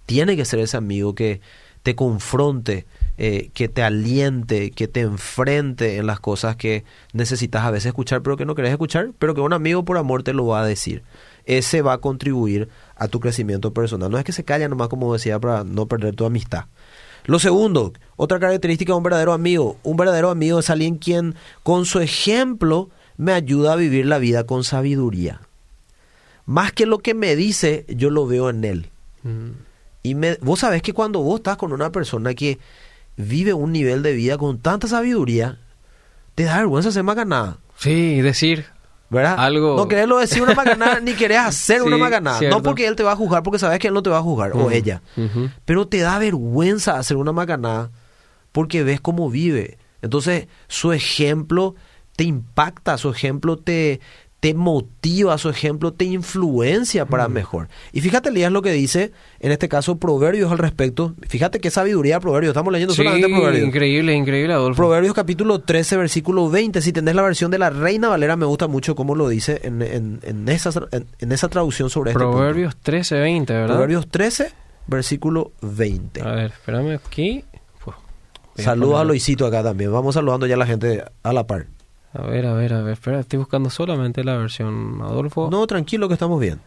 Tiene 0.06 0.36
que 0.36 0.44
ser 0.44 0.60
ese 0.60 0.76
amigo 0.76 1.14
que 1.14 1.40
te 1.82 1.96
confronte, 1.96 2.86
eh, 3.18 3.50
que 3.54 3.68
te 3.68 3.82
aliente, 3.82 4.70
que 4.70 4.86
te 4.86 5.00
enfrente 5.00 5.96
en 5.96 6.06
las 6.06 6.20
cosas 6.20 6.54
que 6.56 6.84
necesitas 7.12 7.64
a 7.64 7.70
veces 7.70 7.86
escuchar, 7.86 8.22
pero 8.22 8.36
que 8.36 8.44
no 8.46 8.54
querés 8.54 8.70
escuchar, 8.70 9.10
pero 9.18 9.34
que 9.34 9.40
un 9.40 9.52
amigo 9.52 9.84
por 9.84 9.98
amor 9.98 10.22
te 10.22 10.32
lo 10.32 10.46
va 10.46 10.62
a 10.62 10.66
decir. 10.66 11.02
Ese 11.46 11.82
va 11.82 11.94
a 11.94 11.98
contribuir 11.98 12.68
a 12.96 13.08
tu 13.08 13.20
crecimiento 13.20 13.72
personal. 13.72 14.10
No 14.10 14.18
es 14.18 14.24
que 14.24 14.32
se 14.32 14.44
calla 14.44 14.68
nomás, 14.68 14.88
como 14.88 15.12
decía, 15.12 15.38
para 15.38 15.64
no 15.64 15.86
perder 15.86 16.14
tu 16.14 16.24
amistad. 16.24 16.66
Lo 17.24 17.38
segundo, 17.38 17.92
otra 18.16 18.40
característica 18.40 18.92
de 18.92 18.96
un 18.96 19.02
verdadero 19.02 19.32
amigo. 19.32 19.76
Un 19.82 19.96
verdadero 19.96 20.30
amigo 20.30 20.58
es 20.58 20.70
alguien 20.70 20.96
quien 20.96 21.34
con 21.62 21.84
su 21.84 22.00
ejemplo 22.00 22.90
me 23.16 23.32
ayuda 23.32 23.74
a 23.74 23.76
vivir 23.76 24.06
la 24.06 24.18
vida 24.18 24.44
con 24.44 24.64
sabiduría. 24.64 25.40
Más 26.46 26.72
que 26.72 26.86
lo 26.86 26.98
que 26.98 27.14
me 27.14 27.36
dice, 27.36 27.84
yo 27.88 28.10
lo 28.10 28.26
veo 28.26 28.50
en 28.50 28.64
él. 28.64 28.90
Mm. 29.22 29.50
Y 30.02 30.14
me, 30.16 30.36
vos 30.40 30.60
sabés 30.60 30.82
que 30.82 30.92
cuando 30.92 31.20
vos 31.20 31.36
estás 31.36 31.56
con 31.56 31.72
una 31.72 31.92
persona 31.92 32.34
que 32.34 32.58
vive 33.16 33.52
un 33.52 33.72
nivel 33.72 34.02
de 34.02 34.12
vida 34.12 34.36
con 34.38 34.58
tanta 34.58 34.88
sabiduría, 34.88 35.58
te 36.34 36.44
da 36.44 36.58
vergüenza 36.58 36.88
hacer 36.88 37.04
macanada. 37.04 37.58
Sí, 37.76 38.20
decir. 38.20 38.66
¿Verdad? 39.12 39.36
Algo- 39.38 39.76
No 39.76 39.86
querés 39.86 40.08
lo 40.08 40.18
decir 40.18 40.42
una 40.42 40.54
macanada 40.54 40.98
ni 41.02 41.12
querés 41.12 41.38
hacer 41.38 41.82
una 41.82 41.96
cierto. 42.38 42.56
No 42.56 42.62
porque 42.62 42.86
él 42.86 42.96
te 42.96 43.02
va 43.04 43.12
a 43.12 43.16
juzgar, 43.16 43.42
porque 43.42 43.58
sabes 43.58 43.78
que 43.78 43.88
él 43.88 43.94
no 43.94 44.02
te 44.02 44.10
va 44.10 44.18
a 44.18 44.22
juzgar, 44.22 44.52
o 44.56 44.70
ella. 44.70 45.02
Pero 45.64 45.86
te 45.86 45.98
da 46.00 46.18
vergüenza 46.18 46.98
hacer 46.98 47.16
una 47.18 47.32
macanada 47.32 47.90
porque 48.52 48.82
ves 48.82 49.00
cómo 49.00 49.30
vive. 49.30 49.78
Entonces, 50.00 50.48
su 50.66 50.92
ejemplo 50.92 51.74
te 52.16 52.24
impacta, 52.24 52.98
su 52.98 53.08
ejemplo 53.10 53.56
te, 53.56 54.00
te 54.42 54.54
motiva, 54.54 55.38
su 55.38 55.48
ejemplo 55.50 55.92
te 55.92 56.04
influencia 56.04 57.06
para 57.06 57.28
mejor. 57.28 57.68
Y 57.92 58.00
fíjate, 58.00 58.30
Elías, 58.30 58.50
lo 58.50 58.60
que 58.60 58.72
dice, 58.72 59.12
en 59.38 59.52
este 59.52 59.68
caso, 59.68 59.98
Proverbios 59.98 60.50
al 60.50 60.58
respecto. 60.58 61.14
Fíjate 61.28 61.60
qué 61.60 61.70
sabiduría 61.70 62.18
Proverbios. 62.18 62.50
Estamos 62.50 62.72
leyendo 62.72 62.92
Sí, 62.92 63.04
solamente 63.04 63.28
Proverbios. 63.28 63.68
increíble, 63.68 64.12
increíble, 64.16 64.52
Adolfo. 64.52 64.78
Proverbios 64.78 65.14
capítulo 65.14 65.60
13, 65.60 65.96
versículo 65.96 66.50
20. 66.50 66.82
Si 66.82 66.92
tenés 66.92 67.14
la 67.14 67.22
versión 67.22 67.52
de 67.52 67.60
la 67.60 67.70
Reina 67.70 68.08
Valera, 68.08 68.34
me 68.34 68.44
gusta 68.44 68.66
mucho 68.66 68.96
cómo 68.96 69.14
lo 69.14 69.28
dice 69.28 69.60
en, 69.62 69.80
en, 69.80 70.18
en 70.24 70.48
esa, 70.48 70.70
en, 70.90 71.06
en 71.20 71.30
esa 71.30 71.48
traducción 71.48 71.88
sobre 71.88 72.10
este 72.10 72.18
punto. 72.24 72.36
Proverbios 72.36 72.74
13, 72.78 73.20
20, 73.20 73.52
¿verdad? 73.52 73.68
Proverbios 73.68 74.08
13, 74.08 74.52
versículo 74.88 75.52
20. 75.60 76.20
A 76.20 76.32
ver, 76.32 76.46
espérame 76.46 76.98
aquí. 77.06 77.44
Saludos 78.56 79.00
a 79.00 79.04
Loisito 79.04 79.46
acá 79.46 79.62
también. 79.62 79.92
Vamos 79.92 80.14
saludando 80.14 80.46
ya 80.48 80.56
a 80.56 80.58
la 80.58 80.66
gente 80.66 81.04
a 81.22 81.32
la 81.32 81.46
par. 81.46 81.66
A 82.14 82.22
ver, 82.22 82.46
a 82.46 82.52
ver, 82.52 82.74
a 82.74 82.82
ver. 82.82 82.94
Espera, 82.94 83.20
estoy 83.20 83.38
buscando 83.38 83.70
solamente 83.70 84.22
la 84.24 84.36
versión 84.36 85.00
Adolfo. 85.02 85.48
No, 85.50 85.66
tranquilo 85.66 86.08
que 86.08 86.14
estamos 86.14 86.40
bien. 86.40 86.60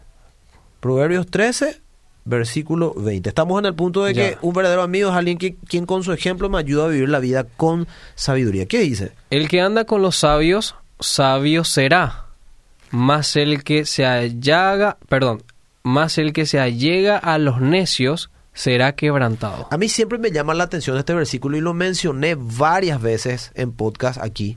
Proverbios 0.80 1.26
13, 1.28 1.80
versículo 2.24 2.94
20. 2.94 3.28
Estamos 3.28 3.58
en 3.60 3.66
el 3.66 3.74
punto 3.74 4.04
de 4.04 4.14
que 4.14 4.30
Ya. 4.32 4.38
un 4.42 4.52
verdadero 4.54 4.82
amigo 4.82 5.10
es 5.10 5.16
alguien 5.16 5.38
que, 5.38 5.56
quien 5.68 5.86
con 5.86 6.02
su 6.02 6.12
ejemplo 6.12 6.48
me 6.48 6.58
ayuda 6.58 6.84
a 6.84 6.88
vivir 6.88 7.08
la 7.08 7.20
vida 7.20 7.44
con 7.56 7.86
sabiduría. 8.14 8.66
¿Qué 8.66 8.80
dice? 8.80 9.12
El 9.30 9.48
que 9.48 9.60
anda 9.60 9.84
con 9.84 10.02
los 10.02 10.16
sabios, 10.16 10.74
sabio 11.00 11.64
será. 11.64 12.26
Más 12.90 13.36
el 13.36 13.62
que 13.64 13.84
se 13.84 14.06
allaga, 14.06 14.96
perdón, 15.08 15.42
más 15.82 16.18
el 16.18 16.32
que 16.32 16.46
se 16.46 16.58
allega 16.60 17.18
a 17.18 17.38
los 17.38 17.60
necios, 17.60 18.30
será 18.52 18.94
quebrantado. 18.94 19.68
A 19.70 19.76
mí 19.76 19.88
siempre 19.88 20.18
me 20.18 20.30
llama 20.30 20.54
la 20.54 20.64
atención 20.64 20.96
este 20.96 21.12
versículo 21.14 21.56
y 21.56 21.60
lo 21.60 21.74
mencioné 21.74 22.36
varias 22.36 23.00
veces 23.02 23.52
en 23.54 23.72
podcast 23.72 24.20
aquí 24.22 24.56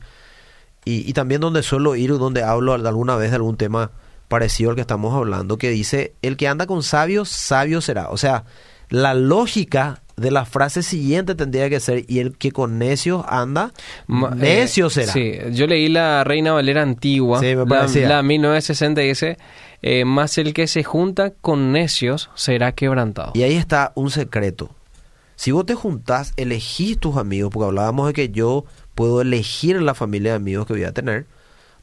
y, 0.86 1.10
y 1.10 1.14
también 1.14 1.42
donde 1.42 1.64
suelo 1.64 1.96
ir, 1.96 2.12
donde 2.18 2.44
hablo 2.44 2.74
alguna 2.74 3.16
vez 3.16 3.30
de 3.32 3.36
algún 3.38 3.58
tema 3.58 3.92
parecido 4.28 4.70
al 4.70 4.76
que 4.76 4.82
estamos 4.82 5.14
hablando, 5.16 5.58
que 5.58 5.70
dice, 5.70 6.14
el 6.22 6.38
que 6.38 6.48
anda 6.48 6.68
con 6.68 6.84
sabios, 6.84 7.30
sabio 7.30 7.82
será. 7.82 8.10
O 8.10 8.18
sea, 8.18 8.46
la 8.90 9.14
lógica 9.14 10.02
de 10.18 10.32
la 10.32 10.46
frase 10.46 10.84
siguiente 10.84 11.34
tendría 11.34 11.70
que 11.70 11.80
ser, 11.80 12.04
y 12.08 12.20
el 12.20 12.38
que 12.38 12.52
con 12.52 12.78
necios 12.78 13.24
anda, 13.28 13.72
Ma- 14.08 14.32
necio 14.32 14.88
eh, 14.88 14.90
será. 14.90 15.14
Sí, 15.14 15.34
yo 15.52 15.66
leí 15.66 15.88
la 15.90 16.24
Reina 16.24 16.52
Valera 16.54 16.82
antigua, 16.82 17.40
Sí, 17.40 17.56
me 17.56 17.66
la, 17.66 17.88
la 18.08 18.22
1960 18.24 19.02
dice, 19.02 19.38
eh, 19.82 20.06
más 20.06 20.38
el 20.38 20.54
que 20.54 20.68
se 20.68 20.84
junta 20.84 21.32
con 21.32 21.72
necios 21.72 22.30
será 22.36 22.74
quebrantado. 22.74 23.32
Y 23.34 23.44
ahí 23.44 23.56
está 23.56 23.94
un 23.96 24.12
secreto. 24.12 24.70
Si 25.36 25.52
vos 25.52 25.66
te 25.66 25.74
juntás, 25.74 26.34
elegís 26.36 26.98
tus 27.00 27.16
amigos, 27.16 27.50
porque 27.54 27.68
hablábamos 27.68 28.08
de 28.08 28.14
que 28.14 28.30
yo 28.30 28.66
puedo 29.00 29.22
elegir 29.22 29.82
la 29.82 29.94
familia 29.94 30.32
de 30.32 30.36
amigos 30.36 30.68
que 30.68 30.74
voy 30.74 30.84
a 30.84 30.92
tener, 30.92 31.26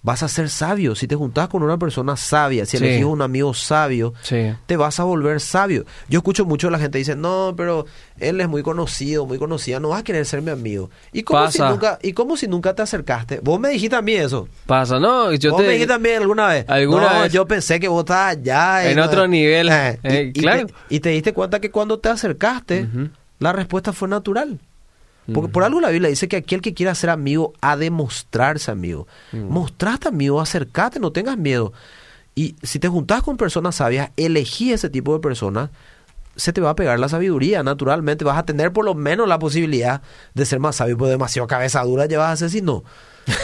vas 0.03 0.23
a 0.23 0.29
ser 0.29 0.51
sabio. 0.51 0.95
Si 0.95 1.09
te 1.09 1.15
juntás 1.17 1.49
con 1.49 1.63
una 1.63 1.79
persona 1.79 2.15
sabia, 2.17 2.67
si 2.67 2.77
Sí. 2.77 2.85
elegís 2.85 3.07
un 3.07 3.23
amigo 3.23 3.55
sabio, 3.55 4.13
Sí. 4.23 4.53
te 4.67 4.77
vas 4.77 5.01
a 5.01 5.05
volver 5.05 5.41
sabio. 5.41 5.87
Yo 6.11 6.19
escucho 6.19 6.45
mucho 6.45 6.69
a 6.69 6.71
la 6.71 6.79
gente 6.79 6.99
dice, 6.99 7.17
no, 7.17 7.55
pero 7.57 7.87
él 8.19 8.39
es 8.41 8.49
muy 8.49 8.63
conocido, 8.63 9.25
muy 9.25 9.39
conocida, 9.39 9.81
no 9.81 9.89
vas 9.89 10.01
a 10.01 10.05
querer 10.05 10.27
ser 10.27 10.43
mi 10.43 10.51
amigo. 10.51 10.91
¿Y 11.11 11.23
cómo, 11.23 11.51
si 11.51 11.61
nunca, 11.63 11.99
¿Y 12.03 12.13
cómo 12.13 12.37
si 12.37 12.47
nunca 12.49 12.75
te 12.75 12.83
acercaste? 12.83 13.41
Vos 13.43 13.59
me 13.59 13.71
dijiste 13.71 13.97
a 13.97 14.03
mí 14.03 14.13
eso. 14.13 14.47
Pasa, 14.67 15.01
¿no? 15.01 15.33
Yo 15.33 15.53
vos 15.53 15.61
te... 15.63 15.67
me 15.67 15.73
dijiste 15.73 15.95
también 15.95 16.21
alguna 16.21 16.49
vez. 16.49 16.67
¿Alguna 16.69 17.15
no, 17.15 17.21
vez? 17.23 17.33
yo 17.33 17.47
pensé 17.47 17.81
que 17.81 17.89
vos 17.89 18.01
estabas 18.01 18.37
allá. 18.37 18.89
En 18.91 18.99
no- 18.99 19.07
otro 19.07 19.27
nivel. 19.27 19.71
Eh, 19.71 19.99
y- 20.05 20.09
Eh, 20.09 20.33
y, 20.35 20.41
claro. 20.41 20.67
te, 20.67 20.75
y 20.91 21.01
te 21.01 21.09
diste 21.09 21.33
cuenta 21.33 21.61
que 21.61 21.71
cuando 21.71 21.99
te 21.99 22.11
acercaste, 22.11 22.87
la 23.41 23.53
respuesta 23.53 23.93
fue 23.93 24.07
natural. 24.07 24.61
Porque 25.33 25.51
por 25.51 25.65
algo 25.65 25.81
la 25.81 25.91
Biblia 25.91 26.09
dice 26.09 26.29
que 26.29 26.37
aquel 26.37 26.61
que 26.61 26.75
quiera 26.75 26.95
ser 26.95 27.11
amigo 27.11 27.53
ha 27.61 27.77
de 27.77 27.91
mostrarse 27.91 28.71
amigo. 28.71 29.07
Mm. 29.33 29.49
Mostrate 29.49 30.09
amigo, 30.09 30.41
acércate, 30.41 31.01
no 31.01 31.11
tengas 31.13 31.37
miedo. 31.37 31.73
Y 32.35 32.55
si 32.63 32.79
te 32.79 32.89
juntás 32.89 33.23
con 33.23 33.37
personas 33.37 33.77
sabias, 33.77 34.11
elegí 34.17 34.73
ese 34.73 34.91
tipo 34.91 35.15
de 35.15 35.21
personas, 35.21 35.71
se 36.37 36.53
te 36.53 36.61
va 36.61 36.71
a 36.71 36.77
pegar 36.77 36.99
la 37.01 37.09
sabiduría, 37.09 37.63
naturalmente. 37.63 38.25
Vas 38.25 38.39
a 38.39 38.45
tener 38.45 38.73
por 38.73 38.85
lo 38.85 38.95
menos 38.95 39.27
la 39.27 39.39
posibilidad 39.39 40.03
de 40.35 40.45
ser 40.45 40.61
más 40.61 40.77
sabio, 40.77 40.97
porque 40.99 41.11
demasiado 41.11 41.49
cabeza 41.49 41.83
dura 41.83 42.07
llevas 42.07 42.33
a 42.33 42.37
ser 42.37 42.51
si 42.51 42.61
no. 42.61 42.85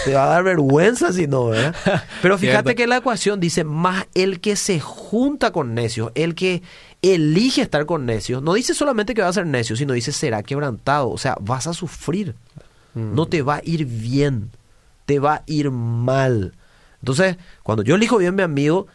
Te 0.04 0.14
va 0.14 0.24
a 0.24 0.28
dar 0.28 0.44
vergüenza 0.44 1.12
si 1.12 1.26
no, 1.26 1.46
¿verdad? 1.46 1.74
Pero 2.22 2.38
fíjate 2.38 2.62
Cierto. 2.62 2.76
que 2.76 2.86
la 2.86 2.98
ecuación 2.98 3.40
dice 3.40 3.64
más 3.64 4.06
el 4.14 4.40
que 4.40 4.54
se 4.56 4.78
junta 4.78 5.50
con 5.50 5.74
necios, 5.74 6.12
el 6.14 6.34
que 6.34 6.62
elige 7.02 7.62
estar 7.62 7.84
con 7.84 8.06
necios, 8.06 8.42
no 8.42 8.54
dice 8.54 8.74
solamente 8.74 9.12
que 9.14 9.22
va 9.22 9.28
a 9.28 9.32
ser 9.32 9.46
necio, 9.46 9.74
sino 9.76 9.92
dice 9.92 10.12
será 10.12 10.42
quebrantado, 10.42 11.10
o 11.10 11.18
sea, 11.18 11.36
vas 11.40 11.66
a 11.66 11.74
sufrir, 11.74 12.34
Mm. 12.94 13.14
no 13.14 13.26
te 13.26 13.42
va 13.42 13.56
a 13.56 13.60
ir 13.64 13.86
bien, 13.86 14.50
te 15.06 15.18
va 15.18 15.34
a 15.36 15.42
ir 15.46 15.70
mal. 15.70 16.52
Entonces, 17.00 17.36
cuando 17.62 17.82
yo 17.82 17.94
elijo 17.96 18.18
bien 18.18 18.34
a 18.34 18.36
mi 18.36 18.42
amigo, 18.42 18.86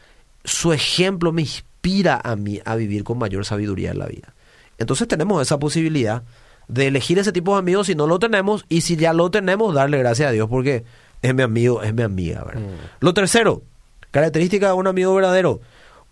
su 0.45 0.71
ejemplo 0.71 1.31
me 1.33 1.41
inspira 1.41 2.21
a 2.23 2.35
mí 2.35 2.61
a 2.63 2.75
vivir 2.75 3.03
con 3.03 3.17
mayor 3.17 3.43
sabiduría 3.45 3.91
en 3.91 3.99
la 3.99 4.05
vida. 4.05 4.33
Entonces 4.77 5.07
tenemos 5.07 5.41
esa 5.41 5.57
posibilidad 5.59 6.21
de 6.67 6.87
elegir 6.87 7.17
ese 7.17 7.31
tipo 7.31 7.53
de 7.53 7.59
amigos 7.59 7.87
si 7.87 7.95
no 7.95 8.07
lo 8.07 8.19
tenemos 8.19 8.65
y 8.69 8.81
si 8.81 8.95
ya 8.97 9.13
lo 9.13 9.31
tenemos, 9.31 9.73
darle 9.73 9.97
gracias 9.97 10.29
a 10.29 10.31
Dios 10.31 10.47
porque 10.47 10.83
es 11.21 11.33
mi 11.33 11.41
amigo, 11.41 11.81
es 11.81 11.93
mi 11.93 12.03
amiga. 12.03 12.45
Mm. 12.53 13.03
Lo 13.03 13.13
tercero, 13.13 13.63
característica 14.11 14.67
de 14.67 14.73
un 14.73 14.87
amigo 14.87 15.13
verdadero. 15.15 15.59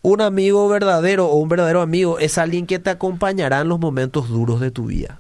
Un 0.06 0.22
amigo 0.22 0.70
verdadero 0.70 1.26
o 1.26 1.38
un 1.38 1.50
verdadero 1.50 1.82
amigo 1.82 2.20
es 2.20 2.38
alguien 2.38 2.68
que 2.68 2.78
te 2.78 2.92
acompañará 2.92 3.62
en 3.62 3.70
los 3.70 3.80
momentos 3.80 4.30
duros 4.30 4.60
de 4.60 4.70
tu 4.70 4.86
vida. 4.86 5.20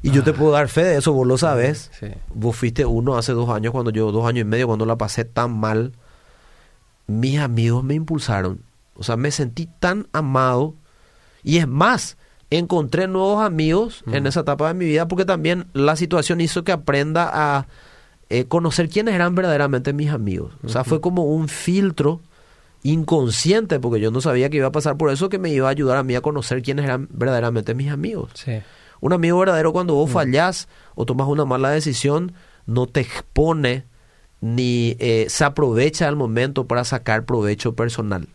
Y 0.00 0.12
yo 0.12 0.24
te 0.24 0.32
puedo 0.32 0.52
dar 0.52 0.68
fe 0.68 0.82
de 0.82 0.96
eso, 0.96 1.12
vos 1.12 1.26
lo 1.26 1.36
sabes. 1.36 1.90
Sí. 2.00 2.06
Vos 2.32 2.56
fuiste 2.56 2.86
uno 2.86 3.18
hace 3.18 3.32
dos 3.32 3.50
años, 3.50 3.72
cuando 3.72 3.90
yo, 3.90 4.12
dos 4.12 4.26
años 4.26 4.40
y 4.40 4.44
medio, 4.46 4.66
cuando 4.66 4.86
la 4.86 4.96
pasé 4.96 5.26
tan 5.26 5.54
mal. 5.60 5.92
Mis 7.06 7.38
amigos 7.38 7.84
me 7.84 7.92
impulsaron. 7.92 8.62
O 8.94 9.02
sea, 9.02 9.18
me 9.18 9.30
sentí 9.30 9.68
tan 9.78 10.06
amado. 10.14 10.74
Y 11.42 11.58
es 11.58 11.68
más, 11.68 12.16
encontré 12.48 13.08
nuevos 13.08 13.44
amigos 13.44 14.04
en 14.06 14.26
esa 14.26 14.40
etapa 14.40 14.68
de 14.68 14.74
mi 14.74 14.86
vida 14.86 15.06
porque 15.06 15.26
también 15.26 15.66
la 15.74 15.96
situación 15.96 16.40
hizo 16.40 16.64
que 16.64 16.72
aprenda 16.72 17.28
a 17.30 17.66
eh, 18.30 18.46
conocer 18.46 18.88
quiénes 18.88 19.14
eran 19.14 19.34
verdaderamente 19.34 19.92
mis 19.92 20.08
amigos. 20.08 20.54
O 20.64 20.70
sea, 20.70 20.82
fue 20.82 21.02
como 21.02 21.24
un 21.24 21.48
filtro 21.48 22.22
inconsciente 22.82 23.78
porque 23.80 24.00
yo 24.00 24.10
no 24.10 24.20
sabía 24.20 24.50
que 24.50 24.56
iba 24.58 24.66
a 24.68 24.72
pasar 24.72 24.96
por 24.96 25.10
eso 25.10 25.28
que 25.28 25.38
me 25.38 25.50
iba 25.50 25.68
a 25.68 25.70
ayudar 25.70 25.96
a 25.96 26.02
mí 26.02 26.14
a 26.14 26.20
conocer 26.20 26.62
quiénes 26.62 26.84
eran 26.84 27.08
verdaderamente 27.10 27.74
mis 27.74 27.90
amigos. 27.90 28.30
Sí. 28.34 28.60
Un 29.00 29.12
amigo 29.12 29.38
verdadero 29.38 29.72
cuando 29.72 29.94
vos 29.94 30.10
fallás 30.10 30.68
o 30.94 31.04
tomas 31.06 31.28
una 31.28 31.44
mala 31.44 31.70
decisión 31.70 32.32
no 32.66 32.86
te 32.86 33.00
expone 33.00 33.84
ni 34.40 34.96
eh, 34.98 35.26
se 35.28 35.44
aprovecha 35.44 36.06
del 36.06 36.16
momento 36.16 36.66
para 36.66 36.84
sacar 36.84 37.24
provecho 37.24 37.74
personal. 37.74 38.26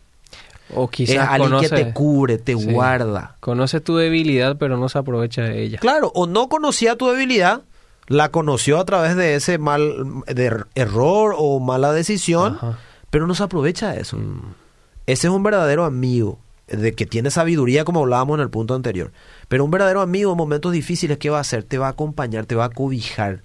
O 0.74 0.88
quizás 0.88 1.14
es 1.16 1.20
alguien 1.22 1.50
conoce, 1.50 1.68
que 1.70 1.84
te 1.84 1.92
cubre, 1.94 2.36
te 2.38 2.54
Sí. 2.56 2.64
guarda. 2.72 3.36
conoce 3.40 3.80
tu 3.80 3.96
debilidad, 3.96 4.56
pero 4.58 4.76
no 4.76 4.88
se 4.90 4.98
aprovecha 4.98 5.42
de 5.42 5.62
ella. 5.62 5.78
Claro, 5.78 6.12
o 6.14 6.26
no 6.26 6.48
conocía 6.50 6.96
tu 6.96 7.08
debilidad, 7.08 7.62
la 8.06 8.30
conoció 8.30 8.78
a 8.78 8.84
través 8.84 9.16
de 9.16 9.34
ese 9.34 9.56
mal 9.58 9.80
de 10.26 10.50
er- 10.50 10.66
error 10.74 11.34
o 11.38 11.58
mala 11.60 11.92
decisión, 11.92 12.56
Ajá. 12.56 12.78
Pero 13.10 13.26
no 13.26 13.34
se 13.34 13.42
aprovecha 13.42 13.92
de 13.92 14.00
eso. 14.00 14.16
Mm. 14.16 14.54
Ese 15.06 15.26
es 15.26 15.32
un 15.32 15.42
verdadero 15.42 15.84
amigo, 15.84 16.38
de 16.66 16.92
que 16.92 17.06
tiene 17.06 17.30
sabiduría 17.30 17.84
como 17.84 18.00
hablábamos 18.00 18.36
en 18.36 18.42
el 18.42 18.50
punto 18.50 18.74
anterior. 18.74 19.12
Pero 19.48 19.64
un 19.64 19.70
verdadero 19.70 20.02
amigo 20.02 20.32
en 20.32 20.36
momentos 20.36 20.72
difíciles, 20.72 21.18
¿qué 21.18 21.30
va 21.30 21.38
a 21.38 21.42
hacer? 21.42 21.64
Te 21.64 21.78
va 21.78 21.86
a 21.86 21.90
acompañar, 21.90 22.46
te 22.46 22.54
va 22.54 22.66
a 22.66 22.70
cobijar, 22.70 23.42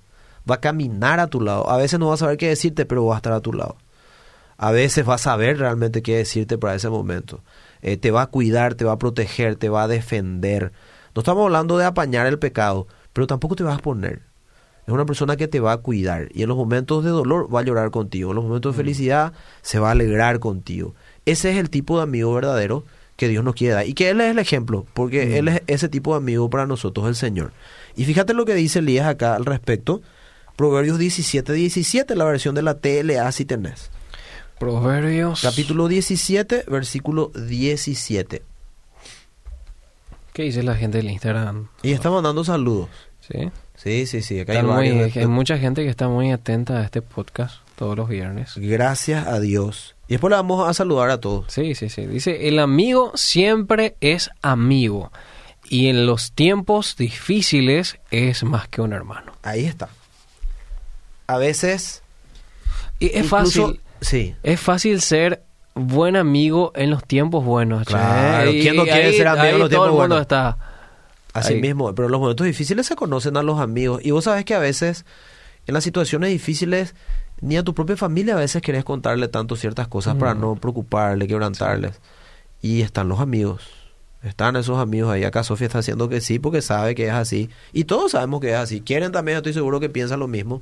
va 0.49 0.55
a 0.55 0.61
caminar 0.61 1.19
a 1.19 1.27
tu 1.27 1.39
lado. 1.41 1.69
A 1.69 1.77
veces 1.77 1.99
no 1.99 2.07
va 2.07 2.15
a 2.15 2.17
saber 2.17 2.37
qué 2.37 2.49
decirte, 2.49 2.85
pero 2.85 3.05
va 3.05 3.15
a 3.15 3.17
estar 3.17 3.33
a 3.33 3.39
tu 3.39 3.53
lado. 3.53 3.77
A 4.57 4.71
veces 4.71 5.07
va 5.07 5.15
a 5.15 5.17
saber 5.17 5.57
realmente 5.57 6.01
qué 6.01 6.17
decirte 6.17 6.57
para 6.57 6.75
ese 6.75 6.89
momento. 6.89 7.41
Eh, 7.81 7.97
te 7.97 8.11
va 8.11 8.23
a 8.23 8.27
cuidar, 8.27 8.75
te 8.75 8.85
va 8.85 8.93
a 8.93 8.97
proteger, 8.97 9.55
te 9.55 9.69
va 9.69 9.83
a 9.83 9.87
defender. 9.87 10.71
No 11.15 11.21
estamos 11.21 11.43
hablando 11.43 11.77
de 11.77 11.85
apañar 11.85 12.27
el 12.27 12.39
pecado, 12.39 12.87
pero 13.13 13.27
tampoco 13.27 13.55
te 13.55 13.63
vas 13.63 13.73
a 13.73 13.75
exponer. 13.75 14.21
Es 14.85 14.93
una 14.93 15.05
persona 15.05 15.37
que 15.37 15.47
te 15.47 15.59
va 15.59 15.71
a 15.71 15.77
cuidar 15.77 16.29
y 16.33 16.43
en 16.43 16.49
los 16.49 16.57
momentos 16.57 17.03
de 17.03 17.09
dolor 17.09 17.53
va 17.53 17.61
a 17.61 17.63
llorar 17.63 17.89
contigo, 17.91 18.31
en 18.31 18.35
los 18.35 18.45
momentos 18.45 18.75
de 18.75 18.83
felicidad 18.83 19.33
se 19.61 19.79
va 19.79 19.89
a 19.89 19.91
alegrar 19.91 20.39
contigo. 20.39 20.93
Ese 21.25 21.51
es 21.51 21.57
el 21.57 21.69
tipo 21.69 21.97
de 21.97 22.03
amigo 22.03 22.33
verdadero 22.33 22.83
que 23.15 23.27
Dios 23.29 23.43
nos 23.43 23.55
quiere 23.55 23.75
dar 23.75 23.87
y 23.87 23.93
que 23.93 24.09
Él 24.09 24.19
es 24.19 24.31
el 24.31 24.39
ejemplo, 24.39 24.85
porque 24.93 25.25
Mm. 25.25 25.33
Él 25.33 25.47
es 25.47 25.61
ese 25.67 25.87
tipo 25.87 26.11
de 26.11 26.17
amigo 26.17 26.49
para 26.49 26.65
nosotros, 26.65 27.07
el 27.07 27.15
Señor. 27.15 27.53
Y 27.95 28.05
fíjate 28.05 28.33
lo 28.33 28.45
que 28.45 28.55
dice 28.55 28.79
Elías 28.79 29.07
acá 29.07 29.35
al 29.35 29.45
respecto, 29.45 30.01
Proverbios 30.55 30.99
17, 30.99 31.53
17, 31.53 32.15
la 32.15 32.25
versión 32.25 32.53
de 32.53 32.61
la 32.61 32.75
TLA 32.75 33.31
si 33.31 33.45
tenés. 33.45 33.89
Proverbios. 34.59 35.41
Capítulo 35.41 35.87
17, 35.87 36.65
versículo 36.67 37.31
17. 37.35 38.43
¿Qué 40.33 40.43
dice 40.43 40.63
la 40.63 40.75
gente 40.75 40.97
del 40.97 41.09
Instagram? 41.09 41.69
Y 41.81 41.91
está 41.91 42.09
mandando 42.09 42.43
saludos. 42.43 42.89
¿Sí? 43.21 43.51
Sí, 43.83 44.05
sí, 44.05 44.21
sí. 44.21 44.39
Acá 44.39 44.53
hay 44.53 44.63
muy- 44.63 45.27
mucha 45.27 45.57
gente 45.57 45.83
que 45.83 45.89
está 45.89 46.07
muy 46.07 46.31
atenta 46.31 46.77
a 46.79 46.83
este 46.83 47.01
podcast 47.01 47.57
todos 47.75 47.97
los 47.97 48.07
viernes. 48.07 48.53
Gracias 48.55 49.27
a 49.27 49.39
Dios. 49.41 49.95
Y 50.07 50.13
después 50.13 50.29
le 50.31 50.37
vamos 50.37 50.67
a 50.69 50.73
saludar 50.73 51.09
a 51.09 51.19
todos. 51.19 51.45
Sí, 51.51 51.75
sí, 51.75 51.89
sí. 51.89 52.05
Dice, 52.05 52.47
el 52.47 52.59
amigo 52.59 53.11
siempre 53.15 53.95
es 53.99 54.29
amigo. 54.41 55.11
Y 55.69 55.87
en 55.87 56.05
los 56.05 56.31
tiempos 56.33 56.95
difíciles 56.97 57.97
es 58.11 58.43
más 58.43 58.67
que 58.67 58.81
un 58.81 58.93
hermano. 58.93 59.33
Ahí 59.43 59.65
está. 59.65 59.89
A 61.27 61.37
veces. 61.37 62.03
Y 62.99 63.07
es 63.07 63.25
incluso- 63.25 63.67
fácil. 63.67 63.81
Sí. 64.01 64.35
Es 64.43 64.59
fácil 64.59 65.01
ser 65.01 65.43
buen 65.75 66.15
amigo 66.15 66.71
en 66.75 66.89
los 66.91 67.03
tiempos 67.05 67.43
buenos. 67.43 67.85
che. 67.87 67.93
Claro, 67.93 68.51
¿quién 68.51 68.75
no 68.75 68.83
quiere 68.83 69.05
ahí- 69.07 69.17
ser 69.17 69.27
amigo 69.27 69.45
en 69.55 69.59
los 69.59 69.69
todo 69.69 69.85
el 69.85 69.89
tiempos 69.89 69.89
mundo 69.89 69.99
buenos? 70.15 70.21
está. 70.21 70.57
Así 71.33 71.53
Ahí. 71.55 71.61
mismo. 71.61 71.93
Pero 71.95 72.07
en 72.07 72.11
los 72.11 72.21
momentos 72.21 72.45
difíciles 72.45 72.85
se 72.85 72.95
conocen 72.95 73.35
a 73.37 73.43
los 73.43 73.59
amigos. 73.59 74.01
Y 74.03 74.11
vos 74.11 74.25
sabés 74.25 74.45
que 74.45 74.53
a 74.55 74.59
veces, 74.59 75.05
en 75.67 75.73
las 75.73 75.83
situaciones 75.83 76.29
difíciles, 76.29 76.95
ni 77.41 77.57
a 77.57 77.63
tu 77.63 77.73
propia 77.73 77.97
familia 77.97 78.35
a 78.35 78.39
veces 78.39 78.61
querés 78.61 78.83
contarle 78.83 79.27
tanto 79.27 79.55
ciertas 79.55 79.87
cosas 79.87 80.15
para 80.15 80.33
Mm. 80.35 80.39
no 80.41 80.55
preocuparle, 80.55 81.27
quebrantarles. 81.27 81.99
Y 82.61 82.81
están 82.81 83.09
los 83.09 83.19
amigos. 83.19 83.63
Están 84.21 84.55
esos 84.55 84.77
amigos 84.79 85.11
ahí. 85.11 85.25
Acá 85.25 85.43
Sofía 85.43 85.67
está 85.67 85.79
haciendo 85.79 86.07
que 86.07 86.21
sí 86.21 86.39
porque 86.39 86.61
sabe 86.61 86.95
que 86.95 87.07
es 87.07 87.13
así. 87.13 87.49
Y 87.73 87.83
todos 87.83 88.11
sabemos 88.11 88.39
que 88.39 88.51
es 88.51 88.55
así. 88.55 88.79
Quieren 88.79 89.11
también, 89.11 89.35
estoy 89.37 89.51
seguro 89.53 89.81
que 89.81 89.89
piensan 89.89 90.19
lo 90.21 90.27
mismo. 90.29 90.61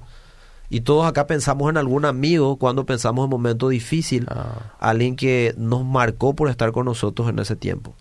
Y 0.70 0.82
todos 0.82 1.06
acá 1.06 1.28
pensamos 1.28 1.70
en 1.70 1.78
algún 1.78 2.06
amigo 2.06 2.56
cuando 2.58 2.86
pensamos 2.86 3.20
en 3.22 3.26
un 3.26 3.30
momento 3.30 3.68
difícil. 3.70 4.26
Ah, 4.30 4.74
Alguien 4.80 5.16
que 5.18 5.54
nos 5.58 5.84
marcó 5.86 6.34
por 6.34 6.50
estar 6.50 6.72
con 6.72 6.86
nosotros 6.86 7.30
en 7.30 7.38
ese 7.40 7.56
tiempo. 7.58 7.94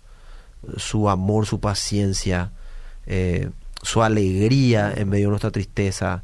Su 0.77 1.09
amor, 1.09 1.45
su 1.45 1.59
paciencia, 1.59 2.53
eh, 3.05 3.49
su 3.81 4.03
alegría 4.03 4.93
en 4.95 5.09
medio 5.09 5.27
de 5.27 5.29
nuestra 5.31 5.51
tristeza. 5.51 6.23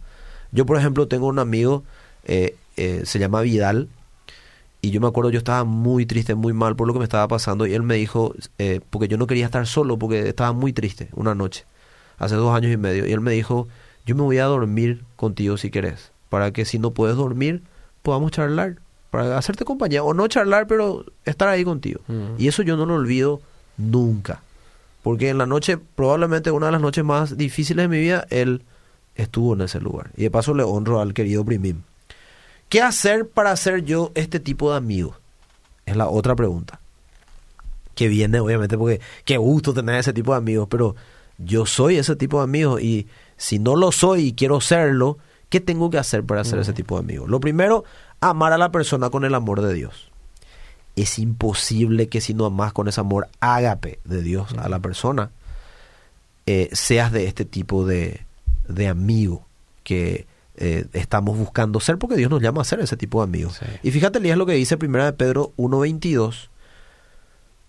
Yo, 0.51 0.65
por 0.65 0.77
ejemplo, 0.77 1.07
tengo 1.07 1.27
un 1.27 1.39
amigo, 1.39 1.83
eh, 2.25 2.55
eh, 2.77 3.01
se 3.05 3.19
llama 3.19 3.41
Vidal, 3.41 3.89
Y 4.79 4.91
yo 4.91 5.01
me 5.01 5.07
acuerdo, 5.07 5.31
yo 5.31 5.39
estaba 5.39 5.63
muy 5.63 6.05
triste, 6.05 6.35
muy 6.35 6.53
mal 6.53 6.75
por 6.75 6.87
lo 6.87 6.93
que 6.93 6.99
me 6.99 7.05
estaba 7.05 7.27
pasando. 7.27 7.65
Y 7.65 7.73
él 7.73 7.81
me 7.81 7.95
dijo, 7.95 8.35
eh, 8.59 8.79
porque 8.89 9.07
yo 9.07 9.17
no 9.17 9.25
quería 9.25 9.45
estar 9.45 9.65
solo, 9.65 9.97
porque 9.97 10.29
estaba 10.29 10.53
muy 10.53 10.71
triste 10.71 11.09
una 11.13 11.33
noche, 11.33 11.65
hace 12.19 12.35
dos 12.35 12.55
años 12.55 12.71
y 12.71 12.77
medio. 12.77 13.07
Y 13.07 13.11
él 13.11 13.19
me 13.19 13.31
dijo, 13.31 13.67
yo 14.05 14.15
me 14.15 14.21
voy 14.21 14.37
a 14.37 14.45
dormir 14.45 15.03
contigo 15.15 15.57
si 15.57 15.71
querés, 15.71 16.11
para 16.29 16.51
que 16.51 16.63
si 16.63 16.77
no 16.77 16.91
puedes 16.91 17.17
dormir, 17.17 17.63
podamos 18.03 18.31
charlar, 18.31 18.77
para 19.09 19.37
hacerte 19.37 19.65
compañía. 19.65 20.03
O 20.03 20.13
no 20.13 20.27
charlar, 20.27 20.67
pero 20.67 21.05
estar 21.25 21.49
ahí 21.49 21.63
contigo. 21.63 22.01
Mm. 22.07 22.39
Y 22.39 22.47
eso 22.47 22.61
yo 22.61 22.77
no 22.77 22.85
lo 22.85 22.93
olvido 22.93 23.41
nunca. 23.77 24.41
Porque 25.07 25.29
en 25.29 25.37
la 25.37 25.45
noche, 25.45 25.77
probablemente 25.77 26.51
una 26.51 26.65
de 26.65 26.73
las 26.73 26.81
noches 26.81 27.01
más 27.01 27.37
difíciles 27.37 27.85
de 27.85 27.87
mi 27.87 27.97
vida, 27.97 28.27
él 28.29 28.65
estuvo 29.15 29.53
en 29.53 29.61
ese 29.61 29.79
lugar. 29.79 30.11
Y 30.17 30.23
de 30.23 30.31
paso 30.31 30.53
le 30.53 30.63
honro 30.63 30.99
al 30.99 31.13
querido 31.13 31.45
Primim. 31.45 31.83
¿Qué 32.67 32.81
hacer 32.81 33.25
para 33.25 33.55
ser 33.55 33.85
yo 33.85 34.11
este 34.15 34.41
tipo 34.41 34.69
de 34.69 34.75
amigo? 34.75 35.15
Es 35.85 35.95
la 35.95 36.09
otra 36.09 36.35
pregunta. 36.35 36.81
Que 37.95 38.09
viene, 38.09 38.41
obviamente, 38.41 38.77
porque 38.77 38.99
qué 39.23 39.37
gusto 39.37 39.73
tener 39.73 39.95
ese 39.95 40.11
tipo 40.11 40.33
de 40.33 40.39
amigos, 40.39 40.67
pero 40.69 40.97
yo 41.37 41.65
soy 41.65 41.95
ese 41.95 42.17
tipo 42.17 42.39
de 42.39 42.43
amigo 42.43 42.77
y 42.77 43.07
si 43.37 43.59
no 43.59 43.77
lo 43.77 43.93
soy 43.93 44.23
y 44.23 44.33
quiero 44.33 44.59
serlo, 44.59 45.19
¿qué 45.47 45.61
tengo 45.61 45.89
que 45.89 45.99
hacer 45.99 46.25
para 46.25 46.43
ser 46.43 46.59
ese 46.59 46.73
tipo 46.73 46.95
de 46.95 47.05
amigo? 47.05 47.27
Lo 47.27 47.39
primero, 47.39 47.85
amar 48.19 48.51
a 48.51 48.57
la 48.57 48.73
persona 48.73 49.09
con 49.09 49.23
el 49.23 49.35
amor 49.35 49.61
de 49.61 49.73
Dios. 49.73 50.11
Es 50.97 51.19
imposible 51.19 52.09
que 52.09 52.19
si 52.19 52.33
no 52.33 52.45
amas 52.45 52.73
con 52.73 52.89
ese 52.89 52.99
amor 52.99 53.29
ágape 53.39 53.99
de 54.03 54.21
Dios 54.21 54.53
a 54.57 54.67
la 54.67 54.79
persona, 54.79 55.29
eh, 56.45 56.69
seas 56.73 57.11
de 57.11 57.27
este 57.27 57.45
tipo 57.45 57.85
de, 57.85 58.25
de 58.67 58.87
amigo 58.87 59.45
que 59.83 60.27
eh, 60.57 60.85
estamos 60.93 61.37
buscando 61.37 61.79
ser, 61.79 61.97
porque 61.97 62.15
Dios 62.15 62.29
nos 62.29 62.41
llama 62.41 62.61
a 62.61 62.65
ser 62.65 62.79
ese 62.79 62.97
tipo 62.97 63.19
de 63.19 63.25
amigos. 63.25 63.59
Sí. 63.59 63.65
Y 63.83 63.91
fíjate, 63.91 64.19
Elías, 64.19 64.37
lo 64.37 64.45
que 64.45 64.53
dice 64.53 64.75
Primera 64.75 65.05
de 65.05 65.13
Pedro 65.13 65.53
1.22. 65.57 66.49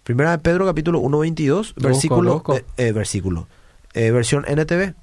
Primera 0.05 0.31
de 0.33 0.39
Pedro, 0.39 0.65
capítulo 0.65 1.01
1.22, 1.03 1.75
versículo, 1.77 2.43
eh, 2.79 2.93
versículo, 2.93 3.47
versión 3.95 4.45
NTV. 4.49 4.95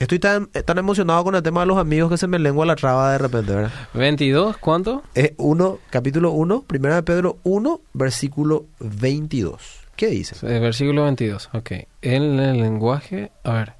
Estoy 0.00 0.18
tan, 0.18 0.48
eh, 0.54 0.62
tan 0.62 0.78
emocionado 0.78 1.22
con 1.24 1.34
el 1.34 1.42
tema 1.42 1.60
de 1.60 1.66
los 1.66 1.76
amigos 1.76 2.10
que 2.10 2.16
se 2.16 2.26
me 2.26 2.38
lengua 2.38 2.64
la 2.64 2.74
traba 2.74 3.12
de 3.12 3.18
repente, 3.18 3.52
¿verdad? 3.52 3.70
22, 3.92 4.56
¿cuánto? 4.56 5.02
Es 5.14 5.32
1, 5.36 5.78
capítulo 5.90 6.30
1, 6.30 6.62
Primera 6.62 6.94
de 6.94 7.02
Pedro 7.02 7.36
1, 7.42 7.80
versículo 7.92 8.64
22. 8.80 9.80
¿Qué 9.96 10.06
dice? 10.06 10.36
Eh, 10.46 10.58
versículo 10.58 11.04
22, 11.04 11.50
ok. 11.52 11.72
En 12.00 12.40
el 12.40 12.62
lenguaje, 12.62 13.30
a 13.44 13.52
ver. 13.52 13.72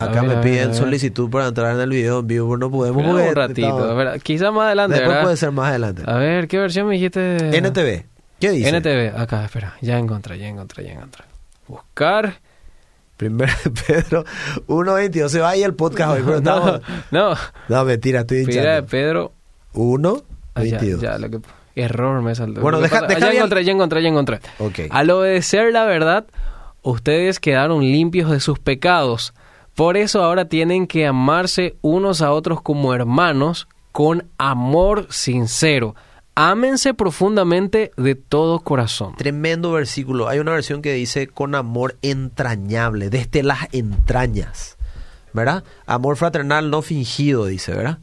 Acá 0.00 0.22
ver, 0.22 0.30
me 0.30 0.34
ver, 0.36 0.42
piden 0.42 0.68
ver. 0.68 0.74
solicitud 0.76 1.30
para 1.30 1.46
entrar 1.46 1.76
en 1.76 1.82
el 1.82 1.90
video 1.90 2.18
en 2.18 2.26
vivo, 2.26 2.48
pero 2.48 2.58
no 2.58 2.70
podemos 2.72 3.04
porque 3.04 3.28
un 3.28 3.34
ratito, 3.36 3.68
estamos- 3.68 3.88
a 3.90 3.94
ver, 3.94 4.20
quizá 4.20 4.50
más 4.50 4.64
adelante, 4.66 4.94
Después 4.94 5.08
¿verdad? 5.10 5.22
puede 5.22 5.36
ser 5.36 5.52
más 5.52 5.68
adelante. 5.68 6.02
A 6.06 6.14
ver, 6.16 6.48
¿qué 6.48 6.58
versión 6.58 6.88
me 6.88 6.94
dijiste? 6.94 7.56
NTV. 7.56 8.04
¿Qué 8.40 8.50
dice? 8.50 8.68
NTV, 8.76 9.16
acá, 9.16 9.44
espera, 9.44 9.76
ya 9.80 9.96
encontré, 9.96 10.38
ya 10.40 10.48
encontré, 10.48 10.82
ya 10.86 10.92
encontré. 10.94 11.24
Buscar. 11.68 12.40
Primera 13.20 13.54
de 13.62 13.70
Pedro 13.70 14.24
1.22. 14.66 15.28
Se 15.28 15.40
va 15.40 15.50
ahí 15.50 15.62
el 15.62 15.74
podcast 15.74 16.12
hoy, 16.16 16.22
pero 16.24 16.38
estamos... 16.38 16.80
No, 17.10 17.30
no. 17.30 17.36
No, 17.68 17.84
mentira, 17.84 18.20
estoy 18.20 18.44
Primera 18.44 18.62
de 18.72 18.78
hinchando. 18.78 18.90
Pedro. 18.90 19.32
1, 19.74 20.22
Ah, 20.54 20.64
ya, 20.64 20.78
22. 20.78 21.00
ya, 21.02 21.18
lo 21.18 21.30
que, 21.30 21.38
error 21.76 22.22
me 22.22 22.34
saltó. 22.34 22.60
Bueno, 22.62 22.80
deja- 22.80 23.02
deja 23.06 23.20
ya 23.20 23.32
encontré, 23.32 23.64
ya 23.64 23.72
encontré, 23.72 24.02
ya 24.02 24.08
encontré. 24.08 24.40
Al 24.90 25.10
obedecer 25.10 25.72
la 25.72 25.84
verdad, 25.84 26.24
ustedes 26.82 27.38
quedaron 27.40 27.82
limpios 27.82 28.30
de 28.30 28.40
sus 28.40 28.58
pecados. 28.58 29.32
Por 29.74 29.96
eso 29.96 30.24
ahora 30.24 30.46
tienen 30.46 30.86
que 30.86 31.06
amarse 31.06 31.76
unos 31.82 32.22
a 32.22 32.32
otros 32.32 32.60
como 32.62 32.94
hermanos 32.94 33.68
con 33.92 34.24
amor 34.38 35.06
sincero. 35.10 35.94
Ámense 36.42 36.94
profundamente 36.94 37.90
de 37.98 38.14
todo 38.14 38.60
corazón. 38.60 39.14
Tremendo 39.16 39.72
versículo. 39.72 40.28
Hay 40.28 40.38
una 40.38 40.52
versión 40.52 40.80
que 40.80 40.94
dice 40.94 41.26
con 41.26 41.54
amor 41.54 41.96
entrañable, 42.00 43.10
desde 43.10 43.42
las 43.42 43.68
entrañas. 43.72 44.76
¿Verdad? 45.34 45.64
Amor 45.86 46.16
fraternal 46.16 46.70
no 46.70 46.80
fingido, 46.82 47.44
dice, 47.46 47.72
¿verdad? 47.74 47.98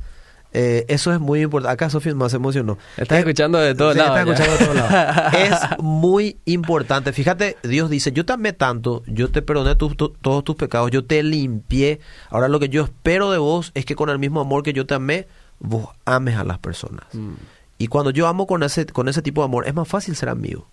Eh, 0.53 0.85
eso 0.87 1.11
es 1.13 1.19
muy 1.19 1.41
importante. 1.41 1.73
Acá 1.73 1.89
Sofía 1.89 2.13
más 2.15 2.33
emocionó. 2.33 2.77
Estás 2.95 3.17
Eh, 3.17 3.19
escuchando 3.21 3.57
de 3.57 3.73
todos 3.75 3.93
Sí, 3.93 3.99
lados. 3.99 4.17
está 4.19 4.25
ya. 4.25 4.43
escuchando 4.43 4.57
de 4.57 4.65
todos 4.65 4.91
lados. 4.91 5.33
Es 5.73 5.79
muy 5.83 6.37
importante. 6.45 7.11
Fíjate, 7.13 7.57
Dios 7.63 7.89
dice, 7.89 8.11
yo 8.11 8.23
te 8.25 8.33
amé 8.33 8.53
tanto, 8.53 9.03
yo 9.07 9.29
te 9.29 9.41
perdoné 9.41 9.75
tu- 9.75 9.89
todos 9.95 10.43
tus 10.43 10.55
pecados, 10.55 10.89
yo 10.91 11.03
te 11.05 11.21
limpié. 11.23 11.99
Ahora 12.29 12.47
lo 12.47 12.59
que 12.59 12.69
yo 12.69 12.83
espero 12.83 13.31
de 13.31 13.39
vos 13.39 13.71
es 13.73 13.83
que 13.85 13.95
con 13.95 14.09
el 14.09 14.19
mismo 14.19 14.39
amor 14.41 14.61
que 14.63 14.73
yo 14.73 14.85
te 14.85 14.93
amé, 14.93 15.27
vos 15.59 15.89
ames 16.05 16.37
a 16.37 16.43
las 16.43 16.59
personas. 16.59 17.05
Mm. 17.13 17.33
Y 17.77 17.87
cuando 17.87 18.11
yo 18.11 18.27
amo 18.27 18.47
con 18.47 18.63
ese, 18.63 18.85
con 18.85 19.07
ese 19.07 19.21
tipo 19.21 19.41
de 19.41 19.45
amor, 19.45 19.67
es 19.67 19.73
más 19.73 19.87
fácil 19.87 20.15
ser 20.15 20.29
amigo. 20.29 20.67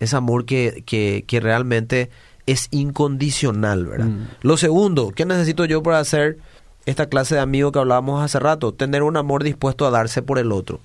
Es 0.00 0.14
amor 0.14 0.44
que, 0.44 0.82
que, 0.86 1.24
que 1.26 1.40
realmente 1.40 2.10
es 2.46 2.68
incondicional, 2.70 3.86
¿verdad? 3.86 4.06
Mm. 4.06 4.28
Lo 4.42 4.56
segundo, 4.56 5.12
¿qué 5.14 5.24
necesito 5.24 5.64
yo 5.64 5.82
para 5.82 6.02
ser 6.04 6.38
esta 6.86 7.08
clase 7.08 7.36
de 7.36 7.40
amigo 7.40 7.72
que 7.72 7.78
hablábamos 7.78 8.22
hace 8.22 8.38
rato? 8.38 8.72
Tener 8.72 9.02
un 9.02 9.16
amor 9.16 9.44
dispuesto 9.44 9.86
a 9.86 9.90
darse 9.90 10.22
por 10.22 10.38
el 10.38 10.52
otro. 10.52 10.80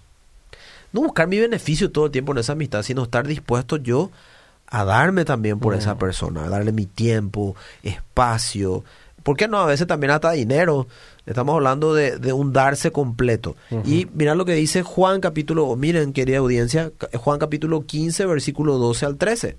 No 0.92 1.02
buscar 1.02 1.28
mi 1.28 1.40
beneficio 1.40 1.92
todo 1.92 2.06
el 2.06 2.12
tiempo 2.12 2.32
en 2.32 2.40
esa 2.40 2.54
amistad, 2.54 2.84
sino 2.84 3.04
estar 3.04 3.28
dispuesto 3.28 3.78
yo 3.78 4.12
a 4.68 4.84
darme 4.84 5.26
también 5.26 5.60
por 5.60 5.74
esa 5.74 5.98
persona, 5.98 6.46
a 6.46 6.50
darle 6.50 6.72
mi 6.72 6.86
tiempo, 6.86 7.56
espacio. 7.84 8.84
¿Por 9.24 9.36
qué 9.36 9.48
no? 9.48 9.58
A 9.60 9.66
veces 9.66 9.88
también 9.88 10.12
hasta 10.12 10.32
dinero. 10.32 10.88
Estamos 11.30 11.54
hablando 11.54 11.94
de, 11.94 12.18
de 12.18 12.34
un 12.34 12.54
darse 12.54 12.92
completo. 12.92 13.56
Y 13.86 14.08
mira 14.16 14.34
lo 14.34 14.46
que 14.46 14.54
dice 14.54 14.82
Juan 14.82 15.22
capítulo, 15.22 15.76
miren 15.76 16.12
querida 16.12 16.40
audiencia, 16.40 16.92
Juan 17.14 17.38
capítulo 17.38 17.86
15, 17.86 18.26
versículo 18.26 18.80
12 18.80 19.06
al 19.06 19.18
13. 19.18 19.56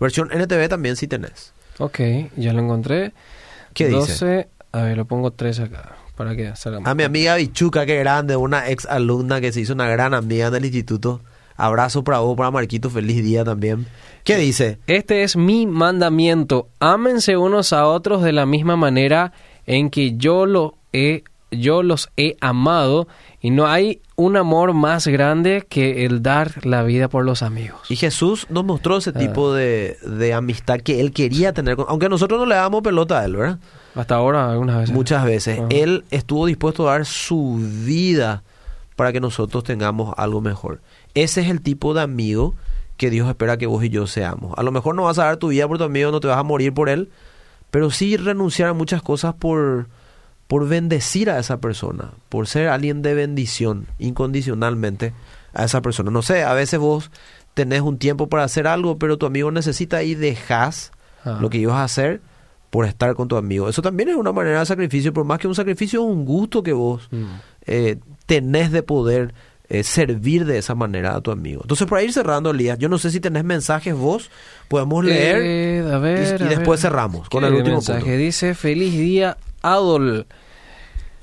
Versión 0.00 0.30
NTV 0.32 0.68
también 0.68 0.96
si 0.96 1.06
tenés. 1.06 1.52
Ok, 1.78 2.00
ya 2.36 2.52
lo 2.52 2.60
encontré. 2.60 3.12
¿Qué 3.72 3.86
dice? 3.86 3.98
12, 3.98 4.48
a 4.72 4.82
ver, 4.82 4.96
lo 4.96 5.04
pongo 5.04 5.30
3 5.30 5.60
acá, 5.60 5.96
para 6.16 6.34
que 6.34 6.56
salga 6.56 6.80
más. 6.80 6.90
A 6.90 6.94
mi 6.96 7.04
amiga 7.04 7.36
Bichuca, 7.36 7.86
que 7.86 7.96
grande, 7.96 8.34
una 8.34 8.68
ex 8.68 8.84
alumna 8.86 9.40
que 9.40 9.52
se 9.52 9.60
hizo 9.60 9.74
una 9.74 9.86
gran 9.86 10.12
amiga 10.12 10.50
del 10.50 10.64
instituto. 10.64 11.20
Abrazo 11.56 12.02
para 12.02 12.18
vos, 12.18 12.36
para 12.36 12.50
Marquito, 12.50 12.90
feliz 12.90 13.22
día 13.22 13.44
también. 13.44 13.86
¿Qué 14.24 14.36
dice? 14.38 14.78
Este 14.88 15.22
es 15.22 15.36
mi 15.36 15.66
mandamiento. 15.66 16.66
Ámense 16.80 17.36
unos 17.36 17.72
a 17.72 17.86
otros 17.86 18.24
de 18.24 18.32
la 18.32 18.44
misma 18.44 18.74
manera 18.74 19.32
en 19.66 19.90
que 19.90 20.16
yo 20.16 20.46
lo 20.46 20.74
he 20.92 21.24
yo 21.50 21.84
los 21.84 22.10
he 22.16 22.36
amado 22.40 23.06
y 23.40 23.50
no 23.50 23.68
hay 23.68 24.00
un 24.16 24.36
amor 24.36 24.72
más 24.72 25.06
grande 25.06 25.64
que 25.68 26.04
el 26.04 26.20
dar 26.20 26.66
la 26.66 26.82
vida 26.82 27.06
por 27.08 27.24
los 27.24 27.44
amigos. 27.44 27.88
Y 27.88 27.94
Jesús 27.94 28.48
nos 28.50 28.64
mostró 28.64 28.96
Ah. 28.96 28.98
ese 28.98 29.12
tipo 29.12 29.54
de, 29.54 29.96
de 30.04 30.34
amistad 30.34 30.80
que 30.80 31.00
él 31.00 31.12
quería 31.12 31.52
tener, 31.52 31.76
con- 31.76 31.86
aunque 31.88 32.08
nosotros 32.08 32.40
no 32.40 32.46
le 32.46 32.56
damos 32.56 32.82
pelota 32.82 33.20
a 33.20 33.24
él, 33.24 33.36
¿verdad? 33.36 33.58
Hasta 33.94 34.16
ahora 34.16 34.50
algunas 34.50 34.78
veces. 34.78 34.92
Muchas 34.96 35.24
veces. 35.24 35.60
Ajá. 35.60 35.68
Él 35.70 36.04
estuvo 36.10 36.46
dispuesto 36.46 36.88
a 36.88 36.94
dar 36.94 37.06
su 37.06 37.60
vida 37.84 38.42
para 38.96 39.12
que 39.12 39.20
nosotros 39.20 39.62
tengamos 39.62 40.12
algo 40.16 40.40
mejor. 40.40 40.80
Ese 41.14 41.42
es 41.42 41.50
el 41.50 41.60
tipo 41.60 41.94
de 41.94 42.00
amigo 42.02 42.56
que 42.96 43.10
Dios 43.10 43.28
espera 43.28 43.58
que 43.58 43.66
vos 43.66 43.84
y 43.84 43.90
yo 43.90 44.08
seamos. 44.08 44.54
A 44.58 44.64
lo 44.64 44.72
mejor 44.72 44.96
no 44.96 45.04
vas 45.04 45.20
a 45.20 45.26
dar 45.26 45.36
tu 45.36 45.48
vida 45.48 45.68
por 45.68 45.78
tu 45.78 45.84
amigo, 45.84 46.10
no 46.10 46.18
te 46.18 46.26
vas 46.26 46.38
a 46.38 46.42
morir 46.42 46.74
por 46.74 46.88
él, 46.88 47.10
pero 47.74 47.90
sí 47.90 48.16
renunciar 48.16 48.68
a 48.68 48.72
muchas 48.72 49.02
cosas 49.02 49.34
por, 49.34 49.88
por 50.46 50.68
bendecir 50.68 51.28
a 51.28 51.40
esa 51.40 51.58
persona, 51.60 52.12
por 52.28 52.46
ser 52.46 52.68
alguien 52.68 53.02
de 53.02 53.14
bendición 53.14 53.88
incondicionalmente 53.98 55.12
a 55.54 55.64
esa 55.64 55.82
persona. 55.82 56.12
No 56.12 56.22
sé, 56.22 56.44
a 56.44 56.52
veces 56.54 56.78
vos 56.78 57.10
tenés 57.54 57.80
un 57.80 57.98
tiempo 57.98 58.28
para 58.28 58.44
hacer 58.44 58.68
algo, 58.68 58.96
pero 58.98 59.18
tu 59.18 59.26
amigo 59.26 59.50
necesita 59.50 60.04
y 60.04 60.14
dejas 60.14 60.92
Ah. 61.24 61.38
lo 61.40 61.50
que 61.50 61.58
ibas 61.58 61.76
a 61.76 61.84
hacer 61.84 62.20
por 62.70 62.84
estar 62.86 63.14
con 63.14 63.26
tu 63.28 63.36
amigo. 63.36 63.68
Eso 63.68 63.82
también 63.82 64.08
es 64.10 64.14
una 64.16 64.30
manera 64.30 64.60
de 64.60 64.66
sacrificio, 64.66 65.12
pero 65.12 65.24
más 65.24 65.38
que 65.40 65.48
un 65.48 65.54
sacrificio 65.56 66.00
es 66.00 66.06
un 66.06 66.24
gusto 66.24 66.62
que 66.62 66.72
vos 66.74 67.08
Mm. 67.10 67.24
eh, 67.66 67.96
tenés 68.26 68.70
de 68.70 68.82
poder 68.84 69.34
eh, 69.68 69.82
servir 69.82 70.44
de 70.44 70.58
esa 70.58 70.74
manera 70.74 71.14
a 71.16 71.20
tu 71.20 71.30
amigo. 71.30 71.62
Entonces, 71.62 71.86
para 71.86 72.02
ir 72.02 72.12
cerrando, 72.12 72.50
Elías, 72.50 72.78
yo 72.78 72.88
no 72.88 72.98
sé 72.98 73.10
si 73.10 73.20
tenés 73.20 73.44
mensajes 73.44 73.94
vos, 73.94 74.30
podemos 74.68 75.04
leer 75.04 75.40
Eh, 75.42 75.90
a 75.92 75.98
ver, 75.98 76.18
y, 76.40 76.42
y 76.42 76.46
a 76.46 76.48
después 76.50 76.82
ver. 76.82 76.90
cerramos 76.90 77.28
con 77.28 77.40
¿Qué 77.42 77.48
el 77.48 77.54
último 77.54 77.76
mensaje? 77.76 78.00
punto. 78.00 78.16
Dice, 78.16 78.54
feliz 78.54 78.92
día, 78.92 79.36
Adol. 79.62 80.26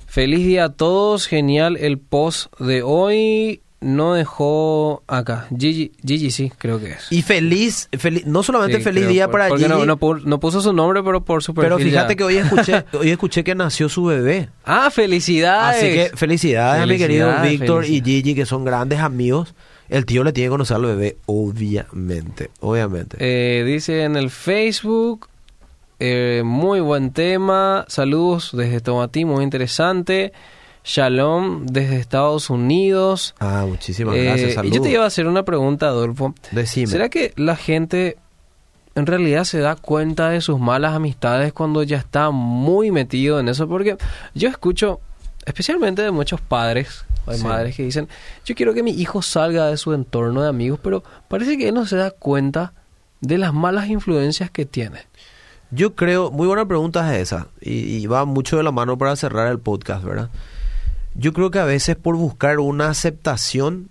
Feliz 0.08 0.46
día 0.46 0.66
a 0.66 0.70
todos. 0.74 1.28
Genial 1.28 1.78
el 1.78 1.98
post 2.00 2.52
de 2.60 2.82
hoy. 2.84 3.62
No 3.82 4.14
dejó 4.14 5.02
acá. 5.08 5.48
Gigi, 5.58 5.92
Gigi 6.06 6.30
sí, 6.30 6.52
creo 6.58 6.80
que 6.80 6.92
es. 6.92 7.12
Y 7.12 7.24
feliz, 7.24 7.90
feliz 7.98 8.28
no 8.28 8.44
solamente 8.44 8.78
Sí, 8.78 8.84
feliz 8.84 9.08
día 9.08 9.26
por- 9.26 9.32
para 9.40 9.48
porque 9.50 9.64
Gigi, 9.66 9.74
no, 9.76 9.86
no, 9.86 9.98
no 10.24 10.40
puso 10.40 10.62
su 10.62 10.72
nombre, 10.72 11.02
pero 11.04 11.26
por 11.26 11.42
su 11.42 11.56
pero 11.56 11.78
perfil 11.78 11.92
fíjate 11.92 12.14
ya. 12.14 12.18
que 12.18 12.24
hoy 12.24 12.38
escuché, 12.38 12.86
hoy 13.00 13.10
escuché 13.10 13.44
que 13.44 13.56
nació 13.56 13.90
su 13.90 14.04
bebé. 14.04 14.50
Ah, 14.66 14.92
felicidades. 14.92 15.84
Así 15.84 15.94
que 15.94 16.16
felicidades, 16.16 16.84
a 16.84 16.86
mi 16.86 16.98
querido 17.00 17.32
Víctor 17.42 17.86
y. 17.86 18.02
Gigi, 18.04 18.36
que 18.36 18.46
son 18.46 18.64
grandes 18.64 19.00
amigos. 19.00 19.56
El 19.90 20.06
tío 20.06 20.24
le 20.24 20.32
tiene 20.32 20.46
que 20.48 20.52
conocer 20.52 20.76
al 20.78 20.86
bebé, 20.86 21.18
obviamente, 21.26 22.52
obviamente. 22.60 23.18
Eh, 23.20 23.64
dice 23.66 24.04
en 24.04 24.16
el 24.16 24.30
Facebook, 24.30 25.28
eh, 26.00 26.44
muy 26.46 26.80
buen 26.80 27.12
tema, 27.12 27.86
saludos 27.88 28.52
desde 28.54 28.80
Tomatí, 28.80 29.26
muy 29.26 29.44
interesante. 29.44 30.32
Shalom 30.84 31.66
desde 31.68 31.98
Estados 31.98 32.50
Unidos. 32.50 33.36
Ah, 33.40 33.66
muchísimas 33.68 34.16
Eh, 34.16 34.24
gracias. 34.26 34.52
y 34.52 34.54
Saludos. 34.54 34.76
yo 34.78 34.82
te 34.82 34.90
iba 34.92 35.04
a 35.04 35.08
hacer 35.08 35.28
una 35.28 35.44
pregunta, 35.44 35.88
Adolfo. 35.88 36.34
Decime. 36.52 36.88
¿Será 36.88 37.10
que 37.10 37.34
la 37.36 37.56
gente 37.56 38.18
en 38.96 39.06
realidad 39.06 39.44
se 39.44 39.60
da 39.60 39.76
cuenta 39.76 40.30
de 40.30 40.42
sus 40.42 40.60
malas 40.60 40.94
amistades 40.96 41.54
cuando 41.54 41.84
ya 41.84 41.98
está 41.98 42.32
muy 42.32 42.92
metido 42.92 43.40
en 43.40 43.48
eso? 43.50 43.68
Porque 43.68 43.98
yo 44.34 44.50
escucho, 44.50 45.00
especialmente 45.46 46.02
de 46.02 46.12
muchos 46.12 46.42
padres 46.42 47.06
o 47.26 47.32
de 47.32 47.38
Sí. 47.38 47.44
madres 47.46 47.76
que 47.76 47.84
dicen, 47.84 48.08
yo 48.44 48.56
quiero 48.56 48.74
que 48.74 48.82
mi 48.84 48.92
hijo 48.92 49.22
salga 49.22 49.68
de 49.68 49.78
su 49.78 49.94
entorno 49.94 50.42
de 50.42 50.50
amigos, 50.50 50.80
pero 50.82 51.04
parece 51.28 51.58
que 51.58 51.68
él 51.70 51.76
no 51.76 51.86
se 51.86 51.96
da 51.96 52.10
cuenta 52.12 52.74
de 53.22 53.38
las 53.38 53.54
malas 53.54 53.88
influencias 53.88 54.50
que 54.50 54.66
tiene. 54.66 55.02
Yo 55.70 55.96
creo, 55.96 56.32
muy 56.32 56.48
buena 56.48 56.68
pregunta 56.68 57.16
es 57.16 57.22
esa, 57.22 57.48
y, 57.62 57.74
y 57.96 58.06
va 58.08 58.26
mucho 58.26 58.58
de 58.58 58.64
la 58.64 58.72
mano 58.72 58.98
para 58.98 59.16
cerrar 59.16 59.48
el 59.48 59.60
podcast, 59.60 60.04
¿verdad? 60.04 60.30
Yo 61.16 61.34
creo 61.34 61.52
que 61.52 61.60
a 61.60 61.66
veces 61.66 61.96
por 61.96 62.16
buscar 62.16 62.60
una 62.60 62.90
aceptación, 62.90 63.90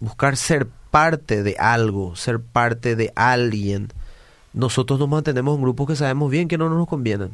buscar 0.00 0.36
ser 0.36 0.66
parte 0.90 1.42
de 1.42 1.56
algo, 1.58 2.16
ser 2.16 2.40
parte 2.40 2.96
de 2.96 3.12
alguien, 3.16 3.88
nosotros 4.52 4.98
nos 4.98 5.08
mantenemos 5.08 5.56
en 5.56 5.62
grupos 5.62 5.88
que 5.88 5.96
sabemos 5.96 6.30
bien 6.30 6.48
que 6.48 6.58
no 6.58 6.68
nos 6.70 6.86
convienen. 6.88 7.30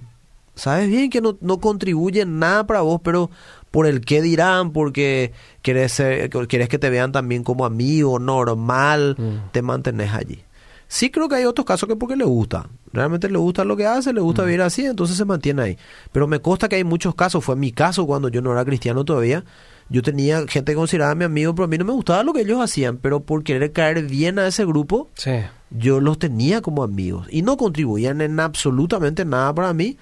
Sabes 0.54 0.88
bien 0.88 1.10
que 1.10 1.20
no, 1.20 1.36
no 1.40 1.58
contribuyen 1.58 2.38
nada 2.38 2.66
para 2.66 2.80
vos, 2.80 3.00
pero 3.04 3.30
por 3.70 3.86
el 3.86 4.00
qué 4.00 4.20
dirán, 4.20 4.72
porque 4.72 5.32
querés, 5.62 5.92
ser- 5.92 6.28
querés 6.48 6.68
que 6.68 6.78
te 6.78 6.90
vean 6.90 7.12
también 7.12 7.44
como 7.44 7.64
amigo 7.64 8.18
normal, 8.18 9.14
Mm. 9.16 9.50
te 9.52 9.62
mantenés 9.62 10.12
allí. 10.12 10.42
Sí 10.92 11.08
creo 11.08 11.28
que 11.28 11.36
hay 11.36 11.44
otros 11.44 11.64
casos 11.64 11.88
que 11.88 11.94
porque 11.94 12.16
le 12.16 12.24
gusta. 12.24 12.66
Realmente 12.92 13.30
le 13.30 13.38
gusta 13.38 13.64
lo 13.64 13.76
que 13.76 13.86
hace, 13.86 14.12
le 14.12 14.20
gusta 14.20 14.42
vivir 14.42 14.60
así, 14.60 14.84
entonces 14.86 15.16
se 15.16 15.24
mantiene 15.24 15.62
ahí. 15.62 15.78
Pero 16.10 16.26
me 16.26 16.40
consta 16.40 16.68
que 16.68 16.74
hay 16.74 16.82
muchos 16.82 17.14
casos. 17.14 17.44
Fue 17.44 17.54
mi 17.54 17.70
caso 17.70 18.08
cuando 18.08 18.28
yo 18.28 18.42
no 18.42 18.50
era 18.50 18.64
cristiano 18.64 19.04
todavía. 19.04 19.44
Yo 19.88 20.02
tenía 20.02 20.44
gente 20.48 20.72
que 20.72 20.76
consideraba 20.76 21.14
mi 21.14 21.24
amigo, 21.24 21.54
pero 21.54 21.66
a 21.66 21.68
mí 21.68 21.78
no 21.78 21.84
me 21.84 21.92
gustaba 21.92 22.24
lo 22.24 22.32
que 22.32 22.40
ellos 22.40 22.60
hacían. 22.60 22.96
Pero 22.96 23.20
por 23.20 23.44
querer 23.44 23.70
caer 23.70 24.02
bien 24.02 24.40
a 24.40 24.48
ese 24.48 24.64
grupo, 24.64 25.08
Sí. 25.14 25.30
yo 25.70 26.00
los 26.00 26.18
tenía 26.18 26.60
como 26.60 26.82
amigos. 26.82 27.28
Y 27.30 27.42
no 27.42 27.56
contribuían 27.56 28.20
en 28.20 28.40
absolutamente 28.40 29.24
nada 29.24 29.54
para 29.54 29.72
mí 29.72 29.96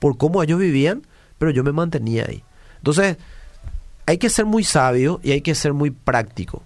por 0.00 0.16
cómo 0.18 0.42
ellos 0.42 0.58
vivían, 0.58 1.06
pero 1.38 1.52
yo 1.52 1.62
me 1.62 1.70
mantenía 1.70 2.26
ahí. 2.28 2.42
Entonces, 2.78 3.16
hay 4.06 4.18
que 4.18 4.28
ser 4.28 4.44
muy 4.44 4.64
sabio 4.64 5.20
y 5.22 5.30
hay 5.30 5.40
que 5.40 5.54
ser 5.54 5.72
muy 5.72 5.92
práctico. 5.92 6.64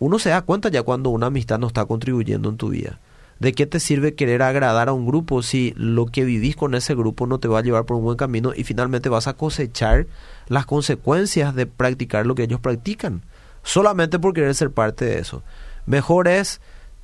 Uno 0.00 0.18
se 0.18 0.30
da 0.30 0.42
cuenta 0.42 0.68
ya 0.70 0.82
cuando 0.82 1.10
una 1.10 1.26
amistad 1.26 1.60
no 1.60 1.68
está 1.68 1.84
contribuyendo 1.84 2.48
en 2.48 2.56
tu 2.56 2.70
vida. 2.70 2.98
¿De 3.38 3.52
qué 3.52 3.64
te 3.66 3.80
sirve 3.80 4.14
querer 4.14 4.42
agradar 4.42 4.88
a 4.88 4.92
un 4.92 5.06
grupo 5.06 5.42
si 5.42 5.72
lo 5.76 6.06
que 6.06 6.24
vivís 6.24 6.56
con 6.56 6.74
ese 6.74 6.94
grupo 6.94 7.26
no 7.26 7.38
te 7.38 7.46
va 7.48 7.60
a 7.60 7.62
llevar 7.62 7.84
por 7.86 7.96
un 7.96 8.02
buen 8.04 8.16
camino 8.18 8.52
y 8.54 8.64
finalmente 8.64 9.08
vas 9.08 9.28
a 9.28 9.34
cosechar 9.34 10.06
las 10.48 10.66
consecuencias 10.66 11.54
de 11.54 11.64
practicar 11.66 12.26
lo 12.26 12.34
que 12.34 12.42
ellos 12.42 12.60
practican? 12.60 13.22
Solamente 13.62 14.18
por 14.18 14.34
querer 14.34 14.54
ser 14.54 14.70
parte 14.72 15.04
de 15.06 15.20
eso. 15.20 15.42
Mejor 15.86 16.28
es 16.28 16.60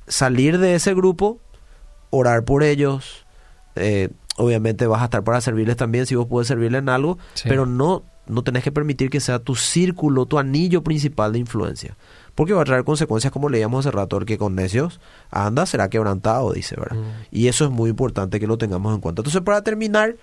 salir 0.07 0.57
de 0.59 0.75
ese 0.75 0.93
grupo, 0.93 1.39
orar 2.09 2.43
por 2.43 2.63
ellos. 2.63 3.25
eh, 3.75 4.09
obviamente 4.39 4.85
vas 4.85 5.01
a 5.01 5.05
estar 5.05 5.23
para 5.23 5.41
servirles 5.41 5.77
también 5.77 6.05
si 6.05 6.13
vos 6.15 6.27
puedes 6.27 6.47
servirles 6.47 6.79
en 6.83 6.89
algo, 6.89 7.17
Sí. 7.33 7.45
pero 7.49 7.65
no, 7.65 8.03
no 8.27 8.43
tenés 8.43 8.63
que 8.63 8.71
permitir 8.71 9.09
que 9.09 9.19
sea 9.19 9.39
tu 9.39 9.55
círculo, 9.55 10.27
tu 10.27 10.37
anillo 10.37 10.83
principal 10.83 11.33
de 11.33 11.39
influencia. 11.39 11.95
Porque 12.37 12.53
va 12.53 12.61
a 12.61 12.65
traer 12.65 12.83
consecuencias 12.83 13.33
como 13.33 13.49
leíamos 13.49 13.83
hace 13.83 13.89
rato, 13.89 14.15
el 14.15 14.25
que 14.25 14.37
con 14.37 14.53
necios 14.53 14.99
anda 15.31 15.65
será 15.65 15.89
quebrantado, 15.89 16.53
dice, 16.53 16.75
¿verdad? 16.77 16.97
Mm. 16.97 17.25
Y 17.31 17.47
eso 17.47 17.65
es 17.65 17.71
muy 17.71 17.89
importante 17.89 18.39
que 18.39 18.45
lo 18.45 18.59
tengamos 18.59 18.93
en 18.93 19.01
cuenta. 19.01 19.21
Entonces, 19.21 19.41
para 19.41 19.63
terminar, 19.63 20.17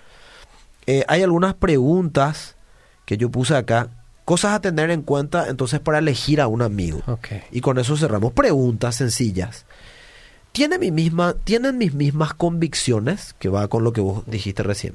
eh, 0.87 1.03
hay 1.09 1.23
algunas 1.23 1.55
preguntas 1.55 2.55
que 3.03 3.17
yo 3.17 3.29
puse 3.29 3.53
acá, 3.57 3.89
cosas 4.23 4.53
a 4.53 4.61
tener 4.61 4.91
en 4.91 5.01
cuenta 5.01 5.49
entonces 5.49 5.81
para 5.81 5.97
elegir 5.97 6.39
a 6.39 6.47
un 6.47 6.61
amigo. 6.61 7.01
Ok. 7.05 7.27
Y 7.51 7.59
con 7.59 7.79
eso 7.79 7.97
cerramos. 7.97 8.31
Preguntas 8.31 8.95
sencillas. 8.95 9.65
¿Tiene 10.53 10.79
mi 10.79 10.91
misma, 10.91 11.33
¿Tienen 11.43 11.77
mis 11.77 11.93
mismas 11.93 12.33
convicciones? 12.33 13.35
Que 13.39 13.49
va 13.49 13.67
con 13.67 13.83
lo 13.83 13.91
que 13.91 13.99
vos 13.99 14.23
dijiste 14.25 14.63
recién. 14.63 14.93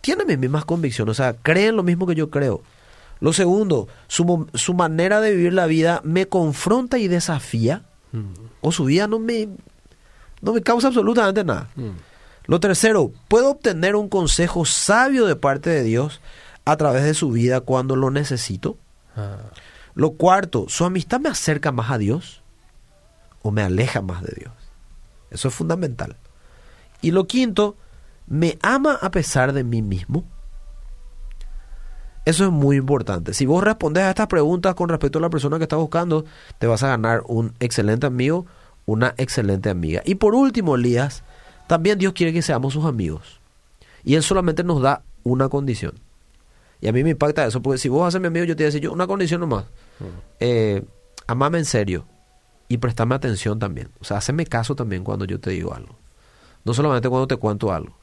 ¿Tienen 0.00 0.26
mis 0.26 0.38
mismas 0.38 0.64
convicciones? 0.64 1.12
O 1.12 1.14
sea, 1.14 1.34
¿creen 1.34 1.76
lo 1.76 1.84
mismo 1.84 2.04
que 2.04 2.16
yo 2.16 2.30
creo? 2.30 2.62
Lo 3.22 3.32
segundo, 3.32 3.86
¿su, 4.08 4.48
su 4.54 4.74
manera 4.74 5.20
de 5.20 5.30
vivir 5.30 5.52
la 5.52 5.66
vida 5.66 6.00
me 6.02 6.26
confronta 6.26 6.98
y 6.98 7.06
desafía? 7.06 7.84
Mm. 8.10 8.32
¿O 8.60 8.72
su 8.72 8.86
vida 8.86 9.06
no 9.06 9.20
me, 9.20 9.48
no 10.40 10.52
me 10.52 10.60
causa 10.60 10.88
absolutamente 10.88 11.44
nada? 11.44 11.68
Mm. 11.76 11.90
Lo 12.46 12.58
tercero, 12.58 13.12
¿puedo 13.28 13.52
obtener 13.52 13.94
un 13.94 14.08
consejo 14.08 14.64
sabio 14.64 15.26
de 15.26 15.36
parte 15.36 15.70
de 15.70 15.84
Dios 15.84 16.20
a 16.64 16.76
través 16.76 17.04
de 17.04 17.14
su 17.14 17.30
vida 17.30 17.60
cuando 17.60 17.94
lo 17.94 18.10
necesito? 18.10 18.76
Ah. 19.16 19.36
Lo 19.94 20.14
cuarto, 20.14 20.66
¿su 20.68 20.84
amistad 20.84 21.20
me 21.20 21.28
acerca 21.28 21.70
más 21.70 21.92
a 21.92 21.98
Dios 21.98 22.42
o 23.42 23.52
me 23.52 23.62
aleja 23.62 24.02
más 24.02 24.22
de 24.22 24.34
Dios? 24.36 24.52
Eso 25.30 25.46
es 25.46 25.54
fundamental. 25.54 26.16
Y 27.00 27.12
lo 27.12 27.28
quinto, 27.28 27.76
¿me 28.26 28.58
ama 28.62 28.98
a 29.00 29.12
pesar 29.12 29.52
de 29.52 29.62
mí 29.62 29.80
mismo? 29.80 30.24
Eso 32.24 32.44
es 32.44 32.50
muy 32.50 32.76
importante. 32.76 33.34
Si 33.34 33.46
vos 33.46 33.64
respondes 33.64 34.04
a 34.04 34.10
estas 34.10 34.28
preguntas 34.28 34.74
con 34.74 34.88
respecto 34.88 35.18
a 35.18 35.22
la 35.22 35.30
persona 35.30 35.58
que 35.58 35.64
estás 35.64 35.78
buscando, 35.78 36.24
te 36.58 36.66
vas 36.66 36.82
a 36.82 36.88
ganar 36.88 37.22
un 37.26 37.52
excelente 37.58 38.06
amigo, 38.06 38.46
una 38.86 39.14
excelente 39.16 39.70
amiga. 39.70 40.02
Y 40.04 40.14
por 40.14 40.34
último, 40.34 40.76
Elías, 40.76 41.24
también 41.66 41.98
Dios 41.98 42.12
quiere 42.12 42.32
que 42.32 42.42
seamos 42.42 42.74
sus 42.74 42.84
amigos. 42.84 43.40
Y 44.04 44.14
Él 44.14 44.22
solamente 44.22 44.62
nos 44.62 44.80
da 44.82 45.02
una 45.24 45.48
condición. 45.48 45.94
Y 46.80 46.88
a 46.88 46.92
mí 46.92 47.04
me 47.04 47.10
impacta 47.10 47.46
eso, 47.46 47.62
porque 47.62 47.78
si 47.78 47.88
vos 47.88 48.06
haces 48.06 48.20
mi 48.20 48.26
amigo, 48.26 48.44
yo 48.44 48.56
te 48.56 48.62
voy 48.62 48.66
a 48.66 48.68
decir 48.68 48.82
yo 48.82 48.92
una 48.92 49.06
condición 49.06 49.40
nomás. 49.40 49.64
Eh, 50.40 50.82
amame 51.26 51.58
en 51.58 51.64
serio 51.64 52.04
y 52.68 52.78
prestame 52.78 53.14
atención 53.14 53.58
también. 53.58 53.90
O 54.00 54.04
sea, 54.04 54.16
haceme 54.16 54.46
caso 54.46 54.74
también 54.74 55.04
cuando 55.04 55.24
yo 55.24 55.38
te 55.38 55.50
digo 55.50 55.74
algo. 55.74 55.96
No 56.64 56.74
solamente 56.74 57.08
cuando 57.08 57.26
te 57.26 57.36
cuento 57.36 57.72
algo. 57.72 57.96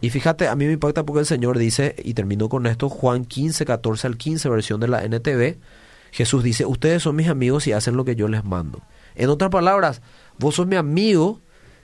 Y 0.00 0.10
fíjate, 0.10 0.48
a 0.48 0.56
mí 0.56 0.66
me 0.66 0.72
impacta 0.72 1.04
porque 1.04 1.20
el 1.20 1.26
Señor 1.26 1.56
dice, 1.56 1.94
y 2.02 2.14
termino 2.14 2.48
con 2.48 2.66
esto, 2.66 2.88
Juan 2.88 3.24
15, 3.24 3.64
14 3.64 4.06
al 4.08 4.16
15, 4.16 4.48
versión 4.48 4.80
de 4.80 4.88
la 4.88 5.04
NTV, 5.04 5.56
Jesús 6.10 6.42
dice, 6.42 6.66
ustedes 6.66 7.02
son 7.02 7.16
mis 7.16 7.28
amigos 7.28 7.66
y 7.66 7.72
hacen 7.72 7.96
lo 7.96 8.04
que 8.04 8.16
yo 8.16 8.28
les 8.28 8.44
mando. 8.44 8.82
En 9.14 9.30
otras 9.30 9.50
palabras, 9.50 10.02
vos 10.38 10.56
sos 10.56 10.66
mi 10.66 10.76
amigo 10.76 11.40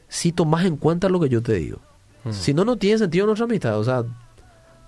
si 0.08 0.32
tomás 0.32 0.64
en 0.64 0.76
cuenta 0.76 1.08
lo 1.08 1.20
que 1.20 1.28
yo 1.28 1.42
te 1.42 1.54
digo. 1.54 1.78
Mm. 2.24 2.32
Si 2.32 2.54
no, 2.54 2.64
no 2.64 2.76
tiene 2.76 2.98
sentido 2.98 3.26
nuestra 3.26 3.44
amistad. 3.44 3.78
O 3.78 3.84
sea, 3.84 4.04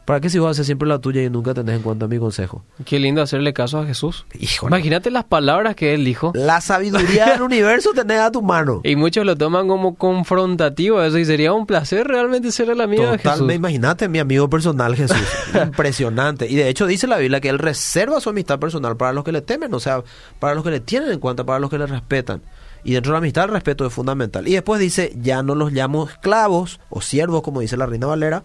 ¿para 0.06 0.20
qué 0.20 0.30
si 0.30 0.38
vos 0.38 0.52
haces 0.52 0.64
siempre 0.64 0.88
la 0.88 1.00
tuya 1.00 1.22
y 1.22 1.28
nunca 1.28 1.52
tenés 1.52 1.76
en 1.76 1.82
cuenta 1.82 2.06
mi 2.06 2.18
consejo? 2.18 2.64
Qué 2.86 2.98
lindo 2.98 3.20
hacerle 3.20 3.52
caso 3.52 3.78
a 3.78 3.84
Jesús. 3.84 4.24
Híjole. 4.38 4.74
Imagínate 4.74 5.10
las 5.10 5.24
palabras 5.24 5.76
que 5.76 5.92
él 5.92 6.04
dijo. 6.04 6.32
La 6.34 6.62
sabiduría 6.62 7.32
del 7.32 7.42
universo 7.42 7.90
tenés 7.94 8.20
a 8.20 8.30
tu 8.30 8.40
mano. 8.40 8.80
Y 8.84 8.96
muchos 8.96 9.26
lo 9.26 9.36
toman 9.36 9.68
como 9.68 9.96
confrontativo 9.96 11.02
eso 11.02 11.18
y 11.18 11.24
sería 11.24 11.52
un 11.52 11.66
placer 11.66 12.06
realmente 12.06 12.52
ser 12.52 12.70
el 12.70 12.80
amigo 12.80 13.02
de 13.02 13.18
Jesús. 13.18 13.24
Totalmente, 13.24 13.54
imagínate 13.56 14.08
mi 14.08 14.20
amigo 14.20 14.48
personal 14.48 14.94
Jesús. 14.94 15.18
Impresionante. 15.54 16.48
Y 16.48 16.54
de 16.54 16.68
hecho 16.68 16.86
dice 16.86 17.06
la 17.06 17.18
Biblia 17.18 17.40
que 17.40 17.48
él 17.48 17.58
reserva 17.58 18.20
su 18.20 18.30
amistad 18.30 18.58
personal 18.58 18.96
para 18.96 19.12
los 19.12 19.24
que 19.24 19.32
le 19.32 19.42
temen, 19.42 19.74
o 19.74 19.80
sea, 19.80 20.02
para 20.38 20.54
los 20.54 20.62
que 20.64 20.70
le 20.70 20.80
tienen 20.80 21.10
en 21.10 21.18
cuenta, 21.18 21.44
para 21.44 21.58
los 21.58 21.68
que 21.68 21.78
le 21.78 21.86
respetan. 21.86 22.40
Y 22.86 22.92
dentro 22.92 23.10
de 23.10 23.14
la 23.14 23.18
amistad 23.18 23.46
el 23.46 23.50
respeto 23.50 23.84
es 23.84 23.92
fundamental. 23.92 24.46
Y 24.46 24.52
después 24.52 24.78
dice, 24.78 25.12
ya 25.20 25.42
no 25.42 25.56
los 25.56 25.72
llamo 25.72 26.06
esclavos 26.06 26.78
o 26.88 27.00
siervos, 27.00 27.42
como 27.42 27.58
dice 27.58 27.76
la 27.76 27.84
Reina 27.84 28.06
Valera, 28.06 28.44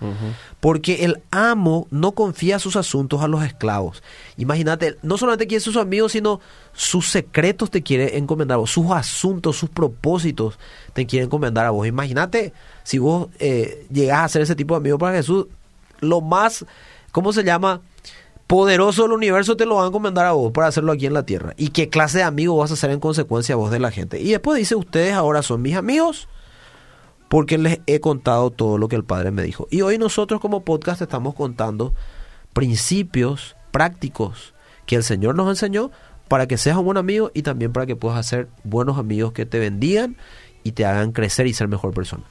porque 0.59 1.05
el 1.05 1.21
amo 1.29 1.87
no 1.91 2.13
confía 2.13 2.57
sus 2.57 2.75
asuntos 2.75 3.21
a 3.21 3.27
los 3.27 3.43
esclavos. 3.43 4.01
Imagínate, 4.37 4.97
no 5.03 5.19
solamente 5.19 5.45
quiere 5.45 5.63
ser 5.63 5.73
su 5.73 5.79
amigo, 5.79 6.09
sino 6.09 6.41
sus 6.73 7.07
secretos 7.09 7.69
te 7.69 7.83
quiere 7.83 8.17
encomendar 8.17 8.55
a 8.55 8.61
vos, 8.61 8.71
sus 8.71 8.89
asuntos, 8.89 9.57
sus 9.57 9.69
propósitos 9.69 10.57
te 10.93 11.05
quiere 11.05 11.25
encomendar 11.25 11.67
a 11.67 11.69
vos. 11.69 11.85
Imagínate 11.85 12.51
si 12.81 12.97
vos 12.97 13.27
eh, 13.37 13.85
llegás 13.91 14.21
a 14.21 14.29
ser 14.29 14.41
ese 14.41 14.55
tipo 14.55 14.73
de 14.73 14.79
amigo 14.79 14.97
para 14.97 15.17
Jesús, 15.17 15.45
lo 15.99 16.19
más, 16.19 16.65
¿cómo 17.11 17.31
se 17.31 17.43
llama? 17.43 17.81
Poderoso 18.51 19.03
del 19.03 19.13
universo 19.13 19.55
te 19.55 19.65
lo 19.65 19.75
va 19.75 19.85
a 19.85 19.87
encomendar 19.87 20.25
a 20.25 20.33
vos 20.33 20.51
para 20.51 20.67
hacerlo 20.67 20.91
aquí 20.91 21.05
en 21.05 21.13
la 21.13 21.25
tierra. 21.25 21.53
¿Y 21.55 21.69
qué 21.69 21.87
clase 21.87 22.17
de 22.17 22.25
amigo 22.25 22.57
vas 22.57 22.69
a 22.69 22.75
ser 22.75 22.91
en 22.91 22.99
consecuencia 22.99 23.55
vos 23.55 23.71
de 23.71 23.79
la 23.79 23.91
gente? 23.91 24.19
Y 24.19 24.31
después 24.31 24.57
dice, 24.57 24.75
ustedes 24.75 25.13
ahora 25.13 25.41
son 25.41 25.61
mis 25.61 25.77
amigos 25.77 26.27
porque 27.29 27.57
les 27.57 27.79
he 27.87 28.01
contado 28.01 28.51
todo 28.51 28.77
lo 28.77 28.89
que 28.89 28.97
el 28.97 29.05
Padre 29.05 29.31
me 29.31 29.41
dijo. 29.41 29.69
Y 29.71 29.83
hoy 29.83 29.97
nosotros 29.97 30.41
como 30.41 30.65
podcast 30.65 31.01
estamos 31.01 31.33
contando 31.33 31.93
principios 32.51 33.55
prácticos 33.71 34.53
que 34.85 34.97
el 34.97 35.03
Señor 35.05 35.35
nos 35.35 35.47
enseñó 35.47 35.89
para 36.27 36.45
que 36.45 36.57
seas 36.57 36.75
un 36.75 36.83
buen 36.83 36.97
amigo 36.97 37.31
y 37.33 37.43
también 37.43 37.71
para 37.71 37.85
que 37.85 37.95
puedas 37.95 38.19
hacer 38.19 38.49
buenos 38.65 38.97
amigos 38.97 39.31
que 39.31 39.45
te 39.45 39.59
bendigan 39.59 40.17
y 40.63 40.73
te 40.73 40.85
hagan 40.85 41.13
crecer 41.13 41.47
y 41.47 41.53
ser 41.53 41.69
mejor 41.69 41.93
persona. 41.93 42.23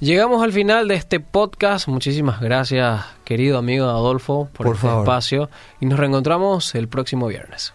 Llegamos 0.00 0.42
al 0.42 0.52
final 0.52 0.88
de 0.88 0.94
este 0.94 1.20
podcast. 1.20 1.88
Muchísimas 1.88 2.40
gracias, 2.40 3.04
querido 3.24 3.58
amigo 3.58 3.86
Adolfo, 3.88 4.48
por, 4.54 4.66
Por 4.66 4.76
este 4.76 4.86
favor. 4.86 5.02
espacio. 5.02 5.50
Y 5.80 5.86
nos 5.86 5.98
reencontramos 5.98 6.74
el 6.74 6.88
próximo 6.88 7.26
viernes. 7.26 7.74